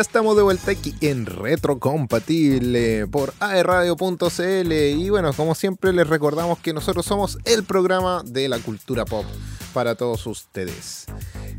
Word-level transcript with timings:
Ya 0.00 0.02
estamos 0.02 0.34
de 0.34 0.42
vuelta 0.42 0.70
aquí 0.70 0.94
en 1.02 1.26
Retrocompatible 1.26 3.06
por 3.08 3.34
aerradio.cl 3.38 4.72
y 4.72 5.10
bueno, 5.10 5.34
como 5.34 5.54
siempre 5.54 5.92
les 5.92 6.06
recordamos 6.08 6.58
que 6.58 6.72
nosotros 6.72 7.04
somos 7.04 7.36
el 7.44 7.64
programa 7.64 8.22
de 8.24 8.48
la 8.48 8.58
cultura 8.60 9.04
pop 9.04 9.26
para 9.74 9.96
todos 9.96 10.26
ustedes. 10.26 11.04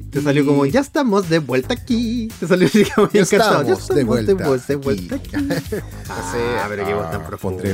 Te 0.10 0.24
salió 0.24 0.44
como, 0.44 0.66
ya 0.66 0.80
estamos 0.80 1.30
de 1.30 1.38
vuelta 1.38 1.76
aquí. 1.76 2.30
Te 2.40 2.48
salió 2.48 2.66
así 2.66 2.84
como 2.96 3.12
Ya 3.12 3.22
estamos 3.22 3.88
de 3.90 4.04
vuelta 4.06 4.34
de, 4.34 4.44
voz- 4.44 4.66
de 4.66 4.74
aquí. 4.74 4.84
vuelta 4.84 5.16
aquí. 5.18 5.30
Ah, 6.10 6.66
pero 6.68 6.84
qué 6.88 6.94
voz 6.96 7.12
tan 7.12 7.20
voz, 7.22 7.28
profunda, 7.30 7.62
qué 7.64 7.74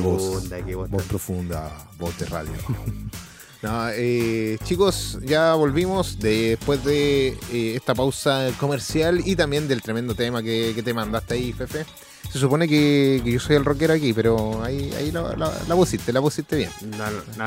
voz 0.76 0.90
voz 0.90 1.00
tan- 1.02 1.08
profunda, 1.08 1.88
voz 1.98 2.20
de 2.20 2.26
radio. 2.26 2.52
No, 3.64 3.90
eh, 3.90 4.58
chicos, 4.64 5.18
ya 5.24 5.56
volvimos 5.56 6.20
después 6.20 6.84
de 6.84 7.30
eh, 7.52 7.76
esta 7.76 7.96
pausa 7.96 8.52
comercial 8.60 9.22
y 9.26 9.36
también 9.36 9.68
del 9.68 9.82
tremendo 9.82 10.14
tema 10.14 10.44
que, 10.44 10.74
que 10.76 10.84
te 10.84 10.94
mandaste 10.94 11.34
ahí, 11.34 11.54
Fefe. 11.54 11.86
Se 12.32 12.40
supone 12.40 12.68
que, 12.68 13.22
que 13.24 13.32
yo 13.32 13.40
soy 13.40 13.56
el 13.56 13.66
rockero 13.66 13.94
aquí, 13.94 14.14
pero 14.14 14.62
ahí, 14.64 14.94
ahí 14.98 15.12
la, 15.12 15.36
la, 15.36 15.52
la 15.68 15.76
pusiste, 15.76 16.12
la 16.12 16.22
pusiste 16.22 16.56
bien. 16.58 16.70
No, 16.98 17.10
no, 17.10 17.22
no, 17.38 17.44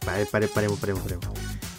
pare- 0.00 0.26
pare- 0.26 0.48
paremos, 0.48 0.78
paremos, 0.78 1.02
paremos. 1.02 1.26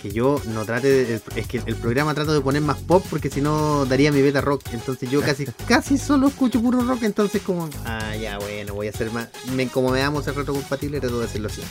Que 0.02 0.12
yo 0.12 0.42
no 0.48 0.66
trate 0.66 0.88
de, 1.06 1.22
es 1.36 1.48
que 1.48 1.62
el 1.66 1.76
programa 1.76 2.14
trato 2.14 2.34
de 2.34 2.42
poner 2.42 2.62
más 2.62 2.78
pop 2.78 3.06
porque 3.10 3.30
si 3.30 3.40
no 3.42 3.86
daría 3.86 4.12
mi 4.12 4.22
beta 4.22 4.42
rock. 4.42 4.62
Entonces 4.74 5.10
yo 5.10 5.22
casi 5.22 5.46
casi 5.68 5.98
solo 5.98 6.28
escucho 6.28 6.62
puro 6.62 6.82
rock, 6.82 7.04
entonces 7.04 7.42
como 7.42 7.70
ah 7.86 8.16
ya 8.16 8.38
bueno, 8.40 8.74
voy 8.74 8.88
a 8.88 8.90
hacer 8.90 9.12
más 9.12 9.28
me, 9.56 9.68
como 9.68 9.92
me 9.92 10.00
damos 10.00 10.28
el 10.28 10.36
reto 10.36 10.52
compatible, 10.54 11.00
trato 11.00 11.20
de 11.20 11.26
hacerlo 11.26 11.48
así. 11.48 11.62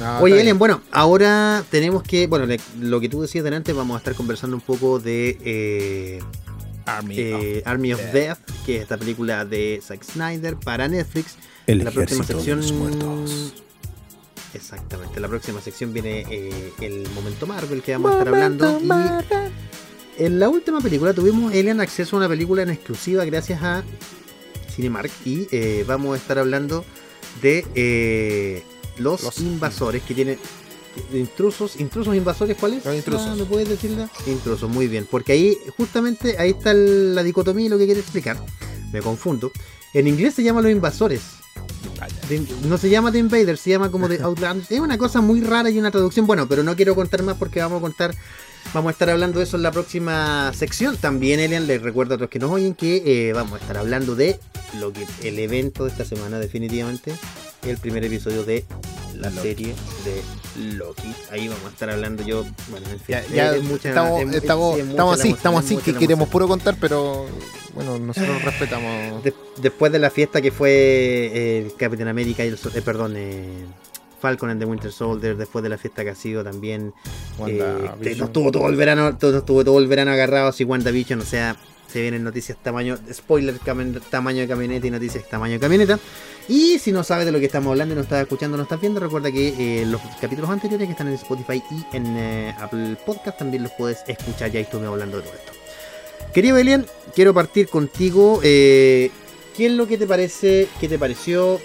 No, 0.00 0.20
Oye, 0.20 0.40
Elian, 0.40 0.58
bueno, 0.58 0.80
ahora 0.92 1.64
tenemos 1.70 2.02
que, 2.04 2.26
bueno, 2.28 2.46
le- 2.46 2.60
lo 2.80 3.00
que 3.00 3.08
tú 3.08 3.22
decías 3.22 3.44
delante, 3.44 3.72
vamos 3.72 3.94
a 3.96 3.98
estar 3.98 4.14
conversando 4.14 4.56
un 4.56 4.62
poco 4.62 4.98
de 4.98 5.38
eh. 5.44 6.18
Army 6.96 7.18
eh, 7.18 7.58
of 7.60 7.66
Army 7.66 7.92
of 7.92 8.00
Death. 8.00 8.12
Death, 8.12 8.64
que 8.64 8.76
es 8.76 8.82
esta 8.82 8.96
película 8.96 9.44
de 9.44 9.80
Zack 9.82 10.02
Snyder 10.02 10.56
para 10.56 10.88
Netflix. 10.88 11.36
El 11.66 11.84
la 11.84 11.90
próxima 11.90 12.24
sección. 12.24 12.60
de 12.60 12.66
los 12.66 12.72
muertos. 12.72 13.54
Exactamente, 14.54 15.20
la 15.20 15.28
próxima 15.28 15.60
sección 15.60 15.92
viene 15.92 16.24
eh, 16.30 16.72
el 16.80 17.08
momento 17.14 17.46
Marvel 17.46 17.82
que 17.82 17.92
vamos 17.92 18.12
a 18.12 18.18
estar 18.18 18.28
hablando. 18.28 18.80
Y 18.80 20.24
en 20.24 20.40
la 20.40 20.48
última 20.48 20.80
película 20.80 21.12
tuvimos 21.12 21.54
Elian 21.54 21.80
acceso 21.80 22.16
a 22.16 22.18
una 22.18 22.28
película 22.28 22.62
en 22.62 22.70
exclusiva 22.70 23.24
gracias 23.24 23.62
a 23.62 23.84
Cinemark 24.74 25.10
y 25.24 25.46
eh, 25.52 25.84
vamos 25.86 26.14
a 26.14 26.16
estar 26.16 26.38
hablando 26.38 26.84
de 27.42 27.64
eh, 27.74 28.64
los, 28.96 29.22
Los 29.22 29.38
invasores 29.38 30.02
que 30.02 30.14
tienen 30.14 30.38
intrusos, 31.12 31.78
intrusos 31.80 32.14
invasores, 32.14 32.56
¿cuáles? 32.58 32.84
Los 32.84 32.94
intrusos. 32.96 33.26
Ah, 33.28 33.34
¿Me 33.34 33.44
puedes 33.44 33.68
decirla? 33.68 34.08
Intrusos, 34.26 34.68
muy 34.70 34.86
bien, 34.88 35.06
porque 35.10 35.32
ahí 35.32 35.56
justamente 35.76 36.36
ahí 36.38 36.50
está 36.50 36.70
el- 36.72 37.14
la 37.14 37.22
dicotomía 37.22 37.66
y 37.66 37.68
lo 37.68 37.78
que 37.78 37.86
quiere 37.86 38.00
explicar. 38.00 38.36
Me 38.92 39.00
confundo. 39.02 39.50
En 39.94 40.06
inglés 40.06 40.34
se 40.34 40.42
llama 40.42 40.60
los 40.62 40.70
invasores. 40.72 41.20
The- 42.28 42.42
no 42.68 42.78
se 42.78 42.90
llama 42.90 43.10
The 43.10 43.18
Invaders, 43.18 43.60
se 43.60 43.70
llama 43.70 43.90
como 43.90 44.08
The 44.08 44.20
Outlanders. 44.22 44.70
Es 44.70 44.80
una 44.80 44.98
cosa 44.98 45.20
muy 45.20 45.40
rara 45.40 45.70
y 45.70 45.78
una 45.78 45.90
traducción. 45.90 46.26
Bueno, 46.26 46.46
pero 46.48 46.62
no 46.62 46.76
quiero 46.76 46.94
contar 46.94 47.22
más 47.22 47.36
porque 47.36 47.60
vamos 47.60 47.78
a 47.78 47.80
contar. 47.80 48.14
Vamos 48.74 48.90
a 48.90 48.92
estar 48.92 49.08
hablando 49.08 49.38
de 49.38 49.44
eso 49.46 49.56
en 49.56 49.62
la 49.62 49.72
próxima 49.72 50.52
sección. 50.54 50.96
También, 50.98 51.40
Elian, 51.40 51.66
les 51.66 51.80
recuerdo 51.80 52.14
a 52.14 52.18
los 52.18 52.28
que 52.28 52.38
nos 52.38 52.50
oyen 52.50 52.74
que 52.74 53.02
eh, 53.28 53.32
vamos 53.32 53.54
a 53.54 53.62
estar 53.62 53.78
hablando 53.78 54.14
de 54.14 54.38
lo 54.78 54.92
que 54.92 55.06
el 55.22 55.38
evento 55.38 55.84
de 55.84 55.90
esta 55.90 56.04
semana, 56.04 56.38
definitivamente. 56.38 57.14
El 57.66 57.78
primer 57.78 58.04
episodio 58.04 58.44
de 58.44 58.64
la 59.18 59.30
Loki. 59.30 59.42
serie 59.48 59.74
de 60.04 60.74
Loki. 60.76 61.14
Ahí 61.30 61.48
vamos 61.48 61.64
a 61.66 61.68
estar 61.68 61.90
hablando 61.90 62.22
yo. 62.24 62.44
Bueno, 62.68 62.86
en 62.90 62.98
fin. 63.00 63.16
Ya, 63.16 63.26
ya 63.26 63.56
es 63.56 63.62
mucha- 63.64 63.88
estamos, 63.90 64.20
es- 64.22 64.28
es- 64.28 64.34
estamos, 64.36 64.78
es 64.78 64.88
estamos 64.88 65.20
así, 65.20 65.28
estamos 65.30 65.64
es 65.64 65.72
así, 65.72 65.76
que 65.92 65.94
queremos 65.98 66.28
puro 66.28 66.48
contar, 66.48 66.76
pero 66.80 67.26
bueno, 67.74 67.98
nosotros 67.98 68.42
respetamos. 68.42 69.22
De- 69.22 69.34
después 69.60 69.92
de 69.92 69.98
la 69.98 70.10
fiesta 70.10 70.40
que 70.40 70.50
fue 70.52 70.70
eh, 70.70 71.58
el 71.66 71.74
Capitán 71.76 72.08
América 72.08 72.44
y 72.44 72.48
el 72.48 72.54
eh, 72.74 72.82
perdón 72.82 73.14
eh, 73.16 73.64
Falcon 74.20 74.50
and 74.50 74.60
the 74.60 74.66
Winter 74.66 74.90
Soldier 74.90 75.36
después 75.36 75.62
de 75.62 75.68
la 75.68 75.78
fiesta 75.78 76.02
que 76.02 76.10
ha 76.10 76.14
sido 76.16 76.42
también 76.42 76.92
eh, 77.46 78.16
nos 78.18 78.32
tuvo 78.32 78.50
todo 78.50 78.68
el 78.68 78.74
verano 78.74 79.16
todo, 79.16 79.30
nos 79.32 79.46
tuvo 79.46 79.64
todo 79.64 79.78
el 79.78 79.86
verano 79.86 80.10
agarrado 80.10 80.48
así 80.48 80.64
WandaVision 80.64 81.20
o 81.20 81.24
sea 81.24 81.56
se 81.90 82.02
vienen 82.02 82.22
noticias 82.22 82.58
tamaño 82.62 82.98
spoiler 83.12 83.58
tamaño 83.58 84.40
de 84.40 84.48
camioneta 84.48 84.86
y 84.86 84.90
noticias 84.90 85.28
tamaño 85.28 85.54
de 85.54 85.60
camioneta 85.60 85.98
y 86.48 86.78
si 86.78 86.92
no 86.92 87.02
sabes 87.02 87.26
de 87.26 87.32
lo 87.32 87.40
que 87.40 87.46
estamos 87.46 87.70
hablando 87.70 87.94
y 87.94 87.96
no 87.96 88.02
estás 88.02 88.22
escuchando 88.22 88.56
no 88.56 88.62
estás 88.64 88.80
viendo 88.80 89.00
recuerda 89.00 89.32
que 89.32 89.82
eh, 89.82 89.86
los 89.86 90.00
capítulos 90.20 90.50
anteriores 90.50 90.86
que 90.86 90.92
están 90.92 91.08
en 91.08 91.14
Spotify 91.14 91.62
y 91.70 91.96
en 91.96 92.16
eh, 92.16 92.54
Apple 92.58 92.96
Podcast 93.04 93.38
también 93.38 93.62
los 93.62 93.72
puedes 93.72 93.98
escuchar 94.06 94.50
ya 94.50 94.60
estuve 94.60 94.86
hablando 94.86 95.16
de 95.18 95.22
todo 95.24 95.34
esto 95.34 95.52
Querido 96.32 96.58
Elian, 96.58 96.86
quiero 97.14 97.32
partir 97.34 97.68
contigo. 97.68 98.40
eh, 98.42 99.10
¿Qué 99.56 99.66
es 99.66 99.72
lo 99.72 99.88
que 99.88 99.98
te 99.98 100.06
parece? 100.06 100.68
¿Qué 100.78 100.88
te 100.88 100.98
pareció? 100.98 101.60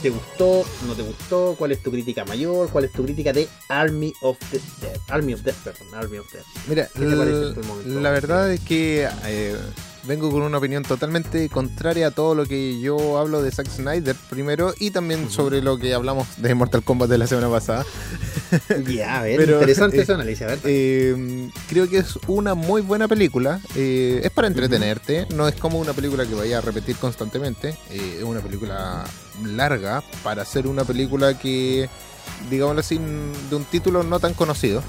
¿Te 0.00 0.10
gustó? 0.10 0.64
¿No 0.86 0.94
te 0.94 1.02
gustó? 1.02 1.56
¿Cuál 1.58 1.72
es 1.72 1.82
tu 1.82 1.90
crítica 1.90 2.24
mayor? 2.24 2.68
¿Cuál 2.70 2.84
es 2.84 2.92
tu 2.92 3.02
crítica 3.04 3.32
de 3.32 3.48
Army 3.68 4.12
of 4.22 4.38
the 4.50 4.60
Dead? 4.80 4.96
Army 5.08 5.34
of 5.34 5.42
Death, 5.42 5.56
perdón, 5.64 5.88
Army 5.94 6.18
of 6.18 6.32
Death. 6.32 6.44
Mira, 6.68 6.88
¿Qué 6.94 7.00
te 7.04 7.16
parece 7.16 7.46
en 7.48 7.54
tu 7.54 7.62
momento? 7.64 8.00
la 8.00 8.10
verdad 8.10 8.52
es 8.52 8.60
que 8.60 9.08
eh, 9.26 9.56
vengo 10.04 10.30
con 10.30 10.42
una 10.42 10.58
opinión 10.58 10.84
totalmente 10.84 11.48
contraria 11.48 12.06
a 12.06 12.10
todo 12.12 12.36
lo 12.36 12.46
que 12.46 12.78
yo 12.80 13.18
hablo 13.18 13.42
de 13.42 13.50
Zack 13.50 13.68
Snyder 13.68 14.14
primero 14.30 14.72
y 14.78 14.92
también 14.92 15.30
sobre 15.30 15.62
lo 15.62 15.78
que 15.78 15.92
hablamos 15.94 16.28
de 16.36 16.54
Mortal 16.54 16.84
Kombat 16.84 17.10
de 17.10 17.18
la 17.18 17.26
semana 17.26 17.50
pasada. 17.50 17.84
Ya, 18.88 19.20
a 19.20 19.22
ver, 19.24 19.36
Pero, 19.36 19.54
interesante 19.54 19.98
eh, 19.98 20.02
ese 20.02 20.12
análisis, 20.14 20.40
a 20.42 20.46
ver. 20.46 20.58
Eh, 20.64 21.50
creo 21.68 21.86
que 21.86 21.98
es 21.98 22.18
una 22.28 22.54
muy 22.54 22.80
buena 22.80 23.06
película. 23.06 23.60
eh, 23.76 24.20
es 24.24 24.30
para 24.30 24.48
entretenerte. 24.48 25.26
No 25.34 25.46
es 25.46 25.54
como 25.56 25.78
una 25.78 25.92
película 25.92 26.24
que 26.24 26.34
vaya 26.34 26.56
a 26.58 26.60
repetir 26.62 26.96
constantemente. 26.96 27.76
eh, 27.90 28.16
es 28.18 28.24
una 28.24 28.40
película 28.40 29.04
larga 29.44 30.02
para 30.22 30.44
ser 30.44 30.66
una 30.66 30.84
película 30.84 31.38
que, 31.38 31.88
digámoslo 32.50 32.80
así, 32.80 32.98
de 33.50 33.56
un 33.56 33.64
título 33.64 34.02
no 34.02 34.20
tan 34.20 34.34
conocido. 34.34 34.82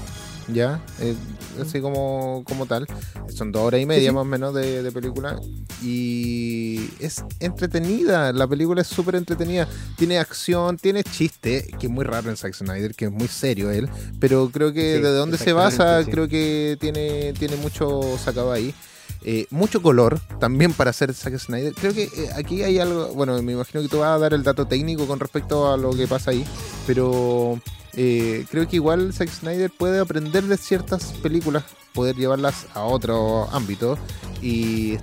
Ya, 0.48 0.80
Eh, 1.00 1.14
así 1.60 1.80
como, 1.80 2.42
como 2.44 2.66
tal. 2.66 2.86
Son 3.32 3.52
dos 3.52 3.62
horas 3.62 3.80
y 3.80 3.86
media 3.86 4.08
sí. 4.08 4.14
más 4.14 4.22
o 4.22 4.24
menos 4.24 4.52
de, 4.54 4.82
de 4.82 4.90
película. 4.90 5.38
Y 5.80 6.90
es 6.98 7.24
entretenida. 7.38 8.32
La 8.32 8.46
película 8.48 8.82
es 8.82 8.88
súper 8.88 9.14
entretenida. 9.14 9.68
Tiene 9.96 10.18
acción, 10.18 10.76
tiene 10.76 11.04
chiste, 11.04 11.68
que 11.78 11.86
es 11.86 11.92
muy 11.92 12.04
raro 12.04 12.30
en 12.30 12.36
Zack 12.36 12.54
Snyder, 12.54 12.94
que 12.94 13.04
es 13.06 13.12
muy 13.12 13.28
serio 13.28 13.70
él. 13.70 13.88
Pero 14.18 14.50
creo 14.50 14.72
que 14.72 14.96
Sí, 14.96 15.02
de 15.02 15.12
dónde 15.12 15.38
se 15.38 15.52
basa, 15.52 16.04
creo 16.04 16.26
que 16.28 16.76
tiene, 16.80 17.32
tiene 17.34 17.56
mucho 17.56 18.00
sacado 18.18 18.50
ahí. 18.52 18.74
Eh, 19.22 19.46
mucho 19.50 19.82
color 19.82 20.18
también 20.38 20.72
para 20.72 20.90
hacer 20.90 21.12
Zack 21.12 21.38
Snyder. 21.38 21.74
Creo 21.74 21.92
que 21.92 22.04
eh, 22.04 22.30
aquí 22.36 22.62
hay 22.62 22.78
algo. 22.78 23.08
Bueno, 23.08 23.40
me 23.42 23.52
imagino 23.52 23.82
que 23.82 23.88
tú 23.88 23.98
vas 23.98 24.16
a 24.16 24.18
dar 24.18 24.32
el 24.32 24.42
dato 24.42 24.66
técnico 24.66 25.06
con 25.06 25.20
respecto 25.20 25.70
a 25.72 25.76
lo 25.76 25.90
que 25.92 26.06
pasa 26.06 26.30
ahí. 26.30 26.44
Pero 26.86 27.60
eh, 27.94 28.46
creo 28.50 28.66
que 28.66 28.76
igual 28.76 29.12
Zack 29.12 29.30
Snyder 29.30 29.70
puede 29.70 30.00
aprender 30.00 30.44
de 30.44 30.56
ciertas 30.56 31.12
películas, 31.22 31.64
poder 31.92 32.16
llevarlas 32.16 32.66
a 32.74 32.82
otro 32.84 33.48
ámbito. 33.50 33.98
Y 34.40 34.94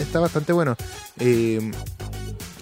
está, 0.00 0.20
bastante 0.20 0.52
bueno. 0.52 0.74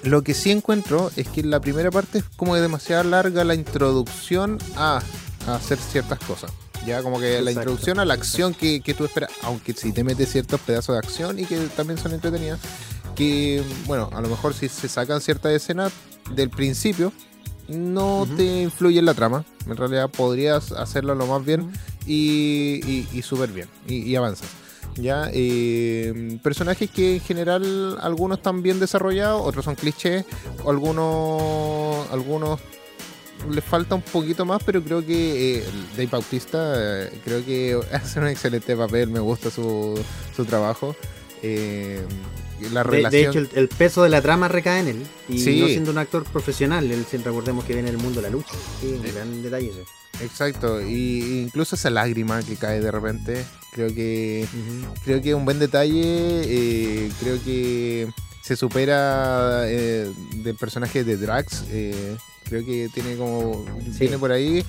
Lo 0.03 0.23
que 0.23 0.35
sí 0.35 0.51
encuentro 0.51 1.11
es 1.17 1.29
que 1.29 1.45
la 1.45 1.61
primera 1.61 1.91
parte 1.91 2.19
es 2.19 2.25
como 2.37 2.57
demasiado 2.57 3.05
larga 3.05 3.45
la 3.45 3.55
introducción 3.55 4.59
a, 4.77 5.01
a 5.47 5.55
hacer 5.55 5.79
ciertas 5.79 6.19
cosas. 6.19 6.51
Ya 6.87 7.03
como 7.03 7.19
que 7.19 7.41
la 7.41 7.51
introducción 7.51 7.99
a 7.99 8.05
la 8.05 8.15
acción 8.15 8.55
que, 8.55 8.81
que 8.81 8.95
tú 8.95 9.05
esperas, 9.05 9.31
aunque 9.43 9.73
si 9.73 9.93
te 9.93 10.05
metes 10.05 10.31
ciertos 10.31 10.61
pedazos 10.61 10.95
de 10.95 10.99
acción 10.99 11.39
y 11.39 11.47
que 11.47 11.59
también 11.77 11.99
son 11.99 12.13
entretenidas, 12.13 12.61
que 13.15 13.63
bueno, 13.87 14.11
a 14.13 14.21
lo 14.21 14.29
mejor 14.29 14.55
si 14.55 14.69
se 14.69 14.89
sacan 14.89 15.21
ciertas 15.21 15.53
escenas 15.53 15.93
del 16.33 16.51
principio, 16.51 17.13
no 17.69 18.27
te 18.37 18.63
influye 18.63 18.99
en 18.99 19.07
la 19.07 19.15
trama. 19.15 19.45
En 19.67 19.77
realidad 19.77 20.11
podrías 20.11 20.73
hacerlo 20.73 21.15
lo 21.15 21.27
más 21.27 21.45
bien 21.45 21.73
y, 22.07 22.81
y, 22.85 23.09
y 23.13 23.23
súper 23.23 23.51
bien 23.51 23.69
y, 23.87 24.03
y 24.03 24.17
avanzas. 24.17 24.49
Ya, 24.97 25.29
eh, 25.33 26.39
personajes 26.43 26.89
que 26.91 27.15
en 27.15 27.21
general 27.21 27.99
algunos 28.01 28.39
están 28.39 28.63
bien 28.63 28.79
desarrollados, 28.79 29.43
otros 29.45 29.65
son 29.65 29.75
clichés, 29.75 30.25
algunos, 30.69 32.09
algunos 32.13 32.61
les 33.51 33.65
falta 33.65 33.95
un 33.95 34.03
poquito 34.03 34.45
más, 34.45 34.63
pero 34.65 34.83
creo 34.83 35.05
que 35.05 35.59
eh, 35.59 35.65
Dave 35.97 36.09
Bautista 36.11 36.75
eh, 36.77 37.11
creo 37.25 37.45
que 37.45 37.79
hace 37.93 38.21
un 38.21 38.29
excelente 38.29 38.77
papel, 38.77 39.09
me 39.11 39.21
gusta 39.21 39.51
su, 39.51 39.99
su 40.35 40.45
trabajo. 40.45 40.95
Eh, 41.43 42.01
la 42.73 42.83
De, 42.85 42.91
relación. 42.91 43.11
de 43.11 43.29
hecho, 43.29 43.39
el, 43.41 43.49
el 43.59 43.69
peso 43.69 44.03
de 44.03 44.09
la 44.09 44.23
trama 44.23 44.49
recae 44.49 44.81
en 44.81 44.89
él. 44.89 45.03
Y 45.29 45.39
Sí. 45.41 45.61
no 45.61 45.67
siendo 45.67 45.91
un 45.91 45.99
actor 45.99 46.25
profesional, 46.25 46.91
él 46.91 47.05
siempre 47.09 47.31
recordemos 47.31 47.65
que 47.65 47.75
viene 47.75 47.91
del 47.91 48.01
mundo 48.01 48.21
de 48.21 48.29
la 48.29 48.31
lucha. 48.31 48.55
Sí, 48.81 48.87
un 48.87 49.03
Sí. 49.05 49.11
gran 49.13 49.43
detalle 49.43 49.71
ese. 49.71 49.85
Exacto, 50.25 50.81
y 50.81 51.43
incluso 51.43 51.75
esa 51.75 51.91
lágrima 51.91 52.41
que 52.45 52.55
cae 52.57 52.81
de 52.81 52.91
repente, 52.93 53.45
creo 53.73 53.93
que 53.93 54.47
creo 55.05 55.21
que 55.21 55.31
es 55.31 55.35
un 55.35 55.45
buen 55.45 55.59
detalle, 55.59 56.03
eh, 56.05 57.11
creo 57.21 57.43
que 57.45 58.07
se 58.45 58.57
supera 58.57 59.63
eh, 59.67 60.11
del 60.37 60.55
personaje 60.57 61.03
de 61.05 61.17
Drax, 61.17 61.65
eh, 61.71 62.17
creo 62.49 62.65
que 62.65 62.89
tiene 62.93 63.17
como 63.17 63.65
Sí. 63.93 64.01
viene 64.01 64.19
por 64.19 64.33
ahí 64.33 64.65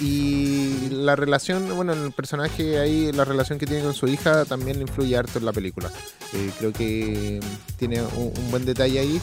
Y 0.00 0.88
la 0.90 1.14
relación, 1.14 1.76
bueno, 1.76 1.92
el 1.92 2.10
personaje 2.10 2.80
ahí, 2.80 3.12
la 3.12 3.24
relación 3.24 3.58
que 3.60 3.66
tiene 3.66 3.84
con 3.84 3.94
su 3.94 4.08
hija 4.08 4.44
también 4.46 4.80
influye 4.80 5.16
harto 5.16 5.38
en 5.38 5.44
la 5.44 5.52
película. 5.52 5.92
Eh, 6.32 6.50
creo 6.58 6.72
que 6.72 7.38
tiene 7.76 8.02
un, 8.02 8.32
un 8.36 8.50
buen 8.50 8.64
detalle 8.64 8.98
ahí. 8.98 9.20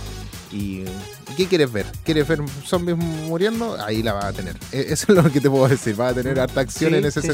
¿Y 0.51 0.83
qué 1.35 1.47
quieres 1.47 1.69
ver? 1.71 1.85
¿Quieres 2.05 2.25
ver 2.27 2.39
zombies 2.65 2.97
muriendo? 2.97 3.77
Ahí 3.83 4.01
la 4.01 4.13
vas 4.13 4.25
a 4.25 4.31
tener. 4.33 4.55
E- 4.71 4.85
Eso 4.89 5.07
es 5.11 5.21
lo 5.23 5.29
que 5.29 5.41
te 5.41 5.49
puedo 5.49 5.67
decir. 5.67 5.99
Va 5.99 6.09
a 6.09 6.13
tener 6.13 6.39
harta 6.39 6.61
acción 6.61 6.91
Sí, 6.91 6.97
en 6.97 7.05
ese 7.05 7.21
sí, 7.21 7.27
sí. 7.27 7.33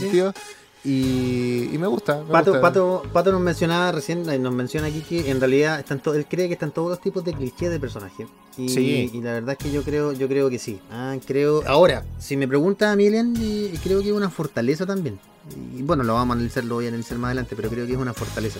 Y, 0.86 1.70
y 1.74 1.78
me 1.80 1.88
gusta. 1.88 2.22
me 2.24 2.32
Pato, 2.32 2.52
gusta. 2.52 2.62
Pato, 2.62 3.04
Pato 3.12 3.32
nos 3.32 3.42
mencionaba 3.42 3.92
recién, 3.92 4.30
eh, 4.30 4.38
nos 4.38 4.54
menciona 4.54 4.88
aquí 4.88 5.02
que 5.02 5.32
en 5.32 5.40
realidad 5.40 5.80
están 5.80 6.00
to- 6.00 6.14
él 6.14 6.26
cree 6.30 6.48
que 6.48 6.54
están 6.54 6.72
todos 6.72 6.90
los 6.90 7.02
tipos 7.02 7.24
de 7.26 7.34
clichés 7.34 7.72
de 7.72 7.80
personaje. 7.80 8.28
Y, 8.58 8.70
Sí. 8.70 9.10
y 9.12 9.22
la 9.22 9.34
verdad 9.34 9.56
es 9.58 9.58
que 9.58 9.72
yo 9.72 9.82
creo, 9.84 10.14
yo 10.14 10.28
creo 10.28 10.50
que 10.50 10.60
sí. 10.60 10.80
Ah, 10.92 11.16
creo. 11.26 11.64
Ahora, 11.68 12.06
si 12.20 12.38
me 12.38 12.48
pregunta 12.48 12.92
a 12.92 12.96
y 13.02 13.78
creo 13.84 14.02
que 14.02 14.10
es 14.10 14.14
una 14.16 14.30
fortaleza 14.30 14.86
también. 14.86 15.20
Y 15.78 15.82
bueno, 15.84 16.04
lo 16.04 16.14
vamos 16.14 16.36
a 16.36 16.38
analizar, 16.38 16.64
lo 16.64 16.76
voy 16.76 16.86
a 16.86 16.88
analizar 16.90 17.18
más 17.18 17.30
adelante, 17.30 17.56
pero 17.56 17.70
creo 17.70 17.86
que 17.86 17.94
es 17.94 17.98
una 17.98 18.14
fortaleza. 18.14 18.60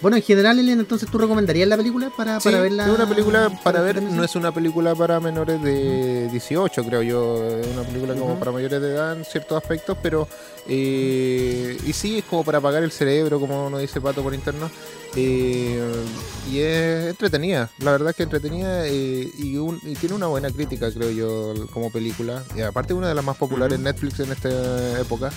Bueno, 0.00 0.16
en 0.16 0.22
general, 0.24 0.58
Elian, 0.58 0.80
entonces 0.80 1.08
tú 1.08 1.18
recomendarías 1.18 1.68
la 1.68 1.76
película 1.76 2.10
para, 2.16 2.40
Sí, 2.40 2.48
para 2.48 2.60
verla. 2.60 2.86
es 2.86 2.92
una 2.92 3.08
película 3.08 3.60
para 3.62 3.80
ver, 3.80 4.02
no 4.02 4.24
es 4.24 4.34
una 4.34 4.52
película 4.52 4.94
para 4.96 5.20
menores 5.20 5.62
de 5.62 6.28
18, 6.30 6.84
creo 6.84 7.02
yo. 7.02 7.44
Es 7.60 7.66
una 7.68 7.82
película 7.84 8.14
como 8.14 8.32
Ujú. 8.32 8.38
para 8.40 8.50
mayores 8.50 8.80
de 8.82 8.88
edad 8.90 9.16
en 9.16 9.24
ciertos 9.24 9.56
aspectos, 9.62 9.96
pero. 10.02 10.26
Eh, 10.68 11.76
y 11.86 11.92
sí, 11.92 12.18
es 12.18 12.24
como 12.24 12.44
para 12.44 12.58
apagar 12.58 12.82
el 12.82 12.90
cerebro, 12.92 13.38
como 13.40 13.68
nos 13.70 13.80
dice 13.80 14.00
Pato 14.00 14.22
por 14.22 14.34
interno. 14.34 14.70
eh, 15.16 15.80
y 16.50 16.58
es 16.58 17.06
entretenida, 17.10 17.70
la 17.78 17.92
verdad 17.92 18.10
es 18.10 18.16
que 18.16 18.22
entretenida 18.24 18.86
eh, 18.86 19.30
y, 19.38 19.56
un- 19.56 19.80
y 19.84 19.94
tiene 19.94 20.14
una 20.14 20.26
buena 20.26 20.50
crítica, 20.50 20.90
creo 20.92 21.10
yo, 21.10 21.54
como 21.72 21.90
película. 21.90 22.42
Y 22.56 22.60
aparte, 22.62 22.94
una 22.94 23.08
de 23.08 23.14
las 23.14 23.24
más 23.24 23.36
populares 23.36 23.76
en 23.78 23.84
Netflix 23.84 24.20
en 24.20 24.32
esta 24.32 25.00
época. 25.00 25.30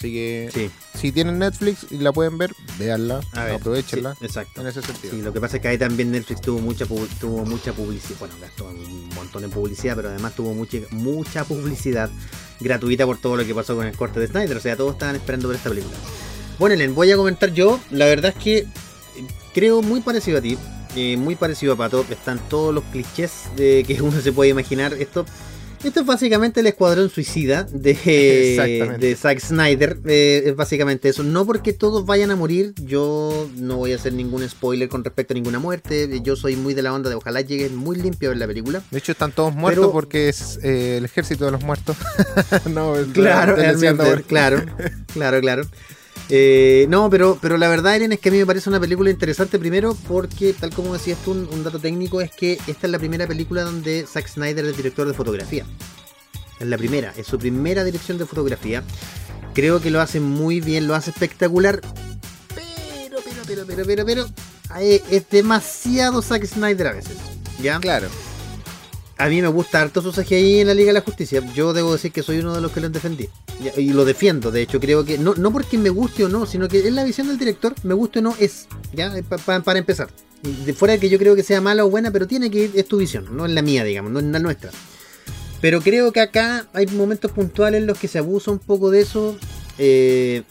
Así 0.00 0.14
que 0.14 0.48
Sí, 0.54 0.70
si 0.98 1.12
tienen 1.12 1.38
Netflix 1.38 1.86
y 1.90 1.98
la 1.98 2.10
pueden 2.10 2.38
ver, 2.38 2.52
véanla, 2.78 3.20
ver. 3.34 3.52
aprovechenla. 3.56 4.14
sí, 4.18 4.24
exacto. 4.24 4.62
En 4.62 4.66
ese 4.66 4.80
sentido. 4.80 5.12
Sí, 5.12 5.20
lo 5.20 5.30
que 5.30 5.42
pasa 5.42 5.56
es 5.56 5.62
que 5.62 5.68
ahí 5.68 5.76
también 5.76 6.10
Netflix 6.10 6.40
tuvo 6.40 6.58
mucha 6.58 6.86
tuvo 6.86 7.44
mucha 7.44 7.74
publicidad, 7.74 8.18
bueno, 8.18 8.34
gastó 8.40 8.64
un 8.64 9.10
montón 9.10 9.44
en 9.44 9.50
publicidad, 9.50 9.96
pero 9.96 10.08
además 10.08 10.34
tuvo 10.34 10.54
mucha 10.54 10.78
mucha 10.92 11.44
publicidad 11.44 12.08
gratuita 12.60 13.04
por 13.04 13.18
todo 13.18 13.36
lo 13.36 13.44
que 13.44 13.54
pasó 13.54 13.76
con 13.76 13.86
el 13.86 13.94
corte 13.94 14.20
de 14.20 14.28
Snyder, 14.28 14.56
o 14.56 14.60
sea, 14.60 14.74
todos 14.74 14.92
estaban 14.94 15.16
esperando 15.16 15.48
ver 15.48 15.58
esta 15.58 15.68
película. 15.68 15.94
Bueno, 16.58 16.76
Elen, 16.76 16.94
voy 16.94 17.10
a 17.12 17.16
comentar 17.16 17.52
yo, 17.52 17.78
la 17.90 18.06
verdad 18.06 18.32
es 18.34 18.42
que 18.42 18.58
eh, 18.60 18.66
creo 19.52 19.82
muy 19.82 20.00
parecido 20.00 20.38
a 20.38 20.40
ti, 20.40 20.56
eh, 20.96 21.18
muy 21.18 21.36
parecido 21.36 21.74
a 21.74 21.76
Pato, 21.76 22.06
están 22.08 22.38
todos 22.48 22.74
los 22.74 22.84
clichés 22.84 23.50
de 23.54 23.84
que 23.86 24.00
uno 24.00 24.18
se 24.22 24.32
puede 24.32 24.48
imaginar, 24.48 24.94
esto 24.94 25.26
esto 25.82 26.00
es 26.00 26.06
básicamente 26.06 26.60
el 26.60 26.66
escuadrón 26.66 27.10
suicida 27.10 27.64
de, 27.64 27.94
de 29.00 29.16
Zack 29.16 29.40
Snyder. 29.40 29.98
eh, 30.06 30.42
es 30.46 30.56
básicamente 30.56 31.08
eso. 31.08 31.22
No 31.22 31.46
porque 31.46 31.72
todos 31.72 32.04
vayan 32.06 32.30
a 32.30 32.36
morir. 32.36 32.74
Yo 32.84 33.48
no 33.56 33.76
voy 33.76 33.92
a 33.92 33.96
hacer 33.96 34.12
ningún 34.12 34.46
spoiler 34.48 34.88
con 34.88 35.02
respecto 35.04 35.32
a 35.32 35.36
ninguna 35.36 35.58
muerte. 35.58 36.20
Yo 36.22 36.36
soy 36.36 36.56
muy 36.56 36.74
de 36.74 36.82
la 36.82 36.92
onda 36.92 37.08
de 37.10 37.16
ojalá 37.16 37.40
llegue 37.40 37.68
muy 37.70 37.96
limpio 37.96 38.32
en 38.32 38.38
la 38.38 38.46
película. 38.46 38.82
De 38.90 38.98
hecho, 38.98 39.12
están 39.12 39.32
todos 39.32 39.54
muertos 39.54 39.84
Pero- 39.86 39.92
porque 39.92 40.28
es 40.28 40.58
eh, 40.62 40.96
el 40.98 41.04
ejército 41.04 41.44
de 41.46 41.50
los 41.52 41.62
muertos. 41.62 41.96
no, 42.70 42.94
Claro, 43.12 43.56
claro, 44.26 44.64
claro, 45.12 45.40
claro. 45.40 45.62
Eh, 46.32 46.86
no, 46.88 47.10
pero, 47.10 47.38
pero 47.42 47.58
la 47.58 47.68
verdad, 47.68 47.96
Eren, 47.96 48.12
es 48.12 48.20
que 48.20 48.28
a 48.28 48.32
mí 48.32 48.38
me 48.38 48.46
parece 48.46 48.68
una 48.68 48.78
película 48.78 49.10
interesante 49.10 49.58
primero 49.58 49.96
porque, 50.06 50.52
tal 50.52 50.70
como 50.72 50.92
decías 50.92 51.18
tú, 51.24 51.32
un, 51.32 51.48
un 51.52 51.64
dato 51.64 51.80
técnico 51.80 52.20
es 52.20 52.30
que 52.30 52.52
esta 52.68 52.86
es 52.86 52.90
la 52.90 53.00
primera 53.00 53.26
película 53.26 53.62
donde 53.62 54.06
Zack 54.06 54.28
Snyder 54.28 54.64
es 54.64 54.76
director 54.76 55.08
de 55.08 55.14
fotografía. 55.14 55.66
Es 56.60 56.66
la 56.68 56.78
primera, 56.78 57.12
es 57.16 57.26
su 57.26 57.38
primera 57.38 57.82
dirección 57.82 58.16
de 58.16 58.26
fotografía. 58.26 58.84
Creo 59.54 59.80
que 59.80 59.90
lo 59.90 60.00
hace 60.00 60.20
muy 60.20 60.60
bien, 60.60 60.86
lo 60.86 60.94
hace 60.94 61.10
espectacular. 61.10 61.80
Pero, 62.54 63.16
pero, 63.24 63.42
pero, 63.46 63.66
pero, 63.66 63.84
pero, 63.84 64.06
pero, 64.06 64.26
eh, 64.78 65.02
es 65.10 65.28
demasiado 65.30 66.22
Zack 66.22 66.44
Snyder 66.46 66.86
a 66.86 66.92
veces. 66.92 67.16
¿Ya? 67.60 67.80
Claro. 67.80 68.08
A 69.20 69.28
mí 69.28 69.42
me 69.42 69.48
gusta 69.48 69.82
harto 69.82 70.00
su 70.00 70.12
CGI 70.12 70.60
en 70.60 70.68
la 70.68 70.74
Liga 70.74 70.88
de 70.88 70.92
la 70.94 71.00
Justicia. 71.02 71.42
Yo 71.54 71.74
debo 71.74 71.92
decir 71.92 72.10
que 72.10 72.22
soy 72.22 72.38
uno 72.38 72.54
de 72.54 72.62
los 72.62 72.72
que 72.72 72.80
lo 72.80 72.88
defendí. 72.88 73.28
Y 73.76 73.92
lo 73.92 74.06
defiendo, 74.06 74.50
de 74.50 74.62
hecho, 74.62 74.80
creo 74.80 75.04
que. 75.04 75.18
No, 75.18 75.34
no 75.34 75.52
porque 75.52 75.76
me 75.76 75.90
guste 75.90 76.24
o 76.24 76.28
no, 76.30 76.46
sino 76.46 76.68
que 76.68 76.78
es 76.78 76.92
la 76.92 77.04
visión 77.04 77.28
del 77.28 77.36
director, 77.38 77.74
me 77.82 77.92
guste 77.92 78.20
o 78.20 78.22
no, 78.22 78.34
es. 78.40 78.66
Ya, 78.94 79.12
pa- 79.28 79.60
para 79.60 79.78
empezar. 79.78 80.08
De 80.64 80.72
fuera 80.72 80.94
de 80.94 81.00
que 81.00 81.10
yo 81.10 81.18
creo 81.18 81.36
que 81.36 81.42
sea 81.42 81.60
mala 81.60 81.84
o 81.84 81.90
buena, 81.90 82.10
pero 82.10 82.26
tiene 82.26 82.50
que 82.50 82.64
ir, 82.64 82.70
es 82.74 82.86
tu 82.88 82.96
visión, 82.96 83.26
no 83.36 83.44
es 83.44 83.52
la 83.52 83.60
mía, 83.60 83.84
digamos, 83.84 84.10
no 84.10 84.20
es 84.20 84.24
la 84.24 84.38
nuestra. 84.38 84.70
Pero 85.60 85.82
creo 85.82 86.12
que 86.12 86.20
acá 86.20 86.66
hay 86.72 86.86
momentos 86.86 87.30
puntuales 87.32 87.82
en 87.82 87.86
los 87.86 87.98
que 87.98 88.08
se 88.08 88.18
abusa 88.18 88.50
un 88.50 88.58
poco 88.58 88.90
de 88.90 89.02
eso. 89.02 89.36
Eh, 89.76 90.44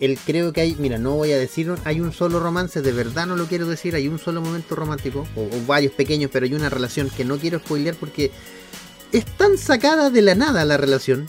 el 0.00 0.18
creo 0.18 0.52
que 0.52 0.62
hay, 0.62 0.74
mira, 0.78 0.98
no 0.98 1.14
voy 1.16 1.32
a 1.32 1.38
decir, 1.38 1.72
hay 1.84 2.00
un 2.00 2.12
solo 2.12 2.40
romance, 2.40 2.80
de 2.82 2.92
verdad 2.92 3.26
no 3.26 3.36
lo 3.36 3.46
quiero 3.46 3.66
decir, 3.66 3.94
hay 3.94 4.08
un 4.08 4.18
solo 4.18 4.40
momento 4.40 4.74
romántico, 4.74 5.26
o, 5.36 5.42
o 5.42 5.66
varios 5.66 5.92
pequeños, 5.92 6.30
pero 6.32 6.46
hay 6.46 6.54
una 6.54 6.68
relación 6.70 7.10
que 7.10 7.24
no 7.24 7.38
quiero 7.38 7.58
spoilear 7.58 7.94
porque 7.94 8.30
es 9.12 9.24
tan 9.24 9.58
sacada 9.58 10.08
de 10.10 10.22
la 10.22 10.34
nada 10.34 10.64
la 10.64 10.76
relación. 10.76 11.28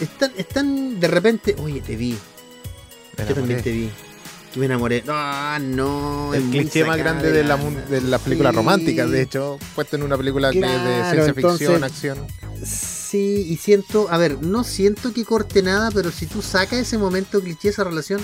Es 0.00 0.08
tan, 0.18 0.32
es 0.36 0.48
tan 0.48 0.98
de 0.98 1.06
repente, 1.08 1.54
oye, 1.62 1.80
te 1.80 1.94
vi, 1.96 2.16
Me 3.18 3.26
yo 3.28 3.34
también 3.34 3.62
te 3.62 3.70
vi. 3.70 3.90
Me 4.56 4.66
enamoré. 4.66 5.02
Ah, 5.08 5.58
no. 5.62 6.34
El 6.34 6.42
cliché 6.50 6.84
más 6.84 6.98
grande 6.98 7.30
de 7.32 7.42
la, 7.42 7.56
la- 7.56 7.70
de 7.88 8.00
las 8.02 8.20
películas 8.20 8.50
Sí. 8.52 8.56
románticas, 8.56 9.10
de 9.10 9.22
hecho, 9.22 9.58
puesto 9.74 9.96
en 9.96 10.02
una 10.02 10.18
película 10.18 10.50
de 10.50 10.60
ciencia 10.60 11.32
ficción, 11.34 11.82
entonces- 11.82 11.82
acción. 11.82 12.18
Sí, 13.12 13.44
y 13.46 13.58
siento, 13.58 14.08
a 14.10 14.16
ver, 14.16 14.42
no 14.42 14.64
siento 14.64 15.12
que 15.12 15.26
corte 15.26 15.62
nada, 15.62 15.90
pero 15.90 16.10
si 16.10 16.24
tú 16.24 16.40
sacas 16.40 16.78
ese 16.78 16.96
momento 16.96 17.42
cliché, 17.42 17.68
esa 17.68 17.84
relación, 17.84 18.22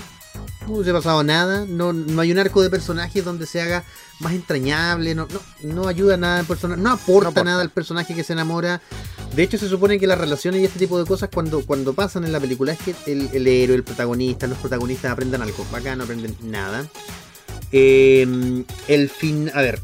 no 0.66 0.72
hubiese 0.76 0.94
pasado 0.94 1.22
nada, 1.22 1.66
no, 1.68 1.92
no 1.92 2.22
hay 2.22 2.32
un 2.32 2.38
arco 2.38 2.62
de 2.62 2.70
personajes 2.70 3.22
donde 3.22 3.44
se 3.46 3.60
haga 3.60 3.84
más 4.20 4.32
entrañable, 4.32 5.14
no, 5.14 5.28
no, 5.30 5.40
no 5.74 5.88
ayuda 5.88 6.16
nada 6.16 6.40
al 6.40 6.46
personaje, 6.46 6.80
no 6.80 6.90
aporta, 6.92 7.24
No 7.24 7.28
aporta. 7.28 7.44
nada 7.44 7.60
al 7.60 7.68
personaje 7.68 8.14
que 8.14 8.24
se 8.24 8.32
enamora. 8.32 8.80
De 9.36 9.42
hecho, 9.42 9.58
se 9.58 9.68
supone 9.68 9.98
que 9.98 10.06
las 10.06 10.16
relaciones 10.16 10.62
y 10.62 10.64
este 10.64 10.78
tipo 10.78 10.98
de 10.98 11.04
cosas 11.04 11.28
cuando, 11.30 11.60
cuando 11.66 11.92
pasan 11.92 12.24
en 12.24 12.32
la 12.32 12.40
película 12.40 12.72
es 12.72 12.78
que 12.78 12.94
el, 13.12 13.28
el 13.34 13.46
héroe, 13.46 13.76
el 13.76 13.84
protagonista, 13.84 14.46
los 14.46 14.56
protagonistas 14.56 15.12
aprendan 15.12 15.42
algo. 15.42 15.66
Acá 15.70 15.96
no 15.96 16.04
aprenden 16.04 16.34
nada. 16.44 16.86
Eh, 17.72 18.64
el 18.88 19.10
fin, 19.10 19.50
a 19.52 19.60
ver, 19.60 19.82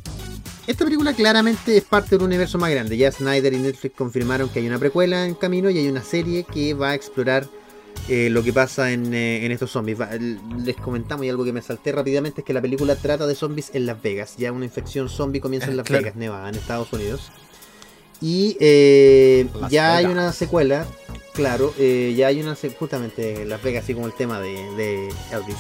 esta 0.66 0.84
película 0.84 1.12
claramente 1.12 1.76
es 1.76 1.84
parte 1.84 2.10
de 2.10 2.16
un 2.16 2.24
universo 2.24 2.58
más 2.58 2.70
grande. 2.70 2.96
Ya 2.96 3.10
Snyder 3.12 3.52
y 3.52 3.58
Netflix 3.58 3.94
confirmaron 3.96 4.48
que 4.48 4.60
hay 4.60 4.66
una 4.66 4.78
precuela 4.78 5.26
en 5.26 5.34
camino 5.34 5.70
y 5.70 5.78
hay 5.78 5.88
una 5.88 6.02
serie 6.02 6.44
que 6.44 6.74
va 6.74 6.90
a 6.90 6.94
explorar 6.94 7.46
eh, 8.08 8.28
lo 8.30 8.42
que 8.42 8.52
pasa 8.52 8.90
en, 8.92 9.12
eh, 9.14 9.44
en 9.44 9.52
estos 9.52 9.70
zombies. 9.70 10.00
Va- 10.00 10.10
les 10.14 10.76
comentamos 10.76 11.24
y 11.26 11.28
algo 11.28 11.44
que 11.44 11.52
me 11.52 11.62
salté 11.62 11.92
rápidamente 11.92 12.40
es 12.40 12.44
que 12.46 12.52
la 12.52 12.62
película 12.62 12.96
trata 12.96 13.26
de 13.26 13.34
zombies 13.34 13.70
en 13.74 13.86
Las 13.86 14.00
Vegas. 14.02 14.36
Ya 14.38 14.52
una 14.52 14.64
infección 14.64 15.08
zombie 15.08 15.40
comienza 15.40 15.68
en 15.68 15.76
Las 15.76 15.86
Claro. 15.86 16.02
Vegas, 16.02 16.16
Nevada, 16.16 16.48
en 16.48 16.54
Estados 16.54 16.92
Unidos. 16.92 17.30
Y 18.20 18.56
eh, 18.60 19.46
Las 19.60 19.70
ya 19.70 19.96
hay 19.96 20.06
una 20.06 20.32
secuela, 20.32 20.86
claro, 21.34 21.74
eh, 21.78 22.14
ya 22.16 22.28
hay 22.28 22.40
una 22.40 22.54
se- 22.54 22.70
justamente 22.70 23.42
en 23.42 23.48
Las 23.50 23.62
Vegas, 23.62 23.84
así 23.84 23.92
como 23.92 24.06
el 24.06 24.14
tema 24.14 24.40
de, 24.40 24.54
de 24.76 25.08
Elvis. 25.30 25.56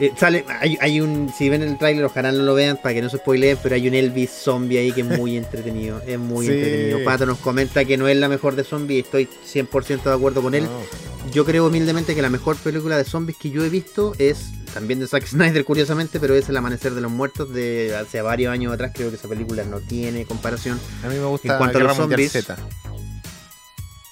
Eh, 0.00 0.12
sale, 0.18 0.44
hay, 0.60 0.76
hay 0.80 1.00
un, 1.00 1.32
si 1.36 1.48
ven 1.48 1.62
el 1.62 1.78
tráiler, 1.78 2.04
ojalá 2.04 2.32
no 2.32 2.42
lo 2.42 2.54
vean 2.54 2.76
para 2.82 2.94
que 2.94 3.02
no 3.02 3.08
se 3.08 3.18
spoileen, 3.18 3.56
pero 3.62 3.76
hay 3.76 3.86
un 3.86 3.94
Elvis 3.94 4.30
zombie 4.30 4.78
ahí 4.78 4.90
que 4.92 5.02
es 5.02 5.06
muy 5.06 5.36
entretenido, 5.38 6.02
es 6.06 6.18
muy 6.18 6.46
Sí. 6.46 6.52
entretenido. 6.52 7.04
Pato 7.04 7.26
nos 7.26 7.38
comenta 7.38 7.84
que 7.84 7.96
no 7.96 8.08
es 8.08 8.16
la 8.16 8.28
mejor 8.28 8.56
de 8.56 8.64
zombies, 8.64 9.04
estoy 9.04 9.28
100% 9.46 10.02
de 10.02 10.12
acuerdo 10.12 10.42
con 10.42 10.54
él. 10.54 10.64
No. 10.64 11.30
Yo 11.32 11.44
creo 11.44 11.66
humildemente 11.68 12.14
que 12.14 12.22
la 12.22 12.28
mejor 12.30 12.56
película 12.56 12.96
de 12.98 13.04
zombies 13.04 13.38
que 13.38 13.50
yo 13.50 13.64
he 13.64 13.68
visto 13.68 14.14
es 14.18 14.50
también 14.74 14.98
de 15.00 15.06
Zack 15.06 15.26
Snyder, 15.26 15.64
curiosamente, 15.64 16.18
pero 16.20 16.34
es 16.34 16.48
El 16.48 16.56
Amanecer 16.56 16.92
de 16.94 17.00
los 17.00 17.10
Muertos 17.10 17.54
de 17.54 17.94
hace 17.96 18.20
varios 18.20 18.52
años 18.52 18.72
atrás. 18.74 18.90
Creo 18.94 19.10
que 19.10 19.16
esa 19.16 19.28
película 19.28 19.64
no 19.64 19.78
tiene 19.80 20.26
comparación. 20.26 20.78
A 21.04 21.08
mí 21.08 21.14
me 21.16 21.24
gusta 21.24 21.52
En 21.52 21.58
cuanto 21.58 21.78
a 21.78 21.82
los 21.82 21.96
zombies, 21.96 22.32
Z. 22.32 22.56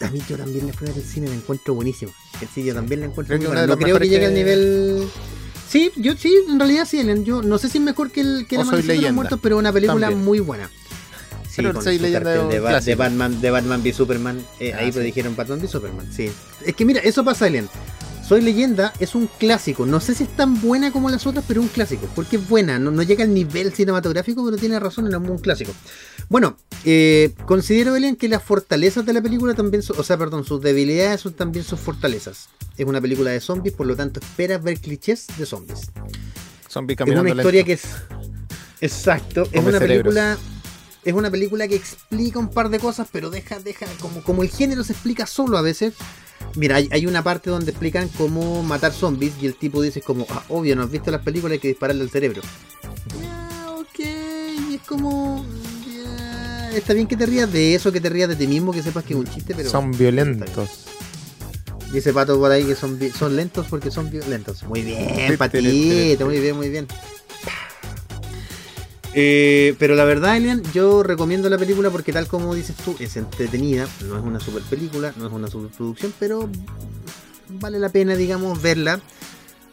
A 0.01 0.11
mí 0.11 0.21
yo 0.29 0.37
también 0.37 0.67
le 0.67 0.73
fui 0.73 0.89
a 0.89 0.93
ver 0.93 1.01
el 1.03 1.09
cine, 1.09 1.29
la 1.29 1.35
encuentro 1.35 1.75
buenísima. 1.75 2.13
El 2.41 2.49
sí, 2.49 2.65
yo 2.65 2.75
también 2.75 3.01
la 3.01 3.07
encuentro 3.07 3.37
Creo 3.37 3.51
muy 3.51 3.57
buena. 3.57 3.67
No 3.67 3.77
creo 3.79 3.99
que 3.99 4.09
llegue 4.09 4.27
al 4.27 4.35
nivel. 4.35 5.09
Sí, 5.73 5.91
yo 5.97 6.13
sí, 6.19 6.31
en 6.51 6.59
realidad 6.59 6.87
sí, 6.87 7.01
Ellen. 7.01 7.25
Yo 7.25 7.41
no 7.43 7.57
sé 7.57 7.71
si 7.71 7.79
es 7.79 7.85
mejor 7.85 8.11
que 8.11 8.21
el 8.21 8.47
que 8.47 8.59
O 8.59 8.61
El 8.61 8.67
Soy 8.67 8.83
de 8.83 8.97
los. 9.01 9.13
Muertos, 9.15 9.41
pero 9.43 9.57
una 9.57 9.73
película 9.73 10.09
También. 10.09 10.23
muy 10.23 10.39
buena. 10.41 10.69
Sí, 11.49 11.57
Pero 11.57 11.73
con 11.73 11.83
Soy 11.83 11.97
su 11.97 12.03
Leyenda 12.03 12.31
de, 12.47 12.61
Ba- 12.61 12.81
de. 12.81 12.95
Batman, 12.95 13.41
de 13.41 13.51
Batman 13.51 13.81
v 13.83 13.93
Superman. 13.95 14.45
Eh, 14.61 14.73
Ah, 14.75 14.79
ahí 14.81 14.87
sí. 14.87 14.93
predijeron 14.99 15.35
Batman 15.35 15.61
v 15.61 15.69
Superman, 15.69 16.13
sí. 16.13 16.31
Es 16.65 16.75
que 16.77 16.85
mira, 16.85 17.01
eso 17.01 17.25
pasa, 17.25 17.47
Ellen. 17.47 17.69
Soy 18.27 18.41
Leyenda 18.41 18.93
es 19.01 19.15
un 19.15 19.27
clásico. 19.27 19.85
No 19.85 20.01
sé 20.01 20.15
si 20.15 20.25
es 20.25 20.31
tan 20.37 20.61
buena 20.61 20.93
como 20.93 21.11
las 21.11 21.27
otras, 21.27 21.45
pero 21.47 21.61
es 21.61 21.67
un 21.67 21.73
clásico. 21.73 22.09
Porque 22.15 22.37
es 22.37 22.49
buena. 22.49 22.79
No, 22.79 22.91
no 22.91 23.03
llega 23.03 23.25
al 23.25 23.35
nivel 23.35 23.73
cinematográfico, 23.73 24.45
pero 24.45 24.57
tiene 24.57 24.79
razón, 24.79 25.07
es 25.09 25.15
un 25.15 25.39
clásico. 25.39 25.73
Bueno, 26.29 26.57
eh, 26.85 27.35
considero, 27.47 27.95
Elian, 27.97 28.17
que 28.17 28.29
las 28.29 28.43
fortalezas 28.43 29.05
de 29.05 29.13
la 29.13 29.21
película 29.21 29.55
también 29.55 29.83
son, 29.83 29.99
o 29.99 30.03
sea, 30.03 30.17
perdón, 30.17 30.45
sus 30.45 30.63
debilidades 30.63 31.21
son 31.21 31.35
también 31.35 31.65
sus 31.65 31.81
fortalezas. 31.81 32.49
Es 32.77 32.87
una 32.87 33.01
película 33.01 33.31
de 33.31 33.41
zombies, 33.41 33.75
por 33.75 33.87
lo 33.87 33.97
tanto 33.97 34.21
esperas 34.21 34.63
ver 34.63 34.79
clichés 34.79 35.27
de 35.37 35.45
zombies. 35.45 35.91
Zombie 36.71 36.95
Es 36.99 37.01
una 37.15 37.29
historia 37.29 37.65
lento. 37.65 37.67
que 37.67 37.73
es... 37.75 37.83
Exacto, 38.81 39.43
es 39.53 39.63
una 39.63 39.79
cerebros. 39.79 40.15
película... 40.15 40.39
es 41.05 41.15
una 41.15 41.31
película 41.31 41.67
que 41.67 41.75
explica 41.75 42.39
un 42.39 42.49
par 42.49 42.69
de 42.69 42.79
cosas, 42.79 43.09
pero 43.11 43.31
deja, 43.31 43.59
deja, 43.59 43.87
como, 44.01 44.23
como 44.23 44.43
el 44.43 44.51
género 44.51 44.85
se 44.85 44.93
explica 44.93 45.27
solo 45.27 45.59
a 45.59 45.63
veces. 45.63 45.95
Mira, 46.55 46.77
hay, 46.77 46.89
hay 46.93 47.07
una 47.07 47.23
parte 47.23 47.51
donde 47.51 47.71
explican 47.71 48.09
cómo 48.09 48.63
matar 48.63 48.93
zombies 48.93 49.33
y 49.41 49.47
el 49.47 49.55
tipo 49.55 49.81
dice 49.83 50.03
como, 50.03 50.27
ah, 50.31 50.45
obvio, 50.49 50.77
no 50.77 50.83
has 50.83 50.91
visto 50.91 51.11
las 51.11 51.23
películas, 51.23 51.53
hay 51.53 51.59
que 51.59 51.69
dispararle 51.69 52.03
al 52.03 52.11
cerebro. 52.11 52.43
Ya, 53.21 53.71
ok, 53.73 53.99
y 54.71 54.75
es 54.75 54.83
como... 54.83 55.45
está 56.75 56.93
bien 56.93 57.07
que 57.07 57.17
te 57.17 57.27
rías 57.27 57.51
de 57.53 57.75
eso, 57.75 57.91
que 57.91 58.01
te 58.01 58.09
rías 58.09 58.29
de 58.29 58.37
ti 58.37 58.47
mismo, 58.47 58.73
que 58.73 58.83
sepas 58.83 59.05
que 59.05 59.15
es 59.15 59.19
un 59.19 59.27
chiste, 59.27 59.55
pero... 59.57 59.71
Son 59.71 59.93
violentos. 59.93 60.87
Y 61.93 61.99
ese 61.99 62.13
pato 62.13 62.39
por 62.39 62.51
ahí 62.51 62.65
que 62.65 62.75
son, 62.75 62.99
son 63.19 63.37
lentos 63.37 63.67
porque 63.69 63.91
son 63.91 64.11
violentos. 64.11 64.63
Muy 64.63 64.83
bien, 64.83 65.37
patito, 65.37 66.25
muy 66.25 66.41
bien, 66.41 66.57
muy 66.57 66.71
bien. 66.71 66.87
Eh, 69.15 69.75
pero 69.79 69.95
la 69.95 70.05
verdad, 70.05 70.37
Elian, 70.37 70.63
yo 70.73 71.03
recomiendo 71.03 71.51
la 71.51 71.59
película 71.59 71.91
porque 71.91 72.13
tal 72.13 72.27
como 72.27 72.55
dices 72.55 72.77
tú, 72.77 72.97
es 72.99 73.17
entretenida, 73.17 73.87
no 74.07 74.17
es 74.17 74.25
una 74.25 74.41
super 74.41 74.63
película, 74.63 75.13
no 75.19 75.27
es 75.27 75.33
una 75.33 75.49
superproducción, 75.49 76.15
pero 76.19 76.49
vale 77.61 77.79
la 77.79 77.91
pena, 77.91 78.17
digamos, 78.17 78.61
verla. 78.63 79.01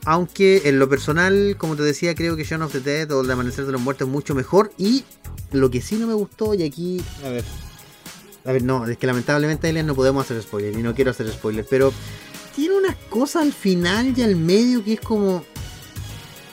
Aunque 0.05 0.63
en 0.65 0.79
lo 0.79 0.87
personal, 0.89 1.55
como 1.57 1.75
te 1.75 1.83
decía, 1.83 2.15
creo 2.15 2.35
que 2.35 2.43
Shaun 2.43 2.61
of 2.61 2.71
the 2.71 2.79
Dead 2.79 3.11
o 3.11 3.21
El 3.21 3.31
Amanecer 3.31 3.65
de 3.65 3.73
los 3.73 3.81
Muertos 3.81 4.07
es 4.07 4.11
mucho 4.11 4.33
mejor. 4.33 4.71
Y 4.77 5.03
lo 5.51 5.69
que 5.69 5.81
sí 5.81 5.95
no 5.95 6.07
me 6.07 6.13
gustó, 6.13 6.53
y 6.53 6.63
aquí, 6.63 7.01
a 7.23 7.29
ver, 7.29 7.43
a 8.45 8.51
ver, 8.51 8.63
no, 8.63 8.87
es 8.87 8.97
que 8.97 9.07
lamentablemente, 9.07 9.69
Elian, 9.69 9.85
no 9.85 9.95
podemos 9.95 10.23
hacer 10.25 10.41
spoiler 10.41 10.73
y 10.73 10.81
no 10.81 10.95
quiero 10.95 11.11
hacer 11.11 11.29
spoiler, 11.31 11.65
pero 11.69 11.93
tiene 12.55 12.77
unas 12.77 12.95
cosas 13.09 13.43
al 13.43 13.53
final 13.53 14.13
y 14.17 14.21
al 14.21 14.35
medio 14.35 14.83
que 14.83 14.93
es 14.93 15.01
como, 15.01 15.43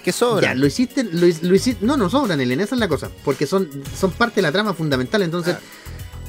¿Qué 0.07 0.13
sobra? 0.13 0.43
ya, 0.49 0.55
lo 0.55 0.67
hiciste, 0.67 1.03
lo, 1.05 1.27
lo 1.43 1.55
hiciste. 1.55 1.85
No, 1.85 1.97
no 1.97 2.09
sobran, 2.09 2.41
Elena, 2.41 2.63
esa 2.65 2.77
es 2.77 2.79
la 2.79 2.87
cosa. 2.89 3.11
Porque 3.25 3.45
son, 3.47 3.69
son 3.99 4.13
parte 4.13 4.37
de 4.37 4.43
la 4.43 4.53
trama 4.53 4.73
fundamental. 4.73 5.21
Entonces, 5.23 5.57
Ah. 5.57 5.61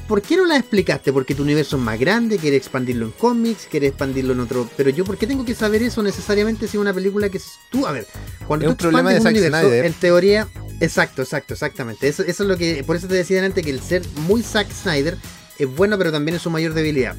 ¿por 0.08 0.22
qué 0.22 0.36
no 0.36 0.46
la 0.46 0.58
explicaste? 0.58 1.14
Porque 1.14 1.36
tu 1.36 1.44
universo 1.44 1.78
es 1.78 1.84
más 1.84 2.00
grande, 2.00 2.38
quieres 2.40 2.58
expandirlo 2.62 3.06
en 3.06 3.12
cómics, 3.12 3.68
quieres 3.70 3.90
expandirlo 3.90 4.34
en 4.34 4.40
otro. 4.40 4.68
Pero 4.76 4.90
yo, 4.90 5.06
¿por 5.06 5.18
qué 5.18 5.28
tengo 5.28 5.46
que 5.46 5.54
saber 5.54 5.84
eso 5.84 6.02
necesariamente 6.02 6.68
si 6.68 6.78
una 6.78 6.92
película 6.94 7.30
que 7.30 7.38
es 7.38 7.52
tú? 7.70 7.86
A 7.86 7.92
ver, 7.92 8.08
cuando 8.48 8.66
Es 8.66 8.70
tú 8.70 8.72
un 8.72 8.78
problema 8.78 9.14
de 9.14 9.20
un 9.20 9.28
universo, 9.28 9.60
Snyder. 9.60 9.86
en 9.86 9.94
teoría. 9.94 10.48
Exacto, 10.80 11.22
exacto, 11.22 11.54
exactamente. 11.54 12.08
Eso, 12.08 12.24
eso 12.24 12.44
es 12.44 12.50
lo 12.50 12.58
que. 12.58 12.84
Por 12.84 12.96
eso 12.96 13.08
te 13.08 13.14
decía 13.14 13.44
antes 13.46 13.64
que 13.64 13.70
el 13.72 13.82
ser 13.82 14.02
muy 14.28 14.42
Zack 14.44 14.72
Snyder 14.72 15.18
es 15.60 15.68
bueno, 15.76 15.98
pero 16.00 16.12
también 16.12 16.36
es 16.36 16.42
su 16.42 16.50
mayor 16.50 16.74
debilidad. 16.74 17.16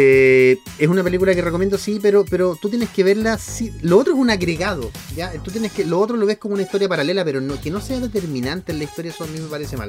Eh, 0.00 0.60
es 0.78 0.86
una 0.86 1.02
película 1.02 1.34
que 1.34 1.42
recomiendo, 1.42 1.76
sí, 1.76 1.98
pero, 2.00 2.24
pero 2.24 2.54
tú 2.54 2.68
tienes 2.68 2.88
que 2.90 3.02
verla. 3.02 3.36
Sí. 3.36 3.72
Lo 3.82 3.98
otro 3.98 4.12
es 4.12 4.18
un 4.20 4.30
agregado, 4.30 4.92
¿ya? 5.16 5.32
Tú 5.42 5.50
tienes 5.50 5.72
que. 5.72 5.84
Lo 5.84 5.98
otro 5.98 6.16
lo 6.16 6.24
ves 6.24 6.38
como 6.38 6.54
una 6.54 6.62
historia 6.62 6.88
paralela, 6.88 7.24
pero 7.24 7.40
no, 7.40 7.60
que 7.60 7.72
no 7.72 7.80
sea 7.80 7.98
determinante 7.98 8.70
en 8.70 8.78
la 8.78 8.84
historia, 8.84 9.10
eso 9.10 9.24
a 9.24 9.26
mí 9.26 9.40
me 9.40 9.48
parece 9.48 9.76
mal. 9.76 9.88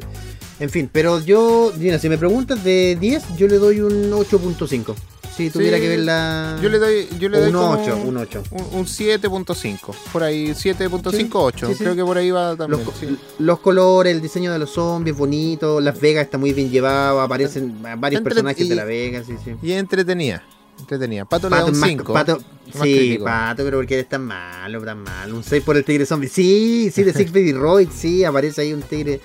En 0.60 0.72
fin, 0.72 0.90
pero 0.92 1.20
yo. 1.20 1.72
Mira, 1.78 2.00
si 2.00 2.10
me 2.10 2.18
preguntas 2.18 2.64
de 2.64 2.98
10, 3.00 3.38
yo 3.38 3.48
le 3.48 3.58
doy 3.58 3.82
un 3.82 4.10
8.5. 4.10 4.96
Si 5.36 5.50
tuviera 5.50 5.78
Sí, 5.78 5.84
que 5.84 5.90
verla. 5.90 6.58
Yo 6.62 6.68
le 6.70 6.80
doy, 6.80 7.08
yo 7.20 7.30
le 7.30 7.40
doy 7.40 7.48
un 7.48 7.54
como 7.56 7.72
8, 7.82 7.98
un 8.06 8.18
8. 8.18 8.44
un, 8.52 8.80
un 8.80 8.86
7.5. 8.86 9.96
Por 10.12 10.24
ahí, 10.24 10.50
7.5, 10.54 11.12
Sí, 11.12 11.30
8. 11.32 11.68
sí. 11.70 11.76
Creo 11.76 11.96
que 11.96 12.04
por 12.04 12.18
ahí 12.18 12.30
va 12.32 12.50
Los, 12.50 12.58
también. 12.58 12.82
sí. 13.00 13.18
los 13.40 13.60
colores, 13.60 14.14
el 14.14 14.22
diseño 14.22 14.52
de 14.52 14.60
los 14.60 14.72
zombies, 14.72 15.16
bonito. 15.16 15.80
Las 15.80 16.00
Vegas 16.00 16.26
está 16.26 16.38
muy 16.38 16.52
bien 16.54 16.70
llevado. 16.70 17.22
Aparecen 17.22 17.82
varios 17.82 18.20
Entre- 18.20 18.24
personajes 18.34 18.66
y- 18.66 18.70
de 18.70 18.76
la 18.76 18.84
Vega, 18.84 19.24
sí, 19.24 19.36
sí. 19.44 19.54
Y 19.62 19.72
entretenida. 19.72 20.44
Entretenida. 20.80 21.26
Pato, 21.26 21.50
le 21.50 21.56
da 21.56 21.62
Pato, 21.62 21.68
un 21.72 21.76
es 21.76 21.80
más- 21.80 21.90
5. 21.90 22.14
Pato- 22.14 22.38
más 22.38 22.84
sí, 22.84 22.98
crítico. 22.98 23.26
Pato, 23.26 23.64
pero 23.64 23.78
porque 23.80 23.94
eres 23.96 24.10
tan 24.10 24.26
malo, 24.26 24.82
tan 24.84 25.04
malo. 25.04 25.36
Un 25.36 25.44
6 25.44 25.64
por 25.64 25.76
el 25.78 25.84
tigre 25.86 26.06
zombie. 26.06 26.30
Sí, 26.30 26.90
sí, 26.94 27.04
de 27.04 27.14
Six 27.14 27.32
Feet 27.32 27.56
Roy, 27.56 27.88
sí, 27.94 28.24
aparece 28.24 28.62
ahí 28.62 28.74
un 28.74 28.82
tigre 28.82 29.20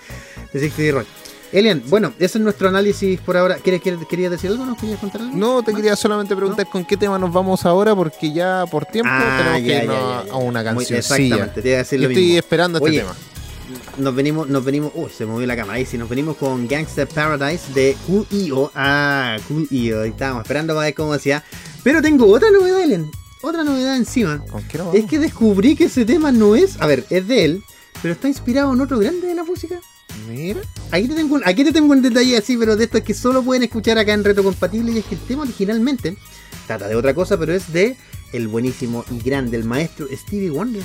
de 0.53 0.61
Six 0.61 0.73
Feet 0.75 0.93
Roy. 0.95 1.05
Elian, 1.55 1.83
bueno, 1.89 2.13
ese 2.19 2.39
es 2.39 2.45
nuestro 2.45 2.69
análisis 2.69 3.21
por 3.21 3.37
ahora. 3.37 3.57
¿Quieres, 3.57 3.81
quieres, 3.81 4.05
querías 4.09 4.31
decir 4.33 4.51
algo? 4.51 4.67
¿Nos 4.67 4.77
querías 4.77 4.99
contar 4.99 5.21
algo? 5.23 5.37
No, 5.37 5.63
te 5.63 5.71
¿Más? 5.71 5.81
quería 5.81 5.95
solamente 5.97 6.35
preguntar 6.35 6.67
con 6.69 6.85
qué 6.85 6.97
tema 6.97 7.17
nos 7.19 7.33
vamos 7.33 7.65
ahora, 7.65 7.95
porque 7.95 8.33
ya 8.33 8.65
por 8.71 8.85
tiempo 8.87 9.09
Ah, 9.13 9.37
tenemos 9.39 9.61
que 9.69 9.83
irnos 9.85 10.31
a- 10.33 10.37
una 10.37 10.65
canción. 10.65 10.99
Exactamente, 10.99 11.63
te 11.63 11.69
iba 11.69 11.77
a 11.77 11.79
decir 11.79 12.01
Yo 12.01 12.09
lo 12.09 12.11
estoy 12.11 12.25
mismo. 12.25 12.39
esperando 12.41 12.79
este 12.79 12.91
tema. 12.99 13.15
Nos 13.99 14.15
venimos, 14.15 14.49
nos 14.49 14.65
venimos. 14.65 14.91
Uy, 14.95 15.11
se 15.17 15.25
movió 15.27 15.47
la 15.47 15.55
cámara 15.57 15.79
ahí. 15.79 15.87
Sí, 15.87 15.97
nos 15.97 16.09
venimos 16.09 16.37
con 16.37 16.67
Gangster 16.67 17.07
Paradise 17.07 17.73
de 17.73 17.97
Cool 18.07 18.27
EO. 18.33 18.73
Ah, 18.75 19.37
EO. 19.71 20.03
Ahí 20.03 20.11
estábamos 20.11 20.43
esperando 20.43 20.75
para 20.75 20.87
ver 20.87 20.95
cómo 20.95 21.13
decía. 21.13 21.45
Pero 21.85 22.03
tengo 22.03 22.27
otra 22.27 22.51
novedad, 22.51 22.83
Elian. 22.83 23.11
Otra 23.43 23.63
novedad 23.63 23.97
encima. 23.97 24.39
¿Con 24.51 24.63
qué 24.65 24.81
Es 24.95 25.05
que 25.07 25.19
descubrí 25.21 25.77
que 25.77 25.85
ese 25.85 26.05
tema 26.05 26.33
no 26.33 26.57
es. 26.57 26.81
A 26.81 26.87
ver, 26.89 27.05
es 27.11 27.29
de 27.29 27.45
él, 27.45 27.63
pero 28.03 28.13
está 28.15 28.27
inspirado 28.27 28.73
en 28.75 28.81
otro 28.81 28.99
grande 28.99 29.29
de 29.29 29.35
la 29.37 29.45
música. 29.45 29.81
Mira. 30.29 30.61
Aquí 30.91 31.09
te, 31.09 31.15
tengo 31.15 31.35
un, 31.37 31.43
aquí 31.45 31.65
te 31.65 31.73
tengo 31.73 31.93
un 31.93 32.03
detalle 32.03 32.37
así, 32.37 32.57
pero 32.57 32.77
de 32.77 32.85
estos 32.85 33.01
que 33.03 33.15
solo 33.15 33.43
pueden 33.43 33.63
escuchar 33.63 33.99
acá 33.99 34.13
en 34.13 34.25
Reto 34.25 34.43
Compatible. 34.43 34.93
Y 34.93 34.99
es 34.99 35.05
que 35.05 35.15
el 35.15 35.21
tema 35.23 35.43
originalmente 35.43 36.17
trata 36.67 36.89
de 36.89 36.97
otra 36.97 37.15
cosa, 37.15 37.39
pero 37.39 37.53
es 37.53 37.73
de 37.73 37.97
el 38.33 38.49
buenísimo 38.49 39.05
y 39.11 39.19
grande, 39.21 39.57
el 39.57 39.65
maestro 39.65 40.07
Stevie 40.13 40.51
Wonder. 40.51 40.83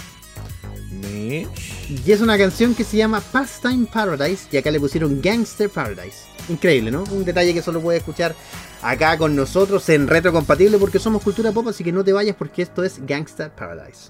Y 0.91 2.12
es 2.12 2.21
una 2.21 2.38
canción 2.38 2.75
que 2.75 2.83
se 2.83 2.98
llama 2.98 3.21
Pastime 3.21 3.88
Paradise. 3.91 4.48
Y 4.51 4.57
acá 4.57 4.71
le 4.71 4.79
pusieron 4.79 5.21
Gangster 5.21 5.69
Paradise. 5.69 6.25
Increíble, 6.50 6.91
¿no? 6.91 7.03
Un 7.12 7.25
detalle 7.25 7.53
que 7.53 7.62
solo 7.62 7.81
puedes 7.81 8.01
escuchar 8.01 8.36
acá 8.81 9.17
con 9.17 9.36
nosotros 9.36 9.88
en 9.89 10.07
Retro 10.07 10.31
Compatible 10.31 10.77
porque 10.77 11.00
somos 11.00 11.21
cultura 11.21 11.51
pop. 11.51 11.67
Así 11.67 11.83
que 11.83 11.91
no 11.91 12.03
te 12.03 12.13
vayas 12.13 12.36
porque 12.36 12.62
esto 12.62 12.83
es 12.83 13.05
Gangster 13.05 13.51
Paradise. 13.51 14.09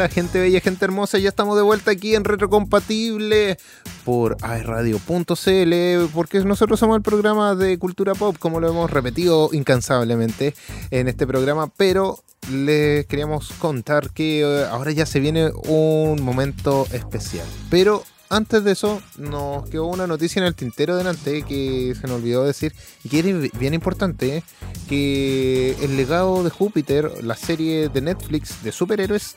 Hola 0.00 0.08
gente 0.08 0.40
bella, 0.40 0.60
gente 0.60 0.86
hermosa, 0.86 1.18
ya 1.18 1.28
estamos 1.28 1.58
de 1.58 1.62
vuelta 1.62 1.90
aquí 1.90 2.14
en 2.14 2.24
Retrocompatible 2.24 3.58
por 4.02 4.38
airradio.cl 4.40 6.08
porque 6.14 6.40
nosotros 6.42 6.80
somos 6.80 6.96
el 6.96 7.02
programa 7.02 7.54
de 7.54 7.78
cultura 7.78 8.14
pop, 8.14 8.34
como 8.38 8.60
lo 8.60 8.70
hemos 8.70 8.90
repetido 8.90 9.50
incansablemente 9.52 10.54
en 10.90 11.06
este 11.06 11.26
programa, 11.26 11.70
pero 11.76 12.20
les 12.50 13.04
queríamos 13.04 13.52
contar 13.58 14.08
que 14.08 14.40
eh, 14.40 14.64
ahora 14.70 14.90
ya 14.92 15.04
se 15.04 15.20
viene 15.20 15.50
un 15.68 16.22
momento 16.22 16.86
especial. 16.92 17.46
Pero 17.68 18.02
antes 18.30 18.64
de 18.64 18.72
eso, 18.72 19.02
nos 19.18 19.68
quedó 19.68 19.84
una 19.84 20.06
noticia 20.06 20.40
en 20.40 20.46
el 20.46 20.54
tintero 20.54 20.96
delante 20.96 21.42
que 21.42 21.94
se 22.00 22.06
nos 22.06 22.16
olvidó 22.20 22.44
decir 22.44 22.72
y 23.04 23.10
que 23.10 23.18
es 23.18 23.58
bien 23.58 23.74
importante, 23.74 24.44
que 24.88 25.76
el 25.82 25.98
legado 25.98 26.42
de 26.42 26.48
Júpiter, 26.48 27.22
la 27.22 27.36
serie 27.36 27.90
de 27.90 28.00
Netflix 28.00 28.62
de 28.62 28.72
superhéroes, 28.72 29.36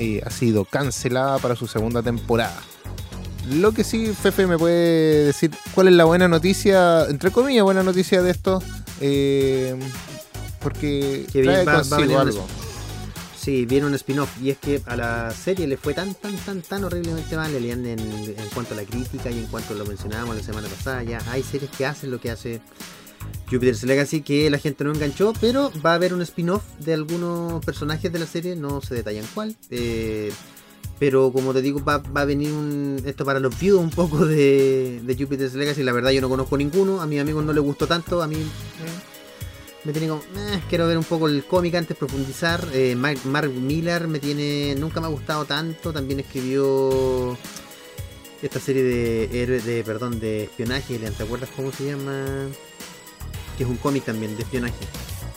eh, 0.00 0.20
ha 0.24 0.30
sido 0.30 0.64
cancelada 0.64 1.38
para 1.38 1.56
su 1.56 1.66
segunda 1.66 2.02
temporada. 2.02 2.56
Lo 3.50 3.72
que 3.72 3.84
sí, 3.84 4.06
Fefe 4.20 4.46
me 4.46 4.58
puede 4.58 5.26
decir 5.26 5.50
cuál 5.74 5.88
es 5.88 5.94
la 5.94 6.04
buena 6.04 6.26
noticia, 6.26 7.04
entre 7.08 7.30
comillas, 7.30 7.62
buena 7.64 7.82
noticia 7.84 8.20
de 8.20 8.30
esto, 8.32 8.60
eh, 9.00 9.76
porque 10.60 11.26
Que 11.32 11.42
trae 11.44 11.64
va- 11.64 11.74
consigo 11.76 12.14
un 12.14 12.20
algo. 12.20 12.46
Sí, 13.40 13.64
viene 13.64 13.86
un 13.86 13.94
spin-off. 13.94 14.28
Y 14.42 14.50
es 14.50 14.58
que 14.58 14.82
a 14.86 14.96
la 14.96 15.30
serie 15.30 15.68
le 15.68 15.76
fue 15.76 15.94
tan, 15.94 16.14
tan, 16.14 16.34
tan, 16.38 16.62
tan 16.62 16.82
horriblemente 16.82 17.36
mal 17.36 17.54
en, 17.54 17.86
en, 17.86 18.00
en 18.00 18.48
cuanto 18.52 18.74
a 18.74 18.76
la 18.78 18.82
crítica 18.82 19.30
y 19.30 19.38
en 19.38 19.46
cuanto 19.46 19.74
a 19.74 19.76
lo 19.76 19.86
mencionábamos 19.86 20.34
la 20.34 20.42
semana 20.42 20.66
pasada. 20.66 21.04
Ya 21.04 21.20
hay 21.30 21.44
series 21.44 21.70
que 21.70 21.86
hacen 21.86 22.10
lo 22.10 22.20
que 22.20 22.32
hace 22.32 22.60
Jupiter's 23.50 23.82
Legacy 23.84 24.22
que 24.22 24.50
la 24.50 24.58
gente 24.58 24.84
no 24.84 24.92
enganchó, 24.92 25.32
pero 25.40 25.70
va 25.84 25.92
a 25.92 25.94
haber 25.94 26.14
un 26.14 26.22
spin-off 26.22 26.62
de 26.80 26.94
algunos 26.94 27.64
personajes 27.64 28.12
de 28.12 28.18
la 28.18 28.26
serie, 28.26 28.56
no 28.56 28.80
se 28.80 28.94
detallan 28.94 29.24
cuál. 29.34 29.56
eh, 29.70 30.32
pero 30.98 31.30
como 31.30 31.52
te 31.52 31.60
digo, 31.60 31.84
va, 31.84 31.98
va 31.98 32.22
a 32.22 32.24
venir 32.24 32.52
un, 32.52 33.02
esto 33.04 33.24
para 33.24 33.38
los 33.38 33.58
viewers 33.60 33.84
un 33.84 33.90
poco 33.90 34.24
de, 34.24 35.00
de 35.04 35.14
Jupiter's 35.14 35.54
Legacy. 35.54 35.82
La 35.82 35.92
verdad 35.92 36.10
yo 36.10 36.22
no 36.22 36.28
conozco 36.28 36.56
ninguno, 36.56 37.02
a 37.02 37.06
mis 37.06 37.20
amigos 37.20 37.44
no 37.44 37.52
les 37.52 37.62
gustó 37.62 37.86
tanto, 37.86 38.22
a 38.22 38.26
mí... 38.26 38.36
me 39.84 39.92
tiene 39.92 40.08
como, 40.08 40.22
eh, 40.22 40.62
quiero 40.68 40.88
ver 40.88 40.98
un 40.98 41.04
poco 41.04 41.28
el 41.28 41.44
cómic 41.44 41.74
antes, 41.76 41.96
profundizar. 41.96 42.66
Eh, 42.72 42.96
Mark, 42.96 43.20
Mark 43.26 43.52
Miller 43.52 44.08
me 44.08 44.18
tiene, 44.18 44.74
nunca 44.74 45.00
me 45.00 45.06
ha 45.06 45.10
gustado 45.10 45.44
tanto. 45.44 45.92
También 45.92 46.18
escribió 46.18 47.38
esta 48.42 48.58
serie 48.58 48.82
de 48.82 49.60
de, 49.60 49.84
perdón, 49.84 50.18
de 50.18 50.44
espionaje. 50.44 50.98
¿Te 50.98 51.22
acuerdas 51.22 51.50
cómo 51.54 51.70
se 51.70 51.84
llama? 51.86 52.48
Que 53.56 53.64
es 53.64 53.68
un 53.68 53.76
cómic 53.76 54.04
también 54.04 54.36
de 54.36 54.42
espionaje. 54.42 54.74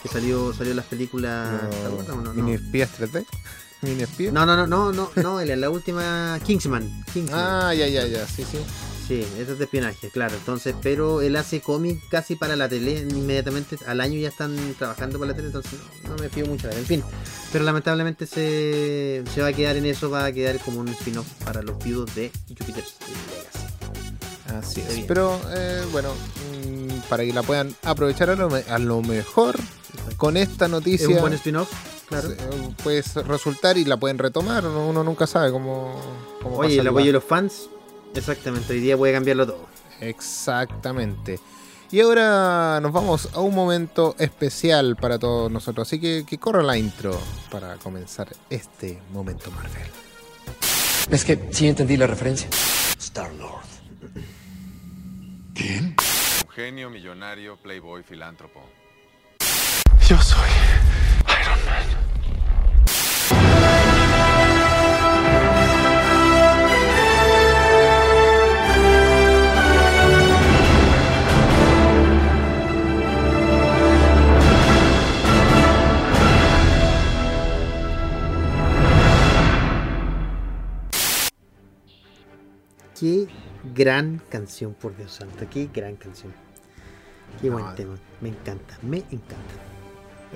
Que 0.04 0.10
salió, 0.10 0.54
salió 0.54 0.72
en 0.72 0.78
las 0.78 0.86
películas. 0.86 1.62
¿te 1.70 1.86
acuerdas 1.88 2.16
o 2.16 2.22
no? 2.22 2.34
Mini 2.34 2.52
No. 2.52 2.58
espías 2.58 2.90
3D. 2.98 3.26
Mini 3.82 4.04
espías. 4.04 4.34
No, 4.34 4.46
no, 4.46 4.56
no, 4.56 4.68
no, 4.68 4.92
no, 4.92 5.12
no, 5.16 5.42
en 5.42 5.62
la 5.62 5.70
última 5.70 6.40
Kingsman. 6.46 7.04
Kingsman. 7.14 7.40
Ah, 7.40 7.74
ya, 7.74 7.88
ya, 7.88 8.06
ya, 8.08 8.26
sí, 8.28 8.44
sí. 8.50 8.58
Sí, 9.08 9.26
eso 9.40 9.54
es 9.54 9.58
de 9.58 9.64
espionaje, 9.64 10.10
claro. 10.10 10.36
Entonces, 10.36 10.76
pero 10.84 11.22
él 11.22 11.36
hace 11.36 11.62
cómic 11.62 12.00
casi 12.12 12.36
para 12.36 12.56
la 12.56 12.70
tele, 12.70 13.00
inmediatamente 13.10 13.76
al 13.88 14.02
año 14.02 14.20
ya 14.20 14.28
están 14.28 14.56
trabajando 14.78 15.18
para 15.18 15.32
la 15.32 15.36
tele, 15.36 15.48
entonces 15.48 15.80
no, 16.04 16.10
no 16.10 16.22
me 16.22 16.30
fío 16.30 16.46
mucho 16.46 16.68
de 16.68 16.74
él. 16.74 16.80
En 16.82 16.86
fin, 16.86 17.04
pero 17.52 17.64
lamentablemente 17.66 18.28
se, 18.28 19.24
se 19.34 19.42
va 19.42 19.48
a 19.48 19.54
quedar 19.54 19.78
en 19.78 19.88
eso, 19.88 20.12
va 20.12 20.26
a 20.26 20.32
quedar 20.32 20.60
como 20.60 20.82
un 20.82 20.90
spin-off 20.90 21.26
para 21.44 21.64
los 21.64 21.84
viudos 21.84 22.14
de 22.14 22.32
Jupiter's 22.50 22.94
Legacy. 23.00 24.60
Así 24.60 24.82
es. 24.82 25.06
Pero 25.08 25.42
eh, 25.56 25.84
bueno, 25.92 26.10
mm, 26.68 26.79
para 27.10 27.24
que 27.26 27.34
la 27.34 27.44
puedan 27.44 27.76
aprovechar 27.84 28.30
a 28.30 28.36
lo, 28.36 28.50
me- 28.50 28.64
a 28.70 28.80
lo 28.80 29.02
mejor 29.02 29.56
con 30.18 30.38
esta 30.38 30.66
Es 30.66 30.72
noticia 30.72 31.08
un 31.10 31.20
buen 31.20 31.34
spin-off, 31.34 31.72
claro. 32.08 32.30
eh, 32.32 32.38
puede 32.84 33.02
resultar 33.26 33.78
y 33.78 33.86
la 33.86 33.98
pueden 33.98 34.18
retomar. 34.20 34.66
Uno, 34.66 34.88
uno 34.88 35.04
nunca 35.04 35.26
sabe 35.28 35.52
cómo. 35.52 36.00
cómo 36.42 36.58
Oye, 36.58 36.70
pasa 36.70 36.82
el 36.82 36.88
apoyo 36.88 37.06
de 37.08 37.12
los 37.14 37.24
fans, 37.24 37.70
exactamente, 38.16 38.74
hoy 38.74 38.80
día 38.80 38.96
puede 38.98 39.14
cambiarlo 39.14 39.46
todo. 39.48 39.68
Exactamente. 40.02 41.40
Y 41.92 42.02
ahora 42.02 42.80
nos 42.82 42.92
vamos 42.92 43.30
a 43.34 43.40
un 43.40 43.56
momento 43.56 44.16
especial 44.20 44.96
para 44.96 45.18
todos 45.18 45.52
nosotros. 45.52 45.88
Así 45.88 46.00
que 46.00 46.24
que 46.24 46.38
corra 46.38 46.62
la 46.62 46.78
intro 46.78 47.20
para 47.50 47.78
comenzar 47.78 48.28
este 48.52 49.02
momento 49.12 49.50
Marvel. 49.50 49.88
Es 51.10 51.26
que 51.26 51.50
sí 51.52 51.68
entendí 51.68 51.98
la 51.98 52.06
referencia. 52.06 52.48
Star 53.00 53.34
Lord. 53.34 53.66
Un 56.44 56.50
genio, 56.52 56.90
millonario, 56.90 57.58
playboy, 57.58 58.04
filántropo. 58.04 58.62
Yo 60.08 60.18
soy 60.22 60.50
Iron 61.28 61.66
Man. 61.66 61.84
Qué 83.00 83.28
gran 83.76 84.22
canción, 84.30 84.74
por 84.74 84.96
Dios 84.96 85.12
santo, 85.14 85.46
qué 85.50 85.70
gran 85.74 85.96
canción. 85.96 86.34
Qué 87.42 87.50
buen 87.50 87.66
No, 87.66 87.74
tema, 87.74 87.96
me 88.22 88.30
encanta, 88.30 88.78
me 88.82 88.98
encanta. 88.98 89.56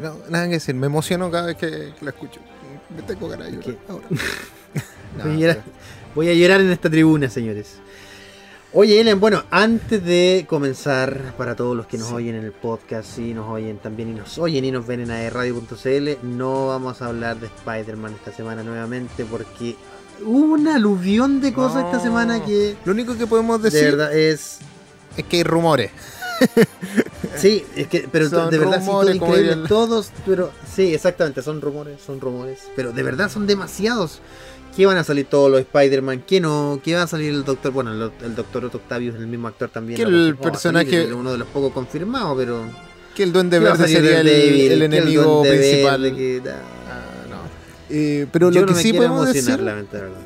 No, 0.01 0.15
nada 0.29 0.45
que 0.45 0.53
decir, 0.53 0.75
me 0.75 0.87
emociono 0.87 1.29
cada 1.29 1.47
vez 1.47 1.57
que, 1.57 1.93
que 1.97 2.05
la 2.05 2.11
escucho. 2.11 2.39
Me 2.95 3.01
tengo 3.03 3.27
ganas 3.27 3.51
de 3.51 3.77
ahora. 3.87 4.05
No, 5.15 5.25
voy, 5.25 5.33
a 5.33 5.37
llorar, 5.37 5.63
voy 6.15 6.29
a 6.29 6.33
llorar 6.33 6.61
en 6.61 6.71
esta 6.71 6.89
tribuna, 6.89 7.29
señores. 7.29 7.77
Oye, 8.73 8.99
Ellen, 8.99 9.19
bueno, 9.19 9.43
antes 9.51 10.03
de 10.03 10.47
comenzar, 10.49 11.35
para 11.37 11.55
todos 11.55 11.77
los 11.77 11.85
que 11.85 11.99
nos 11.99 12.11
oyen 12.11 12.33
en 12.33 12.43
el 12.43 12.51
podcast 12.51 13.19
y 13.19 13.35
nos 13.35 13.47
oyen 13.47 13.77
también 13.77 14.09
y 14.09 14.13
nos 14.13 14.39
oyen 14.39 14.65
y 14.65 14.71
nos 14.71 14.87
ven 14.87 15.01
en 15.01 15.11
aerradio.cl, 15.11 16.25
no 16.25 16.69
vamos 16.69 17.03
a 17.03 17.05
hablar 17.05 17.39
de 17.39 17.45
Spider-Man 17.45 18.13
esta 18.15 18.31
semana 18.31 18.63
nuevamente 18.63 19.25
porque 19.25 19.75
hubo 20.25 20.53
una 20.53 20.75
aluvión 20.75 21.41
de 21.41 21.53
cosas 21.53 21.85
esta 21.85 21.97
No. 21.97 22.03
semana 22.03 22.43
que 22.43 22.75
Lo 22.85 22.91
único 22.93 23.17
que 23.17 23.27
podemos 23.27 23.61
de 23.61 23.69
decir 23.69 23.91
verdad 23.91 24.15
es 24.17 24.59
es 25.17 25.23
que 25.25 25.37
hay 25.37 25.43
rumores. 25.43 25.91
Sí, 27.37 27.65
es 27.75 27.87
que, 27.87 28.07
pero 28.11 28.29
Son 28.29 28.49
de 28.49 28.59
verdad 28.59 28.79
sí, 28.79 28.85
todo 28.85 29.01
rumores, 29.01 29.15
increíble, 29.15 29.67
todos, 29.67 30.11
pero 30.25 30.51
sí, 30.71 30.93
exactamente, 30.93 31.41
son 31.41 31.61
rumores, 31.61 31.99
son 32.05 32.21
rumores, 32.21 32.59
pero 32.75 32.91
de 32.91 33.01
verdad 33.03 33.29
son 33.29 33.47
demasiados. 33.47 34.19
¿Qué 34.75 34.85
van 34.85 34.97
a 34.97 35.03
salir 35.03 35.25
todos 35.25 35.49
los 35.51 35.59
Spider-Man? 35.61 36.23
¿Qué 36.27 36.39
no? 36.39 36.79
¿Qué 36.83 36.95
va 36.95 37.03
a 37.03 37.07
salir 37.07 37.29
el 37.31 37.43
Doctor? 37.43 37.71
Bueno, 37.71 37.91
el, 37.91 38.11
el 38.23 38.35
Doctor 38.35 38.65
Otto 38.65 38.77
Octavius, 38.77 39.15
el 39.15 39.27
mismo 39.27 39.47
actor 39.47 39.69
también. 39.69 39.97
Que 39.97 40.03
el 40.03 40.35
personaje- 40.35 40.89
salir, 41.03 41.13
uno 41.13 41.31
de 41.31 41.37
los 41.39 41.47
pocos 41.47 41.71
confirmados, 41.73 42.35
pero... 42.37 42.63
Que 43.15 43.23
el 43.23 43.33
Duende 43.33 43.57
¿qué 43.59 43.63
va 43.65 43.69
a 43.71 43.77
Verde 43.77 43.87
sería 43.93 44.19
el, 44.21 44.27
el 44.27 44.33
¿Qué 44.67 44.73
el 44.73 44.81
enemigo 44.83 45.41
principal. 45.43 46.01
Verde 46.01 46.17
que- 46.17 46.41
nah. 46.43 46.53
No. 47.93 47.99
Eh, 47.99 48.27
pero 48.31 48.49
Yo 48.51 48.61
lo 48.61 48.67
no 48.67 48.73
que 48.73 48.81
sí 48.81 48.93
podemos 48.93 49.31
decir, 49.31 49.59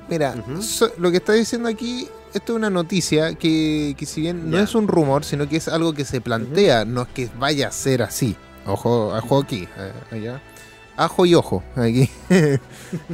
mira, 0.09 0.35
so- 0.61 0.91
lo 0.97 1.11
que 1.11 1.17
está 1.17 1.33
diciendo 1.33 1.67
aquí, 1.67 2.07
esto 2.33 2.53
es 2.53 2.57
una 2.57 2.69
noticia 2.69 3.33
que, 3.35 3.93
que 3.97 4.05
si 4.05 4.21
bien 4.21 4.49
no 4.49 4.57
Ya. 4.57 4.63
es 4.63 4.73
un 4.75 4.87
rumor, 4.87 5.23
sino 5.25 5.49
que 5.49 5.57
es 5.57 5.67
algo 5.67 5.93
que 5.93 6.05
se 6.05 6.21
plantea, 6.21 6.85
no 6.85 7.01
es 7.03 7.07
que 7.09 7.29
vaya 7.37 7.67
a 7.67 7.71
ser 7.71 8.01
así. 8.03 8.35
Ojo, 8.65 9.07
ojo 9.15 9.39
aquí, 9.41 9.67
eh, 9.77 9.91
allá. 10.11 10.41
Ajo 10.95 11.25
y 11.25 11.35
ojo, 11.35 11.63
aquí. 11.75 12.09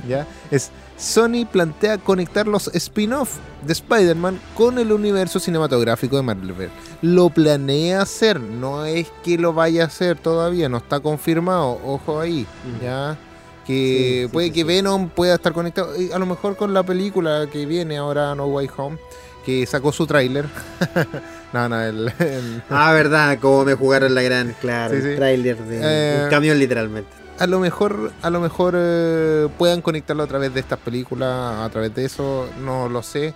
ya, 0.08 0.26
es 0.52 0.72
Sony 0.98 1.46
plantea 1.52 1.98
conectar 1.98 2.48
los 2.48 2.68
spin-off 2.74 3.38
de 3.66 3.74
Spider-Man 3.74 4.40
con 4.56 4.78
el 4.80 4.92
universo 4.92 5.40
cinematográfico 5.40 6.16
de 6.16 6.22
Marvel. 6.22 6.70
Lo 7.02 7.30
planea 7.30 8.02
hacer, 8.04 8.40
no 8.40 8.86
es 8.86 9.08
que 9.24 9.38
lo 9.38 9.52
vaya 9.54 9.84
a 9.84 9.88
hacer 9.88 10.18
todavía, 10.18 10.70
no 10.70 10.78
está 10.78 11.00
confirmado, 11.02 11.80
ojo 11.84 12.20
ahí, 12.22 12.46
ya. 12.82 13.18
Que 13.66 14.24
Sí, 14.26 14.34
puede 14.34 14.48
sí, 14.48 14.54
que 14.54 14.60
sí. 14.62 14.64
Venom 14.66 15.10
pueda 15.10 15.36
estar 15.36 15.54
conectado, 15.54 16.00
y 16.00 16.12
a 16.12 16.20
lo 16.20 16.26
mejor 16.26 16.56
con 16.58 16.74
la 16.74 16.84
película 16.84 17.48
que 17.52 17.66
viene 17.66 17.98
ahora, 17.98 18.36
No 18.36 18.46
Way 18.48 18.70
Home, 18.78 18.98
que 19.46 19.66
sacó 19.66 19.92
su 19.94 20.06
tráiler. 20.06 20.46
no, 21.54 21.70
no, 21.70 21.82
el- 21.82 22.12
el, 22.20 22.64
Ah, 22.70 22.92
verdad, 22.94 23.38
como 23.40 23.64
me 23.66 23.76
jugaron 23.76 24.14
la 24.16 24.22
gran, 24.22 24.56
claro, 24.60 24.94
el 24.96 25.16
tráiler 25.16 25.58
de 25.64 25.80
Eh, 25.82 26.22
un 26.26 26.30
camión 26.30 26.60
literalmente. 26.60 27.10
a 27.40 27.48
lo 27.48 27.60
mejor, 27.60 28.12
a 28.22 28.30
lo 28.30 28.40
mejor 28.42 28.74
eh, 28.78 29.48
puedan 29.58 29.82
conectarlo 29.82 30.24
a 30.24 30.28
través 30.28 30.54
de 30.54 30.60
estas 30.60 30.80
películas, 30.80 31.30
a 31.62 31.70
través 31.70 31.94
de 31.96 32.06
eso, 32.06 32.48
no 32.62 32.90
lo 32.90 33.02
sé. 33.02 33.34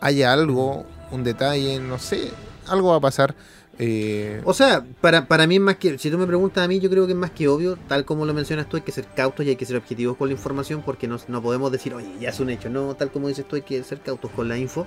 Hay 0.00 0.22
algo, 0.22 0.86
un 1.10 1.22
detalle, 1.22 1.78
no 1.80 1.98
sé, 1.98 2.30
algo 2.68 2.90
va 2.90 2.96
a 2.96 3.00
pasar. 3.00 3.34
Eh, 3.82 4.42
O 4.44 4.52
sea, 4.52 4.84
para, 5.00 5.26
para 5.26 5.46
mí 5.46 5.54
es 5.54 5.60
más 5.62 5.76
que, 5.76 5.96
si 5.96 6.10
tú 6.10 6.18
me 6.18 6.26
preguntas 6.26 6.62
a 6.62 6.68
mí, 6.68 6.80
yo 6.80 6.90
creo 6.90 7.06
que 7.06 7.12
es 7.12 7.18
más 7.18 7.30
que 7.30 7.48
obvio, 7.48 7.78
tal 7.88 8.04
como 8.04 8.26
lo 8.26 8.34
mencionas 8.34 8.68
tú, 8.68 8.76
hay 8.76 8.82
que 8.82 8.92
ser 8.92 9.06
cautos 9.06 9.46
y 9.46 9.48
hay 9.48 9.56
que 9.56 9.64
ser 9.64 9.76
objetivos 9.76 10.18
con 10.18 10.28
la 10.28 10.34
información 10.34 10.82
porque 10.84 11.08
no, 11.08 11.18
no 11.28 11.40
podemos 11.40 11.72
decir, 11.72 11.94
oye, 11.94 12.10
ya 12.20 12.28
es 12.28 12.38
un 12.40 12.50
hecho, 12.50 12.68
no, 12.68 12.94
tal 12.94 13.10
como 13.10 13.28
dices 13.28 13.48
tú, 13.48 13.56
hay 13.56 13.62
que 13.62 13.82
ser 13.82 14.00
cautos 14.00 14.30
con 14.32 14.48
la 14.48 14.58
info. 14.58 14.86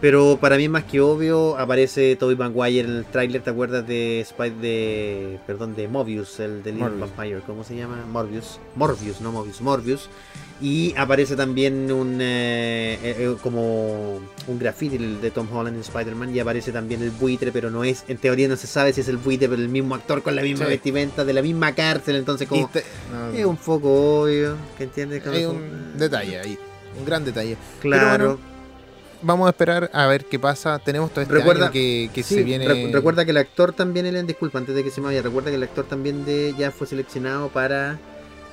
Pero 0.00 0.38
para 0.40 0.56
mí 0.56 0.64
es 0.64 0.70
más 0.70 0.84
que 0.84 1.00
obvio, 1.00 1.58
aparece 1.58 2.16
Tobey 2.16 2.36
Maguire 2.36 2.88
en 2.88 2.96
el 2.98 3.04
tráiler, 3.04 3.42
¿te 3.42 3.50
acuerdas 3.50 3.86
de 3.86 4.24
Spy 4.26 4.50
de, 4.50 5.40
perdón, 5.46 5.74
de 5.74 5.88
Mobius, 5.88 6.38
el 6.38 6.62
de 6.62 6.72
Little 6.72 6.88
Morbius. 6.90 7.16
Vampire, 7.16 7.40
¿cómo 7.46 7.64
se 7.64 7.76
llama? 7.76 8.06
Morbius, 8.10 8.60
Morbius, 8.76 9.20
no 9.20 9.32
Mobius, 9.32 9.60
Morbius. 9.60 10.08
Y 10.62 10.94
aparece 10.98 11.36
también 11.36 11.90
un 11.90 12.18
eh, 12.20 12.98
eh, 13.02 13.16
eh, 13.18 13.36
como 13.42 14.16
un 14.46 14.58
graffiti 14.58 14.98
de 14.98 15.30
Tom 15.30 15.48
Holland 15.50 15.76
en 15.76 15.80
Spider-Man 15.80 16.34
y 16.34 16.38
aparece 16.40 16.70
también 16.70 17.02
el 17.02 17.10
buitre, 17.10 17.50
pero 17.50 17.70
no 17.70 17.82
es, 17.82 18.04
en 18.08 18.18
teoría 18.18 18.46
no 18.46 18.56
se 18.56 18.66
sabe 18.66 18.92
si 18.92 19.00
es 19.00 19.08
el 19.08 19.16
buitre, 19.16 19.48
pero 19.48 19.62
el 19.62 19.70
mismo 19.70 19.94
actor 19.94 20.22
con 20.22 20.36
la 20.36 20.42
misma 20.42 20.66
Sí. 20.66 20.72
vestimenta, 20.72 21.24
de 21.24 21.32
la 21.32 21.40
misma 21.40 21.74
cárcel, 21.74 22.16
entonces 22.16 22.46
como 22.46 22.68
te- 22.68 22.84
no, 23.10 23.30
es 23.30 23.46
un 23.46 23.56
poco 23.56 24.20
obvio, 24.22 24.54
¿que 24.76 24.84
entiendes? 24.84 25.26
hay 25.26 25.44
Como- 25.44 25.58
un 25.60 25.96
detalle 25.96 26.38
ahí, 26.40 26.58
un 26.98 27.04
gran 27.06 27.24
detalle. 27.24 27.56
Claro. 27.80 28.38
Vamos 29.22 29.46
a 29.46 29.50
esperar 29.50 29.90
a 29.94 30.06
ver 30.06 30.24
qué 30.26 30.38
pasa. 30.38 30.78
Tenemos 30.78 31.10
todo 31.10 31.20
este 31.22 31.34
Recuerda- 31.34 31.64
año 31.66 31.72
que, 31.72 32.10
que 32.14 32.22
Sí, 32.22 32.34
se 32.36 32.42
viene. 32.42 32.66
recu- 32.66 32.90
recuerda 32.92 33.24
que 33.24 33.30
el 33.32 33.36
actor 33.38 33.72
también, 33.72 34.04
Elian, 34.06 34.26
disculpa, 34.26 34.58
antes 34.58 34.74
de 34.74 34.82
que 34.84 34.90
se 34.90 35.00
me 35.02 35.06
vaya, 35.08 35.20
recuerda 35.22 35.50
que 35.50 35.56
el 35.56 35.62
actor 35.62 35.84
también 35.86 36.24
de 36.24 36.54
ya 36.58 36.70
fue 36.70 36.86
seleccionado 36.86 37.48
para 37.48 37.98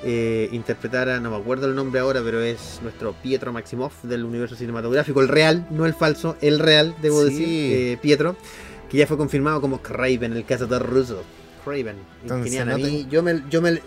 eh, 0.03 0.49
interpretar 0.51 1.09
a, 1.09 1.19
no 1.19 1.31
me 1.31 1.37
acuerdo 1.37 1.67
el 1.67 1.75
nombre 1.75 1.99
ahora, 1.99 2.21
pero 2.23 2.39
es 2.41 2.79
nuestro 2.83 3.13
Pietro 3.13 3.51
Maximoff 3.51 4.03
del 4.03 4.23
universo 4.25 4.55
cinematográfico, 4.55 5.21
el 5.21 5.27
real, 5.27 5.65
no 5.71 5.85
el 5.85 5.93
falso, 5.93 6.35
el 6.41 6.59
real, 6.59 6.95
debo 7.01 7.21
Sí. 7.23 7.29
decir, 7.29 7.47
eh, 7.49 7.97
Pietro, 8.01 8.35
que 8.89 8.97
ya 8.97 9.07
fue 9.07 9.17
confirmado 9.17 9.59
como 9.61 9.81
Craven, 9.81 10.33
el 10.33 10.45
cazador 10.45 10.87
ruso. 10.87 11.23
Craven, 11.65 11.95
Entonces, 12.21 12.51
genial. 12.53 12.69
A 12.69 12.77
no 12.77 12.83
te- 12.85 12.91
mí, 12.91 13.07
yo 13.09 13.21
me, 13.23 13.43
yo 13.49 13.61
me, 13.61 13.81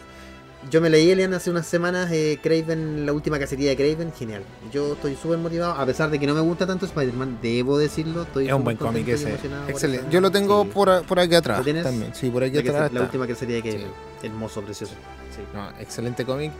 yo 0.68 0.80
me 0.80 0.90
leí, 0.90 1.10
Elian, 1.10 1.32
hace 1.32 1.50
unas 1.50 1.66
semanas, 1.66 2.10
eh, 2.12 2.38
Craven, 2.42 3.06
la 3.06 3.12
última 3.12 3.38
cacería 3.38 3.70
de 3.70 3.76
Craven, 3.76 4.12
genial. 4.12 4.42
Yo 4.72 4.92
estoy 4.92 5.16
súper 5.16 5.38
motivado, 5.38 5.72
a 5.72 5.86
pesar 5.86 6.10
de 6.10 6.18
que 6.18 6.26
no 6.26 6.34
me 6.34 6.40
gusta 6.40 6.66
tanto 6.66 6.84
Spider-Man, 6.86 7.38
debo 7.40 7.78
decirlo, 7.78 8.22
estoy 8.24 8.48
Es 8.48 8.52
un 8.52 8.64
buen 8.64 8.76
cómic 8.76 9.08
ese. 9.08 9.34
Excelente. 9.68 10.06
Yo 10.10 10.20
lo 10.20 10.30
tengo 10.30 10.64
sí. 10.64 10.70
por, 10.74 11.02
por 11.06 11.18
aquí 11.18 11.34
atrás 11.34 11.58
¿Lo 11.58 11.64
tienes? 11.64 11.82
también. 11.84 12.14
Sí, 12.14 12.28
por 12.28 12.44
aquí 12.44 12.62
La, 12.62 12.70
atrás. 12.70 12.92
la 12.92 13.00
última 13.02 13.26
que 13.26 13.34
sería 13.34 13.62
que 13.62 13.72
Sí. 13.72 13.84
hermoso, 14.22 14.60
precioso. 14.62 14.92
Sí. 15.34 15.40
No, 15.54 15.70
excelente 15.80 16.24
cómic. 16.26 16.52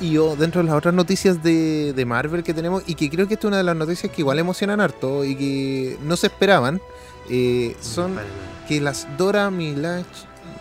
Y 0.00 0.12
yo, 0.12 0.36
dentro 0.36 0.60
de 0.60 0.68
las 0.68 0.76
otras 0.76 0.94
noticias 0.94 1.42
de, 1.42 1.92
de 1.92 2.04
Marvel 2.04 2.44
que 2.44 2.54
tenemos, 2.54 2.84
y 2.86 2.94
que 2.94 3.10
creo 3.10 3.26
que 3.26 3.34
esta 3.34 3.46
es 3.46 3.48
una 3.48 3.56
de 3.56 3.64
las 3.64 3.74
noticias 3.74 4.12
que 4.12 4.20
igual 4.22 4.38
emocionan 4.38 4.80
harto 4.80 5.24
y 5.24 5.34
que 5.34 5.98
no 6.04 6.16
se 6.16 6.28
esperaban, 6.28 6.80
eh, 7.28 7.74
son 7.80 8.16
que 8.68 8.80
las 8.80 9.08
Dora 9.16 9.50
Milaje, 9.50 10.04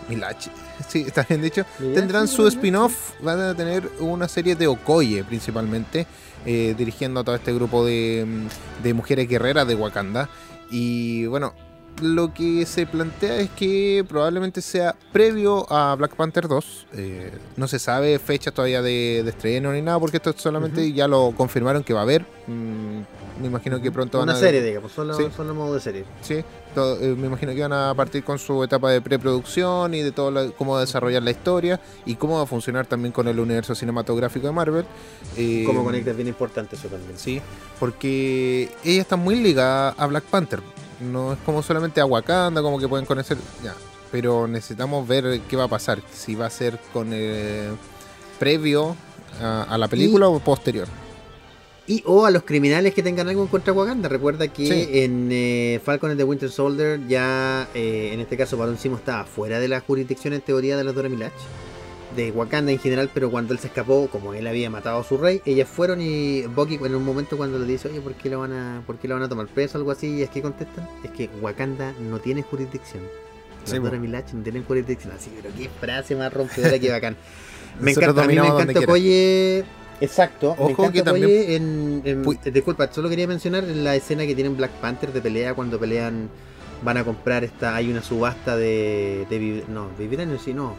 Milaje, 0.10 0.50
sí, 0.88 1.04
está 1.08 1.26
bien 1.28 1.42
dicho, 1.42 1.66
tendrán 1.94 2.28
su 2.28 2.48
spin-off, 2.48 3.12
van 3.22 3.40
a 3.42 3.56
tener 3.56 3.90
una 4.00 4.28
serie 4.28 4.56
de 4.56 4.68
Okoye 4.68 5.24
principalmente, 5.24 6.08
eh, 6.46 6.76
dirigiendo 6.78 7.20
a 7.20 7.24
todo 7.24 7.36
este 7.36 7.54
grupo 7.54 7.86
de, 7.86 8.26
mm, 8.28 8.84
de 8.84 8.94
mujeres 8.94 9.28
guerreras 9.28 9.68
de 9.68 9.76
Wakanda. 9.76 10.30
Y 10.70 11.26
bueno, 11.26 11.54
lo 12.02 12.34
que 12.34 12.66
se 12.66 12.86
plantea 12.86 13.38
es 13.38 13.50
que 13.50 14.06
probablemente 14.08 14.62
sea 14.62 14.96
previo 15.12 15.66
a 15.72 15.96
Black 15.96 16.16
Panther 16.16 16.48
2. 16.48 16.88
eh, 16.94 17.32
no 17.56 17.68
se 17.68 17.80
sabe 17.80 18.20
fecha 18.20 18.52
todavía 18.52 18.82
de, 18.82 19.22
de 19.24 19.30
estreno 19.30 19.74
ni 19.74 19.82
nada, 19.82 20.00
porque 20.00 20.18
esto 20.18 20.34
solamente 20.38 20.94
ya 20.94 21.08
lo 21.08 21.34
confirmaron 21.36 21.84
que 21.84 21.94
va 21.94 22.02
a 22.02 22.04
haber. 22.04 22.22
Mm, 22.48 23.02
me 23.40 23.48
imagino 23.48 23.82
que 23.82 23.92
pronto 23.92 24.18
van 24.20 24.30
Una 24.30 24.38
a... 24.38 24.40
serie, 24.40 24.62
digamos, 24.62 24.92
solo, 24.92 25.14
Sí. 25.16 25.28
solo 25.36 25.54
modo 25.56 25.74
de 25.76 25.80
serie. 25.80 26.06
Sí, 26.22 26.44
todo- 26.76 27.00
eh, 27.02 27.16
me 27.16 27.28
imagino 27.28 27.54
que 27.54 27.62
van 27.62 27.74
a 27.74 27.94
partir 27.96 28.24
con 28.24 28.40
su 28.40 28.64
etapa 28.64 28.92
de 28.92 29.02
preproducción 29.02 29.94
y 29.94 30.02
de 30.02 30.12
todo 30.12 30.32
la- 30.32 30.50
cómo 30.52 30.78
desarrollar 30.80 31.24
la 31.24 31.32
historia 31.32 31.80
y 32.06 32.16
cómo 32.16 32.38
va 32.38 32.44
a 32.44 32.46
funcionar 32.46 32.86
también 32.88 33.12
con 33.12 33.28
el 33.28 33.40
universo 33.40 33.76
cinematográfico 33.76 34.48
de 34.48 34.54
Marvel. 34.54 34.86
Eh, 35.36 35.64
Como 35.66 35.84
conecta 35.84 36.12
es 36.12 36.16
bien 36.18 36.28
importante 36.30 36.76
eso 36.76 36.88
también. 36.88 37.18
Sí, 37.18 37.42
porque 37.80 38.70
ella 38.84 39.02
está 39.02 39.16
muy 39.16 39.36
ligada 39.36 39.90
a 39.98 40.06
Black 40.08 40.24
Panther. 40.26 40.62
No 41.00 41.34
es 41.34 41.40
como 41.46 41.62
solamente 41.62 42.02
a 42.02 42.06
Wakanda, 42.06 42.62
como 42.62 42.80
que 42.80 42.88
pueden 42.88 43.06
conocer. 43.06 43.38
Ya, 43.64 43.74
pero 44.12 44.48
necesitamos 44.48 45.08
ver 45.08 45.42
qué 45.50 45.56
va 45.56 45.66
a 45.66 45.68
pasar. 45.68 46.02
Si 46.12 46.36
va 46.36 46.48
a 46.48 46.50
ser 46.50 46.80
con 46.92 47.10
eh, 47.12 47.70
previo 48.40 48.96
a, 49.42 49.64
a 49.64 49.78
la 49.78 49.88
película 49.88 50.28
o 50.28 50.40
posterior. 50.40 50.88
Y 51.88 52.04
o 52.06 52.26
a 52.26 52.32
los 52.32 52.44
criminales 52.44 52.94
que 52.94 53.02
tengan 53.02 53.30
algo 53.30 53.42
en 53.42 53.48
contra 53.48 53.74
de 53.74 53.80
Wakanda. 53.80 54.10
Recuerda 54.10 54.48
que 54.50 54.66
Sí. 54.68 54.90
en 55.00 55.30
eh, 55.32 55.80
Falcon 55.84 56.12
and 56.12 56.20
the 56.20 56.24
Winter 56.26 56.50
Soldier 56.52 57.00
ya, 57.08 57.68
eh, 57.74 58.12
en 58.14 58.20
este 58.20 58.36
caso, 58.36 58.58
Barón 58.58 58.78
Simo 58.78 58.98
estaba 58.98 59.24
fuera 59.24 59.60
de 59.60 59.68
la 59.70 59.80
jurisdicción 59.80 60.34
en 60.34 60.42
teoría 60.42 60.76
de 60.78 60.84
las 60.84 60.94
Dora 60.94 61.08
Milaje. 61.10 61.34
De 62.16 62.32
Wakanda 62.32 62.72
en 62.72 62.80
general, 62.80 63.10
pero 63.14 63.30
cuando 63.30 63.54
él 63.54 63.60
se 63.60 63.68
escapó, 63.68 64.08
como 64.12 64.34
él 64.34 64.48
había 64.48 64.70
matado 64.70 65.00
a 65.00 65.04
su 65.04 65.18
rey, 65.18 65.42
ellas 65.46 65.68
fueron 65.70 66.02
y 66.02 66.44
Bucky 66.44 66.76
en 66.76 66.96
un 66.96 67.04
momento 67.04 67.38
cuando 67.38 67.60
le 67.60 67.66
dice, 67.66 67.90
oye, 67.90 68.02
¿por 68.02 68.14
qué 68.16 68.30
lo 68.30 68.40
van 68.40 68.54
a, 68.54 68.82
por 68.88 68.98
qué 68.98 69.08
lo 69.08 69.16
van 69.16 69.24
a 69.24 69.30
tomar 69.30 69.46
preso 69.48 69.78
o 69.78 69.82
algo 69.82 69.92
así? 69.92 70.08
Y 70.16 70.24
es 70.24 70.30
que 70.30 70.42
contestan, 70.42 70.90
es 71.04 71.12
que 71.12 71.30
Wakanda 71.42 71.94
no 72.00 72.20
tiene 72.20 72.42
jurisdicción. 72.44 73.04
Las 73.62 73.70
Sí, 73.72 73.78
po. 73.80 73.86
Dora 73.86 74.00
Milaje 74.00 74.34
no 74.34 74.42
tienen 74.42 74.64
jurisdicción. 74.64 75.14
Así, 75.14 75.30
pero 75.42 75.54
qué 75.56 75.70
frase 75.80 76.16
más 76.16 76.34
rompedora, 76.34 76.80
que 76.80 76.90
bacán. 76.90 77.16
Me 77.80 77.92
Nosotros 77.92 78.12
encanta, 78.16 78.24
a 78.24 78.28
mí 78.28 78.34
me 78.36 78.48
encanta 78.48 78.80
Okoye. 78.80 79.64
Exacto. 80.00 80.52
Ojo 80.52 80.66
me 80.66 80.72
encanta 80.72 80.92
que 80.92 81.04
también- 81.04 81.52
en, 81.52 82.02
eh, 82.06 82.52
disculpa, 82.52 82.92
solo 82.92 83.10
quería 83.10 83.28
mencionar 83.28 83.64
la 83.64 83.96
escena 83.96 84.26
que 84.26 84.36
tienen 84.36 84.56
Black 84.56 84.72
Panther 84.74 85.12
de 85.12 85.22
pelea 85.22 85.54
cuando 85.54 85.80
pelean. 85.80 86.30
Van 86.84 86.98
a 86.98 87.04
comprar 87.04 87.44
esta. 87.44 87.76
Hay 87.76 87.90
una 87.90 88.04
subasta 88.04 88.56
de. 88.56 89.26
de 89.30 89.64
no, 89.68 89.88
Vibranio, 89.98 90.38
sí, 90.38 90.54
no. 90.54 90.76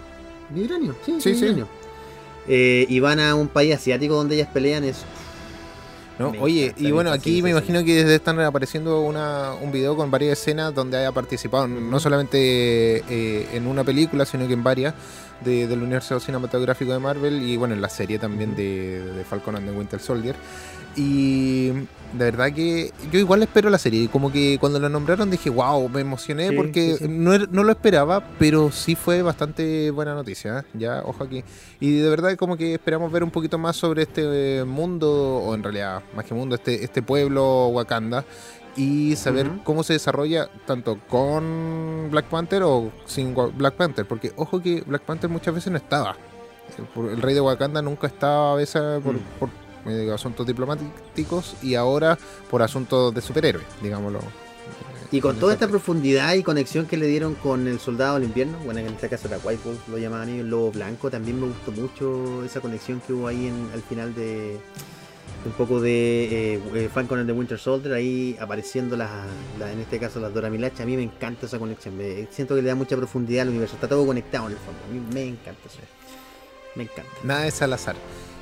Vibranio, 0.51 0.95
sí, 1.05 1.17
Sí, 1.21 1.35
sí. 1.35 1.41
Vibranio. 1.41 1.67
Eh, 2.47 2.87
y 2.89 3.01
van 3.01 3.19
a 3.19 3.35
un 3.35 3.49
país 3.49 3.75
asiático 3.75 4.15
donde 4.15 4.37
ellas 4.37 4.49
pelean. 4.53 4.85
Es 4.85 5.05
¿no? 6.19 6.33
Oye, 6.41 6.75
y 6.77 6.91
bueno, 6.91 7.13
aquí 7.13 7.43
me 7.43 7.51
imagino 7.51 7.85
que 7.85 7.95
desde 7.95 8.17
están 8.17 8.41
apareciendo 8.41 9.03
una, 9.03 9.53
un 9.61 9.71
video 9.71 9.97
con 9.97 10.11
varias 10.11 10.39
escenas 10.39 10.75
donde 10.75 10.97
haya 10.97 11.13
participado, 11.13 11.69
no 11.69 12.01
solamente 12.01 13.05
eh, 13.09 13.49
en 13.53 13.67
una 13.67 13.85
película, 13.85 14.25
sino 14.25 14.47
que 14.49 14.55
en 14.55 14.65
varias 14.65 14.95
de- 15.45 15.67
del 15.67 15.83
universo 15.83 16.19
cinematográfico 16.21 16.93
de 16.93 16.99
Marvel 16.99 17.43
y 17.43 17.57
bueno, 17.57 17.75
en 17.75 17.81
la 17.81 17.89
serie 17.89 18.19
también 18.19 18.55
de, 18.57 19.01
de 19.15 19.25
Falcon 19.25 19.57
and 19.57 19.67
the 19.71 19.77
Winter 19.77 20.01
Soldier. 20.01 20.35
Y 20.97 21.69
de 21.69 21.85
verdad 22.19 22.53
que 22.53 22.93
yo 23.13 23.21
igual 23.21 23.43
espero 23.43 23.71
la 23.71 23.79
serie. 23.79 24.09
Como 24.09 24.33
que 24.33 24.57
cuando 24.59 24.81
la 24.81 24.89
nombraron 24.89 25.31
dije, 25.31 25.49
wow, 25.51 25.89
me 25.89 26.01
emocioné 26.01 26.49
Sí, 26.49 26.57
porque 26.57 26.97
sí, 26.99 27.05
sí. 27.05 27.09
No, 27.09 27.39
no 27.39 27.63
lo 27.63 27.71
esperaba, 27.71 28.23
pero 28.39 28.73
sí 28.73 28.95
fue 28.97 29.23
bastante 29.23 29.91
buena 29.93 30.15
noticia. 30.15 30.61
¿eh? 30.61 30.63
Ya, 30.75 31.03
ojo 31.05 31.23
aquí. 31.23 31.45
Y 31.79 31.99
de 31.99 32.09
verdad 32.09 32.35
como 32.37 32.57
que 32.57 32.75
esperamos 32.75 33.13
ver 33.13 33.23
un 33.23 33.31
poquito 33.31 33.59
más 33.59 33.77
sobre 33.77 34.03
este 34.03 34.59
eh, 34.61 34.65
mundo, 34.65 35.09
o 35.37 35.55
en 35.55 35.63
realidad, 35.63 36.03
más 36.17 36.25
que 36.25 36.35
mundo, 36.35 36.57
este, 36.57 36.83
este 36.83 37.01
pueblo 37.03 37.69
Wakanda. 37.69 38.25
Y 38.79 39.17
saber 39.17 39.51
cómo 39.65 39.83
se 39.83 39.95
desarrolla 39.95 40.49
tanto 40.67 40.99
con 41.09 42.09
Black 42.11 42.27
Panther 42.27 42.63
o 42.63 42.91
sin 43.07 43.35
Black 43.57 43.75
Panther. 43.75 44.07
Porque 44.07 44.33
ojo 44.37 44.63
que 44.63 44.83
Black 44.87 45.03
Panther 45.03 45.29
muchas 45.29 45.55
veces 45.55 45.73
no 45.73 45.79
estaba. 45.79 46.13
Eh, 46.79 47.11
El 47.13 47.21
rey 47.23 47.35
de 47.35 47.41
Wakanda 47.41 47.83
nunca 47.83 48.07
estaba 48.07 48.53
a 48.53 48.55
veces 48.55 48.81
por, 49.03 49.15
Mm. 49.15 49.21
por, 49.41 49.49
eh, 49.87 50.11
asuntos 50.13 50.47
diplomáticos 50.47 51.57
y 51.63 51.75
ahora 51.75 52.17
por 52.51 52.63
asuntos 52.63 53.13
de 53.15 53.21
superhéroes, 53.21 53.67
digámoslo. 53.83 54.21
Y 55.11 55.21
con 55.23 55.37
toda 55.37 55.55
esta 55.55 55.67
profundidad 55.67 56.35
y 56.35 56.43
conexión 56.43 56.85
que 56.87 56.99
le 56.99 57.07
dieron 57.07 57.35
con 57.35 57.67
el 57.67 57.81
soldado 57.81 58.15
del 58.17 58.25
invierno, 58.25 58.59
bueno, 58.67 58.81
en 58.81 58.89
este 58.89 59.09
caso 59.09 59.27
era 59.27 59.39
White 59.43 59.63
Wolf, 59.65 59.89
lo 59.89 59.97
llamaban 59.97 60.29
ellos, 60.29 60.43
el 60.45 60.51
lobo 60.51 60.71
blanco, 60.71 61.11
también 61.11 61.41
me 61.41 61.47
gustó 61.47 61.73
mucho 61.73 62.45
esa 62.45 62.61
conexión 62.61 63.01
que 63.01 63.15
hubo 63.15 63.27
ahí 63.27 63.47
en, 63.47 63.71
al 63.73 63.81
final 63.81 64.15
de 64.15 64.61
un 65.47 65.53
poco 65.53 65.81
de 65.81 66.55
eh, 66.55 66.61
eh, 66.75 66.91
Falcon 66.93 67.21
and 67.21 67.29
the 67.29 67.33
Winter 67.33 67.59
Soldier, 67.59 67.95
ahí 67.95 68.37
apareciendo 68.41 68.97
las, 68.97 69.11
la- 69.59 69.73
en 69.73 69.81
este 69.81 69.99
caso 69.99 70.21
las 70.21 70.35
Dora 70.35 70.51
Milaje, 70.51 70.83
a 70.83 70.87
mí 70.87 70.97
me 70.97 71.03
encanta 71.03 71.47
esa 71.47 71.59
conexión, 71.59 71.97
me, 71.97 72.27
siento 72.31 72.55
que 72.55 72.63
le 72.63 72.69
da 72.69 72.75
mucha 72.75 72.97
profundidad 72.97 73.43
al 73.43 73.51
universo, 73.51 73.75
está 73.77 73.89
todo 73.89 74.05
conectado 74.07 74.47
en 74.47 74.53
el 74.53 74.59
fondo, 74.59 74.81
a 74.89 74.93
mí 74.93 75.01
me 75.15 75.25
encanta 75.25 75.61
eso, 75.67 75.79
me 76.75 76.83
encanta. 76.85 77.11
Nada 77.25 77.47
es 77.47 77.63
al 77.63 77.73
azar. 77.73 77.97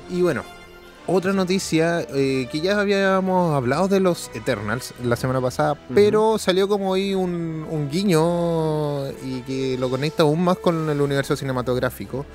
Y 0.09 0.21
bueno, 0.21 0.43
otra 1.05 1.31
noticia 1.33 2.01
eh, 2.01 2.49
que 2.51 2.59
ya 2.61 2.79
habíamos 2.79 3.55
hablado 3.55 3.87
de 3.87 3.99
los 4.01 4.29
Eternals 4.33 4.93
la 5.03 5.15
semana 5.15 5.39
pasada, 5.39 5.75
pero 5.95 6.37
salió 6.37 6.67
como 6.67 6.93
ahí 6.93 7.13
un, 7.13 7.65
un 7.69 7.89
guiño 7.89 9.09
y 9.23 9.41
que 9.45 9.77
lo 9.79 9.89
conecta 9.89 10.23
aún 10.23 10.43
más 10.43 10.57
con 10.57 10.89
el 10.89 10.99
universo 10.99 11.35
cinematográfico. 11.37 12.25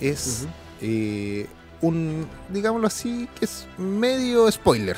Es 0.00 0.46
eh, 0.80 1.46
un, 1.82 2.26
digámoslo 2.48 2.86
así, 2.86 3.28
que 3.38 3.44
es 3.44 3.66
medio 3.78 4.50
spoiler. 4.50 4.96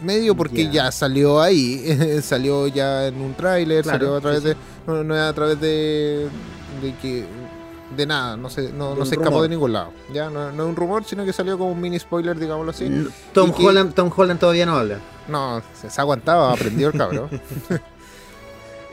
Medio 0.00 0.34
porque 0.34 0.64
Ya. 0.66 0.84
ya 0.86 0.92
salió 0.92 1.40
ahí, 1.40 2.20
salió 2.22 2.66
ya 2.66 3.06
en 3.06 3.20
un 3.20 3.34
tráiler, 3.34 3.82
Claro, 3.84 3.98
salió 3.98 4.16
a 4.16 4.20
través 4.20 4.40
sí, 4.42 4.48
de... 4.48 4.56
No, 4.86 5.04
no 5.04 5.14
es 5.14 5.20
a 5.22 5.32
través 5.32 5.60
de, 5.60 6.28
de 6.82 6.94
que... 7.00 7.24
De 7.96 8.06
nada, 8.06 8.38
no 8.38 8.48
se, 8.48 8.72
no, 8.72 8.94
no 8.94 9.04
se 9.04 9.16
escapó 9.16 9.42
de 9.42 9.50
ningún 9.50 9.74
lado. 9.74 9.92
Ya 10.14 10.30
no, 10.30 10.50
no 10.50 10.62
es 10.62 10.68
un 10.70 10.74
rumor, 10.76 11.04
sino 11.04 11.26
que 11.26 11.32
salió 11.34 11.58
como 11.58 11.72
un 11.72 11.80
mini 11.80 11.98
spoiler, 11.98 12.38
digámoslo 12.38 12.70
así. 12.70 12.88
No, 12.88 13.10
Tom, 13.34 13.52
que- 13.52 13.62
Holland, 13.66 13.92
Tom 13.92 14.10
Holland 14.16 14.40
todavía 14.40 14.64
no 14.64 14.76
habla. 14.78 14.98
No, 15.28 15.62
se, 15.78 15.90
se 15.90 16.00
aguantaba, 16.00 16.52
aprendió 16.52 16.88
el 16.88 16.94
cabrón. 16.98 17.28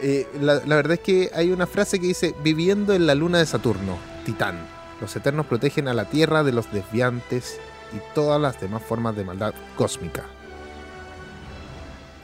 Eh, 0.02 0.28
la, 0.40 0.62
la 0.66 0.76
verdad 0.78 0.94
es 0.94 1.00
que 1.02 1.30
hay 1.36 1.52
una 1.52 1.68
frase 1.68 2.00
que 2.00 2.08
dice, 2.08 2.34
viviendo 2.42 2.94
en 2.94 3.06
la 3.06 3.16
luna 3.16 3.40
de 3.40 3.46
Saturno, 3.46 3.98
Titán, 4.26 4.66
los 5.02 5.16
eternos 5.16 5.46
protegen 5.46 5.88
a 5.88 5.94
la 5.94 6.06
Tierra 6.06 6.44
de 6.44 6.52
los 6.52 6.72
desviantes 6.72 7.60
y 7.94 7.98
todas 8.14 8.40
las 8.40 8.60
demás 8.60 8.84
formas 8.84 9.16
de 9.16 9.24
maldad 9.24 9.54
cósmica. 9.76 10.24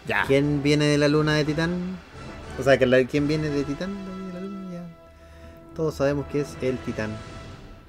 Ya. 0.08 0.24
¿Quién 0.28 0.62
viene 0.62 0.86
de 0.86 0.98
la 0.98 1.08
luna 1.08 1.34
de 1.36 1.46
Titán? 1.46 1.98
O 2.60 2.64
sea, 2.64 2.78
que 2.78 3.08
¿quién 3.10 3.28
viene 3.28 3.50
de 3.50 3.64
Titán? 3.64 3.94
De 4.28 4.34
la 4.34 4.40
luna, 4.42 4.72
ya. 4.74 4.84
Todos 5.76 5.96
sabemos 5.96 6.28
que 6.28 6.42
es 6.42 6.56
el 6.62 6.78
Titán. 6.80 7.12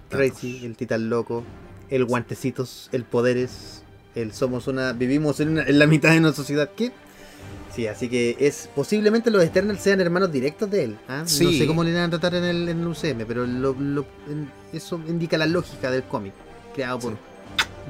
Crazy, 0.08 0.64
el 0.64 0.76
Titán 0.76 1.10
loco, 1.10 1.44
el 1.90 2.04
guantecitos, 2.04 2.88
el 2.92 3.04
poderes, 3.04 3.82
el 4.14 4.32
somos 4.32 4.66
una. 4.66 4.92
Vivimos 4.92 5.40
en, 5.40 5.50
una- 5.50 5.64
en 5.64 5.78
la 5.78 5.86
mitad 5.86 6.10
de 6.10 6.20
nuestra 6.20 6.42
sociedad. 6.42 6.70
¿Qué? 6.76 6.92
Sí, 7.76 7.86
así 7.86 8.08
que 8.08 8.36
es 8.40 8.68
posiblemente 8.74 9.30
los 9.30 9.44
Eternals 9.44 9.80
sean 9.82 10.00
hermanos 10.00 10.32
directos 10.32 10.70
de 10.70 10.84
él. 10.84 10.98
¿ah? 11.08 11.20
No 11.20 11.28
sé 11.28 11.66
cómo 11.66 11.84
le 11.84 11.92
van 11.92 12.04
a 12.04 12.10
tratar 12.10 12.34
en 12.34 12.44
el, 12.44 12.68
en 12.70 12.80
el 12.80 12.86
UCM, 12.86 13.26
pero 13.28 13.46
lo- 13.46 13.76
lo- 13.78 14.06
en- 14.30 14.50
eso 14.72 14.98
indica 15.06 15.36
la 15.36 15.46
lógica 15.46 15.90
del 15.90 16.02
cómic 16.04 16.32
creado 16.74 16.98
por 17.00 17.16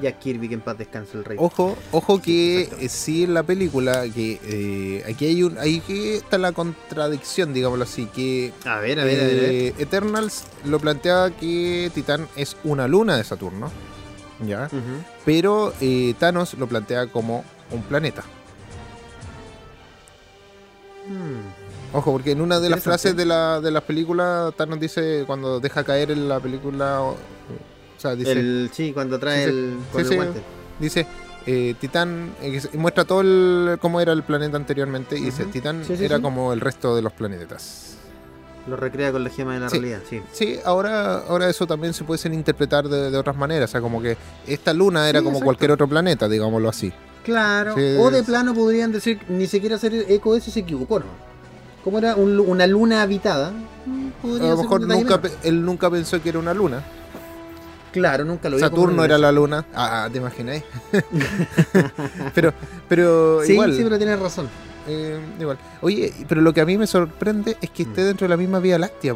Jack 0.01 0.19
Kirby, 0.19 0.49
que 0.49 0.53
en 0.55 0.61
paz 0.61 0.77
descanse 0.77 1.17
el 1.17 1.23
rey. 1.25 1.37
Ojo, 1.39 1.75
ojo 1.91 2.21
que 2.21 2.63
eh, 2.81 2.89
sí 2.89 3.23
en 3.23 3.33
la 3.33 3.43
película, 3.43 4.03
que 4.13 4.39
eh, 4.43 5.03
aquí 5.09 5.25
hay 5.25 5.41
un, 5.43 5.57
ahí 5.57 5.81
está 5.87 6.37
la 6.37 6.51
contradicción, 6.51 7.53
digámoslo 7.53 7.85
así, 7.85 8.05
que 8.07 8.51
A 8.65 8.79
ver, 8.79 8.99
a 8.99 9.05
ver, 9.05 9.19
a 9.21 9.23
ver. 9.23 9.31
a 9.39 9.41
ver. 9.41 9.51
eh, 9.53 9.73
Eternals 9.79 10.43
lo 10.65 10.79
plantea 10.79 11.31
que 11.39 11.89
Titán 11.95 12.27
es 12.35 12.57
una 12.63 12.87
luna 12.87 13.15
de 13.17 13.23
Saturno, 13.23 13.71
¿ya? 14.45 14.69
Pero 15.25 15.73
eh, 15.81 16.13
Thanos 16.19 16.53
lo 16.55 16.67
plantea 16.67 17.07
como 17.07 17.43
un 17.71 17.81
planeta. 17.83 18.23
Hmm. 21.07 21.95
Ojo, 21.97 22.11
porque 22.11 22.31
en 22.31 22.41
una 22.41 22.59
de 22.59 22.69
las 22.69 22.83
frases 22.83 23.15
de 23.15 23.25
la, 23.25 23.61
de 23.61 23.71
las 23.71 23.83
películas, 23.83 24.53
Thanos 24.55 24.79
dice 24.79 25.23
cuando 25.25 25.59
deja 25.59 25.83
caer 25.83 26.11
en 26.11 26.27
la 26.27 26.39
película, 26.39 27.01
o, 27.01 27.15
sea, 27.97 28.15
dice, 28.15 28.33
El, 28.33 28.69
sí, 28.73 28.91
cuando 28.93 29.17
trae 29.17 29.45
el 29.45 29.77
con 29.91 30.01
Sí, 30.01 30.07
el 30.07 30.09
sí. 30.09 30.15
guante. 30.15 30.41
dice 30.79 31.07
eh, 31.45 31.75
Titán, 31.79 32.33
eh, 32.41 32.61
muestra 32.73 33.05
todo 33.05 33.21
el, 33.21 33.77
cómo 33.79 34.01
era 34.01 34.11
el 34.11 34.23
planeta 34.23 34.57
anteriormente, 34.57 35.17
y 35.17 35.23
dice, 35.23 35.43
Ujú. 35.43 35.51
Titán 35.51 35.85
Sí, 35.85 35.95
era 35.99 36.19
como 36.19 36.51
el 36.51 36.59
resto 36.59 36.93
de 36.93 37.01
los 37.01 37.13
planetas. 37.13 37.96
Lo 38.67 38.75
recrea 38.75 39.11
con 39.11 39.23
la 39.23 39.29
gema 39.29 39.53
de 39.53 39.59
la 39.61 39.69
Sí. 39.69 39.79
realidad, 39.79 40.01
sí. 40.09 40.21
Sí, 40.33 40.59
ahora, 40.65 41.19
ahora 41.27 41.49
eso 41.49 41.65
también 41.65 41.93
se 41.93 42.03
puede 42.03 42.17
ser 42.17 42.33
interpretar 42.33 42.87
de, 42.89 43.09
de 43.11 43.17
otras 43.17 43.35
maneras, 43.37 43.69
o 43.69 43.71
sea, 43.71 43.81
como 43.81 44.01
que 44.01 44.17
esta 44.45 44.73
luna 44.73 45.07
era 45.09 45.19
Sí, 45.19 45.23
como 45.23 45.37
exacto. 45.37 45.45
cualquier 45.45 45.71
otro 45.71 45.87
planeta, 45.87 46.27
digámoslo 46.27 46.67
así. 46.69 46.91
Claro. 47.23 47.75
Sí, 47.75 47.95
o 47.99 48.09
de 48.11 48.23
plano 48.23 48.53
podrían 48.53 48.91
decir, 48.91 49.19
ni 49.29 49.47
siquiera 49.47 49.75
hacer 49.77 49.93
eco 50.09 50.33
de 50.33 50.39
eso 50.39 50.51
se 50.51 50.61
equivocó, 50.61 50.99
¿no? 50.99 51.05
Como 51.83 51.99
era 51.99 52.15
un 52.15 52.37
una 52.39 52.67
luna 52.67 53.01
habitada, 53.01 53.51
mm, 53.85 54.07
A 54.07 54.21
podría 54.21 54.49
lo 54.49 54.55
ser 54.57 54.63
mejor 54.65 54.81
nunca, 54.87 55.21
él 55.43 55.63
nunca 55.65 55.89
pensó 55.89 56.21
que 56.21 56.29
era 56.29 56.39
una 56.39 56.53
luna. 56.53 56.83
Claro, 57.93 58.25
nunca 58.25 58.49
lo 58.49 58.59
Saturno 58.59 59.03
era 59.05 59.17
la 59.17 59.31
luna. 59.31 59.65
Ah, 59.73 60.07
¿te 60.11 60.17
imagináis? 60.17 60.63
pero, 62.35 62.53
pero 62.87 63.41
Sí, 63.43 63.53
igual. 63.53 63.73
sí, 63.75 63.83
pero 63.83 63.97
tienes 63.97 64.19
razón. 64.19 64.47
Eh, 64.87 65.19
igual. 65.39 65.57
Oye, 65.81 66.13
pero 66.27 66.41
lo 66.41 66.53
que 66.53 66.61
a 66.61 66.65
mí 66.65 66.77
me 66.77 66.87
sorprende 66.87 67.57
es 67.61 67.69
que 67.69 67.83
esté 67.83 68.01
Mm. 68.01 68.05
dentro 68.05 68.25
de 68.25 68.29
la 68.29 68.37
misma 68.37 68.59
Vía 68.59 68.77
Láctea. 68.79 69.15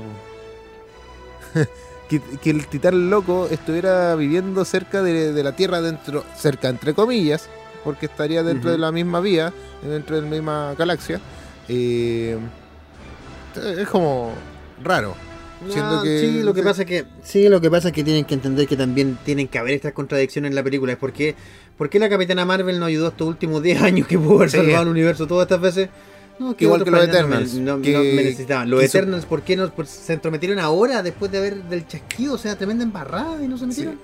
que, 2.09 2.21
que 2.41 2.49
el 2.49 2.67
titán 2.67 3.09
loco 3.09 3.47
estuviera 3.49 4.15
viviendo 4.15 4.63
cerca 4.65 5.01
de, 5.01 5.33
de 5.33 5.43
la 5.43 5.55
Tierra, 5.55 5.81
dentro, 5.81 6.23
cerca 6.35 6.69
entre 6.69 6.93
comillas, 6.93 7.47
porque 7.83 8.05
estaría 8.05 8.43
dentro 8.43 8.69
de 8.71 8.77
la 8.77 8.91
misma 8.91 9.19
vía, 9.21 9.51
dentro 9.81 10.15
de 10.17 10.21
la 10.23 10.27
misma 10.29 10.75
galaxia. 10.77 11.19
Eh, 11.67 12.37
es 13.77 13.87
como 13.89 14.33
raro. 14.83 15.15
Que- 16.03 16.19
sí, 16.21 16.41
lo 16.43 16.53
que 16.53 16.61
sí. 16.61 16.65
pasa 16.65 16.81
es 16.83 16.87
que 16.87 17.05
sí, 17.23 17.47
lo 17.49 17.61
que 17.61 17.69
pasa 17.69 17.89
es 17.89 17.93
que 17.93 18.03
tienen 18.03 18.25
que 18.25 18.33
entender 18.33 18.67
que 18.67 18.75
también 18.75 19.17
tienen 19.23 19.47
que 19.47 19.57
haber 19.59 19.73
estas 19.75 19.93
contradicciones 19.93 20.49
en 20.49 20.55
la 20.55 20.63
película. 20.63 20.97
¿Por 20.97 21.13
qué, 21.13 21.35
por 21.77 21.89
qué 21.89 21.99
la 21.99 22.09
Capitana 22.09 22.45
Marvel 22.45 22.79
no 22.79 22.85
ayudó 22.85 23.09
estos 23.09 23.27
últimos 23.27 23.61
10 23.63 23.81
años 23.81 24.07
que 24.07 24.17
pudo 24.17 24.37
haber 24.37 24.49
Sí. 24.49 24.57
salvado 24.57 24.83
el 24.83 24.89
universo 24.89 25.27
todas 25.27 25.45
estas 25.45 25.61
veces? 25.61 25.89
No, 26.39 26.55
Igual 26.57 26.81
otros 26.81 26.85
que 26.95 27.05
los 27.05 27.09
Eternals, 27.15 27.53
No, 27.55 27.77
no 27.77 27.83
que- 27.83 27.91
me 28.15 28.23
necesitaban. 28.23 28.67
Los 28.69 28.79
que 28.81 28.87
su- 28.87 28.97
Eternals, 28.97 29.25
¿por 29.25 29.43
qué 29.43 29.55
no 29.55 29.69
por- 29.71 29.85
se 29.85 30.13
entrometieron 30.13 30.57
ahora 30.57 31.03
después 31.03 31.31
de 31.31 31.37
haber 31.37 31.63
del 31.65 31.87
chasquido? 31.87 32.33
O 32.33 32.37
sea, 32.39 32.55
tremenda 32.55 32.83
embarrada 32.83 33.43
y 33.43 33.47
no 33.47 33.57
se 33.59 33.67
metieron. 33.67 33.99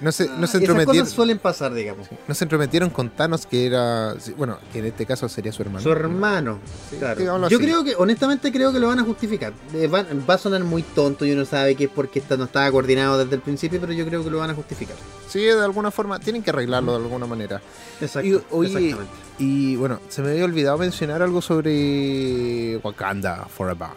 No 0.00 0.12
se, 0.12 0.24
no 0.24 0.30
se 0.30 0.32
Ah, 0.32 0.44
Esas 0.44 0.54
entrometieron. 0.56 1.02
cosas 1.04 1.14
suelen 1.14 1.38
pasar, 1.38 1.74
digamos. 1.74 2.08
No 2.26 2.34
se 2.34 2.44
entrometieron 2.44 2.90
con 2.90 3.10
Thanos, 3.10 3.44
que 3.46 3.66
era. 3.66 4.14
Bueno, 4.36 4.58
que 4.72 4.78
en 4.78 4.86
este 4.86 5.04
caso 5.04 5.28
sería 5.28 5.52
su 5.52 5.60
hermano. 5.62 5.80
Su 5.82 5.90
hermano. 5.92 6.58
Sí, 6.90 6.96
claro. 6.96 7.48
Yo 7.48 7.58
creo 7.58 7.84
que, 7.84 7.94
honestamente, 7.96 8.50
creo 8.50 8.72
que 8.72 8.80
lo 8.80 8.88
van 8.88 8.98
a 9.00 9.04
justificar. 9.04 9.52
Eh, 9.74 9.88
va, 9.88 10.06
va 10.28 10.34
a 10.34 10.38
sonar 10.38 10.64
muy 10.64 10.82
tonto 10.82 11.26
y 11.26 11.32
uno 11.32 11.44
sabe 11.44 11.74
que 11.74 11.84
es 11.84 11.90
porque 11.90 12.18
esta 12.18 12.36
no 12.36 12.44
estaba 12.44 12.70
coordinado 12.70 13.18
desde 13.18 13.34
el 13.36 13.42
principio, 13.42 13.78
pero 13.80 13.92
yo 13.92 14.06
creo 14.06 14.24
que 14.24 14.30
lo 14.30 14.38
van 14.38 14.50
a 14.50 14.54
justificar. 14.54 14.96
Sí, 15.28 15.40
de 15.40 15.62
alguna 15.62 15.90
forma. 15.90 16.18
Tienen 16.18 16.42
que 16.42 16.50
arreglarlo 16.50 16.92
de 16.98 17.04
alguna 17.04 17.26
manera. 17.26 17.60
Exacto. 18.00 18.26
Y, 18.28 18.40
oye, 18.50 18.68
exactamente. 18.68 19.12
Y 19.38 19.76
bueno, 19.76 20.00
se 20.08 20.22
me 20.22 20.30
había 20.30 20.44
olvidado 20.44 20.78
mencionar 20.78 21.20
algo 21.22 21.42
sobre 21.42 22.76
Wakanda 22.78 23.46
Forever. 23.54 23.88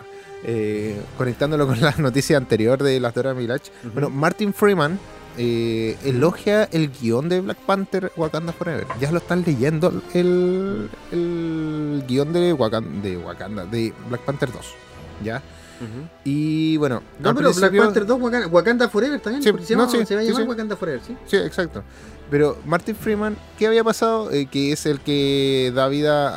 Eh, 0.45 0.99
conectándolo 1.17 1.65
con 1.65 1.79
la 1.79 1.91
noticia 1.99 2.35
anterior 2.37 2.81
de 2.83 2.99
las 2.99 3.13
Dora 3.13 3.33
Milaje. 3.33 3.71
Ujú. 3.83 3.93
Bueno, 3.93 4.09
Martin 4.09 4.53
Freeman 4.53 4.99
eh, 5.37 5.97
elogia 6.03 6.63
el 6.71 6.89
guion 6.91 7.29
de 7.29 7.41
Black 7.41 7.57
Panther 7.65 8.11
Wakanda 8.15 8.53
Forever. 8.53 8.85
Ya 8.99 9.11
lo 9.11 9.17
están 9.17 9.43
leyendo 9.45 10.01
el, 10.13 10.89
el 11.11 12.03
guion 12.07 12.33
de 12.33 12.53
Wakanda, 12.53 13.01
de 13.01 13.17
Wakanda, 13.17 13.65
de 13.65 13.93
Black 14.09 14.21
Panther 14.21 14.51
2. 14.51 14.65
¿Ya? 15.23 15.41
Y 16.23 16.77
bueno, 16.77 17.01
No, 17.19 17.35
pero 17.35 17.51
Black 17.53 17.75
Panther 17.75 18.05
2, 18.05 18.21
Wakanda, 18.21 18.47
Wakanda 18.47 18.89
Forever 18.89 19.19
también. 19.19 19.43
Sí, 19.43 19.49
se, 19.65 19.75
no, 19.75 19.81
llama- 19.85 19.91
sí, 19.91 20.05
se 20.05 20.15
va 20.15 20.21
a 20.21 20.23
llamar 20.23 20.41
sí. 20.43 20.47
Wakanda 20.47 20.75
Forever, 20.77 21.01
¿sí? 21.05 21.17
Sí, 21.25 21.35
exacto. 21.37 21.83
Pero 22.31 22.57
Martin 22.65 22.95
Freeman, 22.95 23.35
¿qué 23.59 23.67
había 23.67 23.83
pasado? 23.83 24.31
Eh, 24.31 24.45
que 24.45 24.71
es 24.71 24.85
el 24.85 25.01
que 25.01 25.71
da 25.75 25.87
vida 25.89 26.29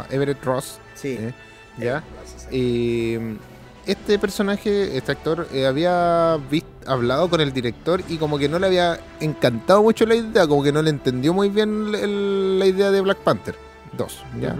a 0.00 0.06
Everett 0.10 0.42
Ross, 0.44 0.78
Sí. 0.94 1.16
¿eh? 1.20 1.34
¿ya? 1.78 2.02
Eh, 2.50 3.36
este 3.86 4.18
personaje, 4.18 4.96
este 4.96 5.12
actor, 5.12 5.48
eh, 5.52 5.66
había 5.66 6.38
vis- 6.50 6.64
hablado 6.86 7.28
con 7.28 7.40
el 7.40 7.52
director 7.52 8.00
y 8.08 8.16
como 8.16 8.38
que 8.38 8.48
no 8.48 8.58
le 8.58 8.66
había 8.68 9.00
encantado 9.20 9.82
mucho 9.82 10.06
la 10.06 10.14
idea, 10.14 10.46
como 10.46 10.62
que 10.62 10.72
no 10.72 10.82
le 10.82 10.90
entendió 10.90 11.32
muy 11.32 11.48
bien 11.48 11.92
el- 11.94 12.58
la 12.58 12.66
idea 12.66 12.90
de 12.90 13.00
Black 13.00 13.18
Panther 13.18 13.56
2. 13.96 14.22
¿ya? 14.40 14.56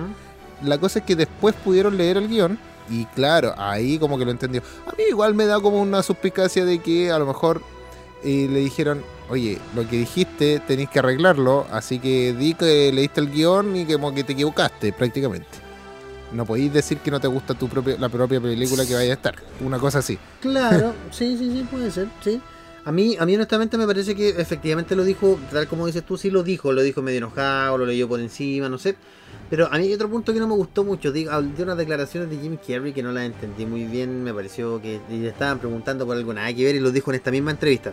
La 0.64 0.78
cosa 0.78 1.00
es 1.00 1.04
que 1.04 1.16
después 1.16 1.54
pudieron 1.64 1.96
leer 1.96 2.16
el 2.16 2.28
guion 2.28 2.58
y 2.90 3.04
claro, 3.06 3.54
ahí 3.56 3.98
como 3.98 4.18
que 4.18 4.24
lo 4.24 4.30
entendió. 4.30 4.62
A 4.86 4.90
mí 4.96 5.04
igual 5.08 5.34
me 5.34 5.46
da 5.46 5.60
como 5.60 5.80
una 5.80 6.02
suspicacia 6.02 6.64
de 6.64 6.78
que 6.80 7.10
a 7.10 7.18
lo 7.18 7.26
mejor 7.26 7.62
eh, 8.24 8.46
le 8.50 8.60
dijeron, 8.60 9.02
oye, 9.30 9.58
lo 9.74 9.88
que 9.88 9.98
dijiste 9.98 10.60
tenéis 10.66 10.88
que 10.90 11.00
arreglarlo, 11.00 11.66
así 11.72 11.98
que 11.98 12.32
di 12.34 12.54
que 12.54 12.92
leíste 12.92 13.20
el 13.20 13.30
guion 13.32 13.74
y 13.76 13.84
que 13.84 13.94
como 13.94 14.14
que 14.14 14.22
te 14.24 14.32
equivocaste 14.34 14.92
prácticamente. 14.92 15.48
No 16.32 16.44
podéis 16.46 16.72
decir 16.72 16.98
que 16.98 17.10
no 17.10 17.20
te 17.20 17.28
gusta 17.28 17.54
tu 17.54 17.68
propia, 17.68 17.96
la 17.98 18.08
propia 18.08 18.40
película 18.40 18.86
que 18.86 18.94
vaya 18.94 19.10
a 19.10 19.14
estar. 19.14 19.34
Una 19.60 19.78
cosa 19.78 19.98
así. 19.98 20.18
Claro, 20.40 20.94
sí, 21.10 21.36
sí, 21.36 21.50
sí, 21.52 21.66
puede 21.70 21.90
ser, 21.90 22.08
sí. 22.22 22.40
A 22.84 22.90
mí, 22.90 23.16
a 23.18 23.24
mí 23.26 23.34
honestamente 23.36 23.78
me 23.78 23.86
parece 23.86 24.16
que 24.16 24.30
efectivamente 24.30 24.96
lo 24.96 25.04
dijo, 25.04 25.38
tal 25.52 25.68
como 25.68 25.86
dices 25.86 26.02
tú, 26.04 26.16
sí 26.18 26.30
lo 26.30 26.42
dijo, 26.42 26.72
lo 26.72 26.82
dijo 26.82 27.00
medio 27.00 27.18
enojado, 27.18 27.78
lo 27.78 27.86
leyó 27.86 28.08
por 28.08 28.18
encima, 28.18 28.68
no 28.68 28.76
sé. 28.78 28.96
Pero 29.48 29.68
a 29.70 29.78
mí 29.78 29.84
hay 29.86 29.94
otro 29.94 30.08
punto 30.08 30.32
que 30.32 30.40
no 30.40 30.48
me 30.48 30.54
gustó 30.54 30.82
mucho, 30.82 31.12
digo, 31.12 31.30
dio 31.42 31.64
unas 31.64 31.76
declaraciones 31.76 32.28
de 32.30 32.38
Jim 32.38 32.56
Carrey 32.56 32.92
que 32.92 33.02
no 33.02 33.12
las 33.12 33.24
entendí 33.24 33.66
muy 33.66 33.84
bien, 33.84 34.24
me 34.24 34.32
pareció 34.34 34.80
que 34.82 35.00
le 35.10 35.28
estaban 35.28 35.58
preguntando 35.58 36.06
por 36.06 36.16
algo 36.16 36.32
nada 36.32 36.52
que 36.52 36.64
ver 36.64 36.74
y 36.74 36.80
lo 36.80 36.90
dijo 36.90 37.10
en 37.12 37.16
esta 37.16 37.30
misma 37.30 37.50
entrevista. 37.52 37.92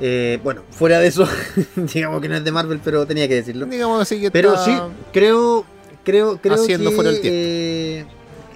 Eh, 0.00 0.38
bueno, 0.42 0.62
fuera 0.70 0.98
de 0.98 1.06
eso, 1.08 1.26
digamos 1.76 2.20
que 2.20 2.28
no 2.28 2.34
es 2.36 2.44
de 2.44 2.52
Marvel, 2.52 2.80
pero 2.82 3.06
tenía 3.06 3.28
que 3.28 3.36
decirlo. 3.36 3.66
Digamos 3.66 4.02
así 4.02 4.20
que 4.20 4.30
Pero 4.30 4.54
está- 4.54 4.64
sí, 4.64 4.72
creo, 5.12 5.64
creo, 6.10 6.38
creo 6.40 6.54
Haciendo 6.54 6.90
que, 6.90 6.96
fuera 6.96 7.10
el 7.10 7.20
tiempo. 7.20 7.38
eh, 7.38 8.06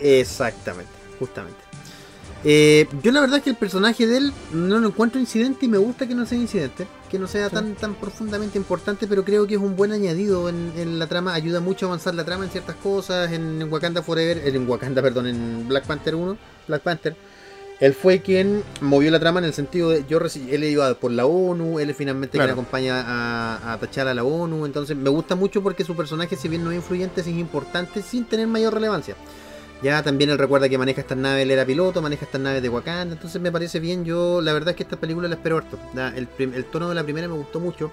exactamente, 0.01 0.93
justamente. 1.19 1.59
Eh, 2.47 2.87
yo 3.03 3.11
la 3.11 3.21
verdad 3.23 3.39
es 3.39 3.43
que 3.45 3.51
el 3.51 3.57
personaje 3.57 4.07
de 4.07 4.19
él 4.19 4.33
no 4.53 4.79
lo 4.79 4.89
encuentro 4.89 5.19
incidente 5.19 5.65
y 5.65 5.69
me 5.69 5.79
gusta 5.79 6.07
que 6.07 6.15
no 6.15 6.27
sea 6.27 6.37
incidente, 6.37 6.87
que 7.11 7.19
no 7.19 7.27
sea 7.27 7.49
tan 7.49 7.75
tan 7.75 7.95
profundamente 7.95 8.59
importante, 8.59 9.07
pero 9.07 9.25
creo 9.25 9.47
que 9.47 9.55
es 9.55 9.61
un 9.61 9.77
buen 9.77 9.93
añadido 9.93 10.51
en, 10.51 10.71
en 10.77 10.99
la 10.99 11.07
trama, 11.07 11.33
ayuda 11.33 11.61
mucho 11.61 11.87
a 11.87 11.89
avanzar 11.89 12.15
la 12.15 12.25
trama 12.25 12.45
en 12.45 12.51
ciertas 12.51 12.77
cosas, 12.77 13.33
en, 13.33 13.63
en 13.63 13.73
Wakanda 13.73 14.03
Forever, 14.03 14.47
en 14.47 14.69
Wakanda, 14.69 15.01
perdón, 15.01 15.27
en 15.29 15.67
Black 15.69 15.87
Panther 15.87 16.15
1, 16.15 16.37
Black 16.69 16.83
Panther. 16.83 17.17
Él 17.81 17.93
fue 17.93 18.21
quien 18.21 18.63
movió 18.81 19.11
la 19.11 19.19
trama 19.19 19.41
en 19.41 19.47
el 19.47 19.53
sentido 19.53 19.91
de 19.91 20.05
yo 20.09 20.19
él 20.19 20.65
iba 20.65 20.95
por 20.95 21.11
la 21.11 21.27
ONU, 21.27 21.81
él 21.81 21.93
finalmente 21.95 22.39
Claro. 22.39 22.49
quien 22.49 22.53
acompaña 22.53 23.01
a, 23.01 23.73
a 23.73 23.79
tachar 23.79 24.07
a 24.09 24.15
la 24.15 24.23
ONU, 24.25 24.65
entonces 24.65 24.97
me 24.97 25.11
gusta 25.11 25.35
mucho 25.35 25.63
porque 25.63 25.85
su 25.85 25.97
personaje 25.97 26.37
si 26.37 26.49
bien 26.49 26.65
no 26.65 26.71
es 26.71 26.77
influyente, 26.77 27.21
es 27.21 27.27
importante 27.27 28.01
sin 28.03 28.25
tener 28.27 28.47
mayor 28.47 28.75
relevancia. 28.75 29.17
Ya 29.83 30.03
también 30.03 30.31
él 30.31 30.39
recuerda 30.39 30.69
que 30.69 30.79
maneja 30.79 31.03
estas 31.03 31.19
naves, 31.19 31.43
él 31.43 31.51
era 31.51 31.67
piloto, 31.67 32.01
maneja 32.01 32.25
estas 32.25 32.41
naves 32.41 32.63
de 32.63 32.69
Wakanda, 32.71 33.15
entonces 33.17 33.43
me 33.43 33.53
parece 33.53 33.81
bien, 33.81 34.05
yo 34.05 34.41
la 34.41 34.53
verdad 34.53 34.71
es 34.71 34.77
que 34.77 34.83
esta 34.85 34.97
película 34.97 35.29
la 35.29 35.35
espero 35.35 35.59
harto. 35.59 35.79
El 36.39 36.65
tono 36.67 36.89
de 36.89 36.95
la 36.95 37.03
primera 37.03 37.29
me 37.29 37.35
gustó 37.35 37.61
mucho, 37.61 37.91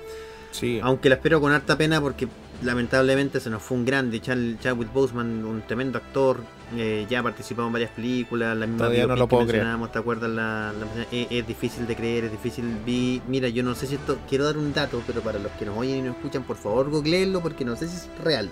Sí. 0.52 0.80
aunque 0.84 1.10
la 1.10 1.16
espero 1.16 1.40
con 1.42 1.52
harta 1.52 1.78
pena 1.78 2.00
porque 2.02 2.28
lamentablemente 2.64 3.40
se 3.40 3.50
nos 3.50 3.62
fue 3.64 3.78
un 3.78 3.86
grande, 3.86 4.22
Chad- 4.22 4.60
Chadwick 4.60 4.92
Boseman, 4.94 5.44
un 5.46 5.62
tremendo 5.64 5.98
actor, 5.98 6.42
eh, 6.78 7.06
ya 7.10 7.20
ha 7.20 7.24
participado 7.24 7.68
en 7.68 7.74
varias 7.74 7.92
películas, 7.92 8.56
la 8.56 8.68
misma 8.68 8.80
Todavía 8.86 9.08
no 9.08 9.16
lo 9.16 9.28
puedo 9.28 9.48
creer. 9.48 9.66
¿te 9.92 10.00
acuerdas? 10.00 10.30
La, 10.30 10.72
la- 10.78 11.04
es, 11.12 11.28
es 11.32 11.48
difícil 11.48 11.88
de 11.88 11.96
creer, 11.96 12.26
es 12.26 12.32
difícil, 12.32 12.66
vi, 12.86 13.22
mira, 13.28 13.50
yo 13.50 13.64
no 13.64 13.74
sé 13.76 13.88
si 13.88 13.96
esto, 13.96 14.20
quiero 14.30 14.46
dar 14.46 14.58
un 14.58 14.74
dato, 14.74 15.02
pero 15.08 15.22
para 15.22 15.40
los 15.40 15.52
que 15.54 15.66
nos 15.66 15.78
oyen 15.78 15.98
y 15.98 16.02
nos 16.04 16.16
escuchan, 16.18 16.44
por 16.44 16.58
favor 16.58 16.90
googleenlo 16.90 17.42
porque 17.42 17.66
no 17.66 17.76
sé 17.76 17.88
si 17.88 17.96
es 17.96 18.10
real. 18.24 18.50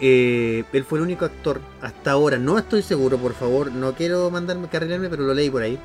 Eh, 0.00 0.64
él 0.72 0.84
fue 0.84 0.98
el 0.98 1.04
único 1.04 1.24
actor 1.24 1.60
hasta 1.80 2.10
ahora, 2.10 2.36
no 2.36 2.58
estoy 2.58 2.82
seguro, 2.82 3.16
por 3.16 3.32
favor, 3.32 3.70
no 3.72 3.94
quiero 3.94 4.30
mandarme 4.30 4.68
carrilarme, 4.68 5.08
pero 5.08 5.22
lo 5.22 5.32
leí 5.34 5.48
por 5.50 5.62
ahí, 5.62 5.78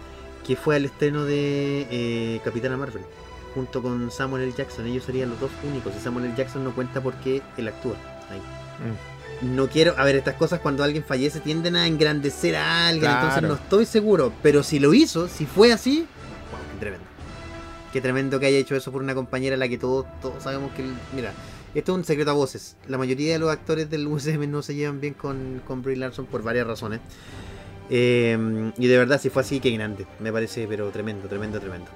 que 0.46 0.56
fue 0.56 0.76
al 0.76 0.86
estreno 0.86 1.26
de 1.26 1.88
eh, 1.92 2.42
Capitana 2.44 2.76
Marvel, 2.76 3.04
junto 3.54 3.82
con 3.82 4.12
Samuel 4.12 4.44
L. 4.44 4.54
Jackson. 4.56 4.86
Ellos 4.88 5.04
serían 5.04 5.30
los 5.30 5.40
dos 5.40 5.52
únicos, 5.64 5.94
y 5.96 6.00
Samuel 6.00 6.26
L. 6.26 6.36
Jackson 6.36 6.64
no 6.64 6.74
cuenta 6.74 7.02
porque 7.02 7.42
él 7.58 7.68
actúa 7.68 7.96
ahí. 8.30 8.40
Mm. 8.40 9.20
No 9.42 9.70
quiero, 9.70 9.94
a 9.98 10.04
ver, 10.04 10.18
estas 10.18 10.36
cosas 10.36 10.60
cuando 10.60 10.84
alguien 10.84 11.04
fallece 11.04 11.40
tienden 11.40 11.76
a 11.78 11.88
engrandecer 11.88 12.56
a 12.58 12.88
alguien, 12.88 13.10
entonces 13.10 13.42
no 13.44 13.54
estoy 13.54 13.86
seguro, 13.86 14.34
pero 14.44 14.64
si 14.64 14.80
lo 14.80 14.94
hizo, 14.94 15.30
si 15.30 15.46
fue 15.46 15.72
así, 15.72 16.00
wow, 16.52 16.60
qué 16.74 16.80
tremendo. 16.80 17.06
Qué 17.94 18.02
tremendo 18.02 18.40
que 18.40 18.48
haya 18.48 18.58
hecho 18.58 18.76
eso 18.76 18.92
por 18.92 19.02
una 19.02 19.16
compañera 19.16 19.56
a 19.56 19.58
la 19.58 19.70
que 19.70 19.78
todos, 19.78 20.06
todos 20.22 20.44
sabemos 20.44 20.74
que, 20.74 20.84
mira, 21.16 21.32
esto 21.74 21.94
es 21.94 21.98
un 21.98 22.04
secreto 22.04 22.32
a 22.32 22.34
voces. 22.34 22.76
La 22.88 22.98
mayoría 22.98 23.34
de 23.34 23.40
los 23.40 23.50
actores 23.50 23.90
del 23.90 24.08
USM 24.08 24.50
no 24.50 24.62
se 24.62 24.76
llevan 24.76 25.00
bien 25.00 25.14
con, 25.14 25.62
con 25.66 25.82
Brie 25.82 25.96
Larson 25.96 26.26
por 26.26 26.44
varias 26.44 26.68
razones. 26.68 27.00
Eh, 27.90 28.72
y 28.78 28.88
de 28.88 28.98
verdad, 28.98 29.22
si 29.22 29.30
fue 29.30 29.42
así, 29.42 29.60
qué 29.60 29.72
grande. 29.72 30.06
Me 30.20 30.32
parece, 30.32 30.68
pero 30.68 30.90
tremendo, 30.90 31.28
tremendo, 31.28 31.60
tremendo. 31.60 31.90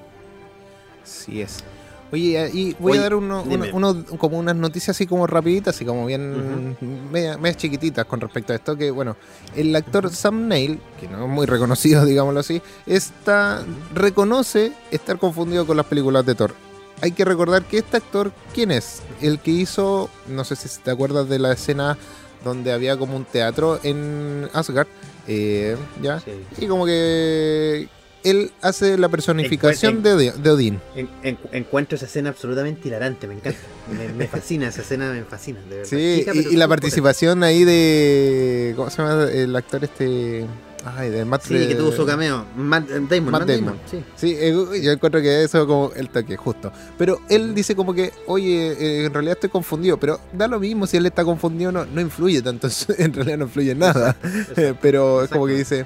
Sí 1.03 1.41
es. 1.41 1.63
Oye, 2.11 2.47
y 2.53 2.75
voy 2.77 2.91
Oye, 2.91 2.99
a 2.99 3.03
dar 3.03 3.15
uno, 3.15 3.41
uno- 3.43 3.65
uno- 3.73 4.05
como 4.19 4.37
unas 4.37 4.55
noticias 4.55 4.95
así 4.95 5.07
como 5.07 5.25
rapiditas, 5.25 5.75
así 5.75 5.83
como 5.83 6.05
bien 6.05 6.77
media- 7.11 7.37
medias 7.39 7.57
chiquititas 7.57 8.05
con 8.05 8.21
respecto 8.21 8.53
a 8.53 8.55
esto, 8.55 8.77
que 8.77 8.91
bueno, 8.91 9.15
el 9.55 9.75
actor 9.75 10.11
Sam 10.13 10.47
Neill, 10.47 10.79
que 10.99 11.07
no 11.07 11.23
es 11.23 11.29
muy 11.29 11.47
reconocido, 11.47 12.05
digámoslo 12.05 12.39
así, 12.41 12.61
está, 12.85 13.63
reconoce 13.95 14.73
estar 14.91 15.17
confundido 15.17 15.65
con 15.65 15.75
las 15.75 15.87
películas 15.87 16.23
de 16.23 16.35
Thor. 16.35 16.53
Hay 17.01 17.13
que 17.13 17.25
recordar 17.25 17.63
que 17.63 17.79
este 17.79 17.97
actor, 17.97 18.31
¿quién 18.53 18.69
es? 18.69 19.01
El 19.19 19.39
que 19.39 19.49
hizo, 19.49 20.07
no 20.27 20.43
sé 20.43 20.55
si 20.55 20.69
te 20.81 20.91
acuerdas 20.91 21.27
de 21.27 21.39
la 21.39 21.51
escena 21.53 21.97
donde 22.43 22.71
había 22.73 22.95
como 22.95 23.17
un 23.17 23.25
teatro 23.25 23.79
en 23.81 24.49
Asgard, 24.53 24.87
eh, 25.27 25.75
¿ya? 26.01 26.19
Sí. 26.19 26.31
Y 26.59 26.67
como 26.67 26.85
que 26.85 27.89
él 28.23 28.51
hace 28.61 28.97
la 28.97 29.09
personificación 29.09 30.03
de, 30.03 30.31
Odín. 30.49 30.79
En- 30.95 31.09
en- 31.23 31.37
encuentro 31.51 31.95
esa 31.95 32.05
escena 32.05 32.29
absolutamente 32.29 32.87
hilarante, 32.87 33.27
me 33.27 33.35
encanta. 33.35 33.59
Me, 33.91 34.09
me 34.13 34.27
fascina, 34.27 34.67
esa 34.67 34.81
escena 34.81 35.11
me 35.11 35.23
fascina, 35.23 35.59
de 35.69 35.77
verdad. 35.77 35.89
Sí, 35.89 36.25
y, 36.51 36.55
la 36.55 36.67
participación 36.67 37.43
ahí 37.43 37.63
de. 37.63 38.73
¿Cómo 38.75 38.89
se 38.89 39.01
llama 39.01 39.23
el 39.25 39.55
actor 39.55 39.83
este? 39.83 40.45
Ay, 40.85 41.09
de 41.09 41.23
Matt. 41.23 41.43
Sí, 41.43 41.67
que 41.67 41.75
tuvo 41.75 41.91
su 41.91 42.05
cameo. 42.05 42.45
Matt 42.57 42.89
Damon, 42.89 43.31
Matt 43.31 43.41
Matt 43.41 43.47
Damon. 43.47 43.65
Damon, 43.65 43.79
sí. 43.89 44.03
Sí, 44.15 44.35
eh, 44.37 44.81
yo 44.81 44.91
encuentro 44.91 45.21
que 45.21 45.43
eso 45.43 45.65
como 45.65 45.91
el 45.95 46.09
toque, 46.09 46.35
justo. 46.35 46.71
Pero 46.97 47.21
él 47.29 47.55
dice 47.55 47.75
como 47.75 47.93
que, 47.93 48.11
oye, 48.27 48.73
eh, 48.73 49.05
en 49.05 49.13
realidad 49.13 49.35
estoy 49.35 49.49
confundido, 49.49 49.97
pero 49.97 50.19
da 50.33 50.47
lo 50.47 50.59
mismo 50.59 50.85
si 50.85 50.97
él 50.97 51.05
está 51.05 51.23
confundido, 51.23 51.71
no, 51.71 51.85
no 51.85 52.01
influye 52.01 52.41
tanto, 52.41 52.67
en 52.97 53.13
realidad 53.13 53.37
no 53.37 53.45
influye 53.45 53.71
en 53.71 53.79
nada. 53.79 54.17
Pero 54.81 55.23
es 55.23 55.29
como 55.29 55.47
que 55.47 55.53
dice, 55.53 55.85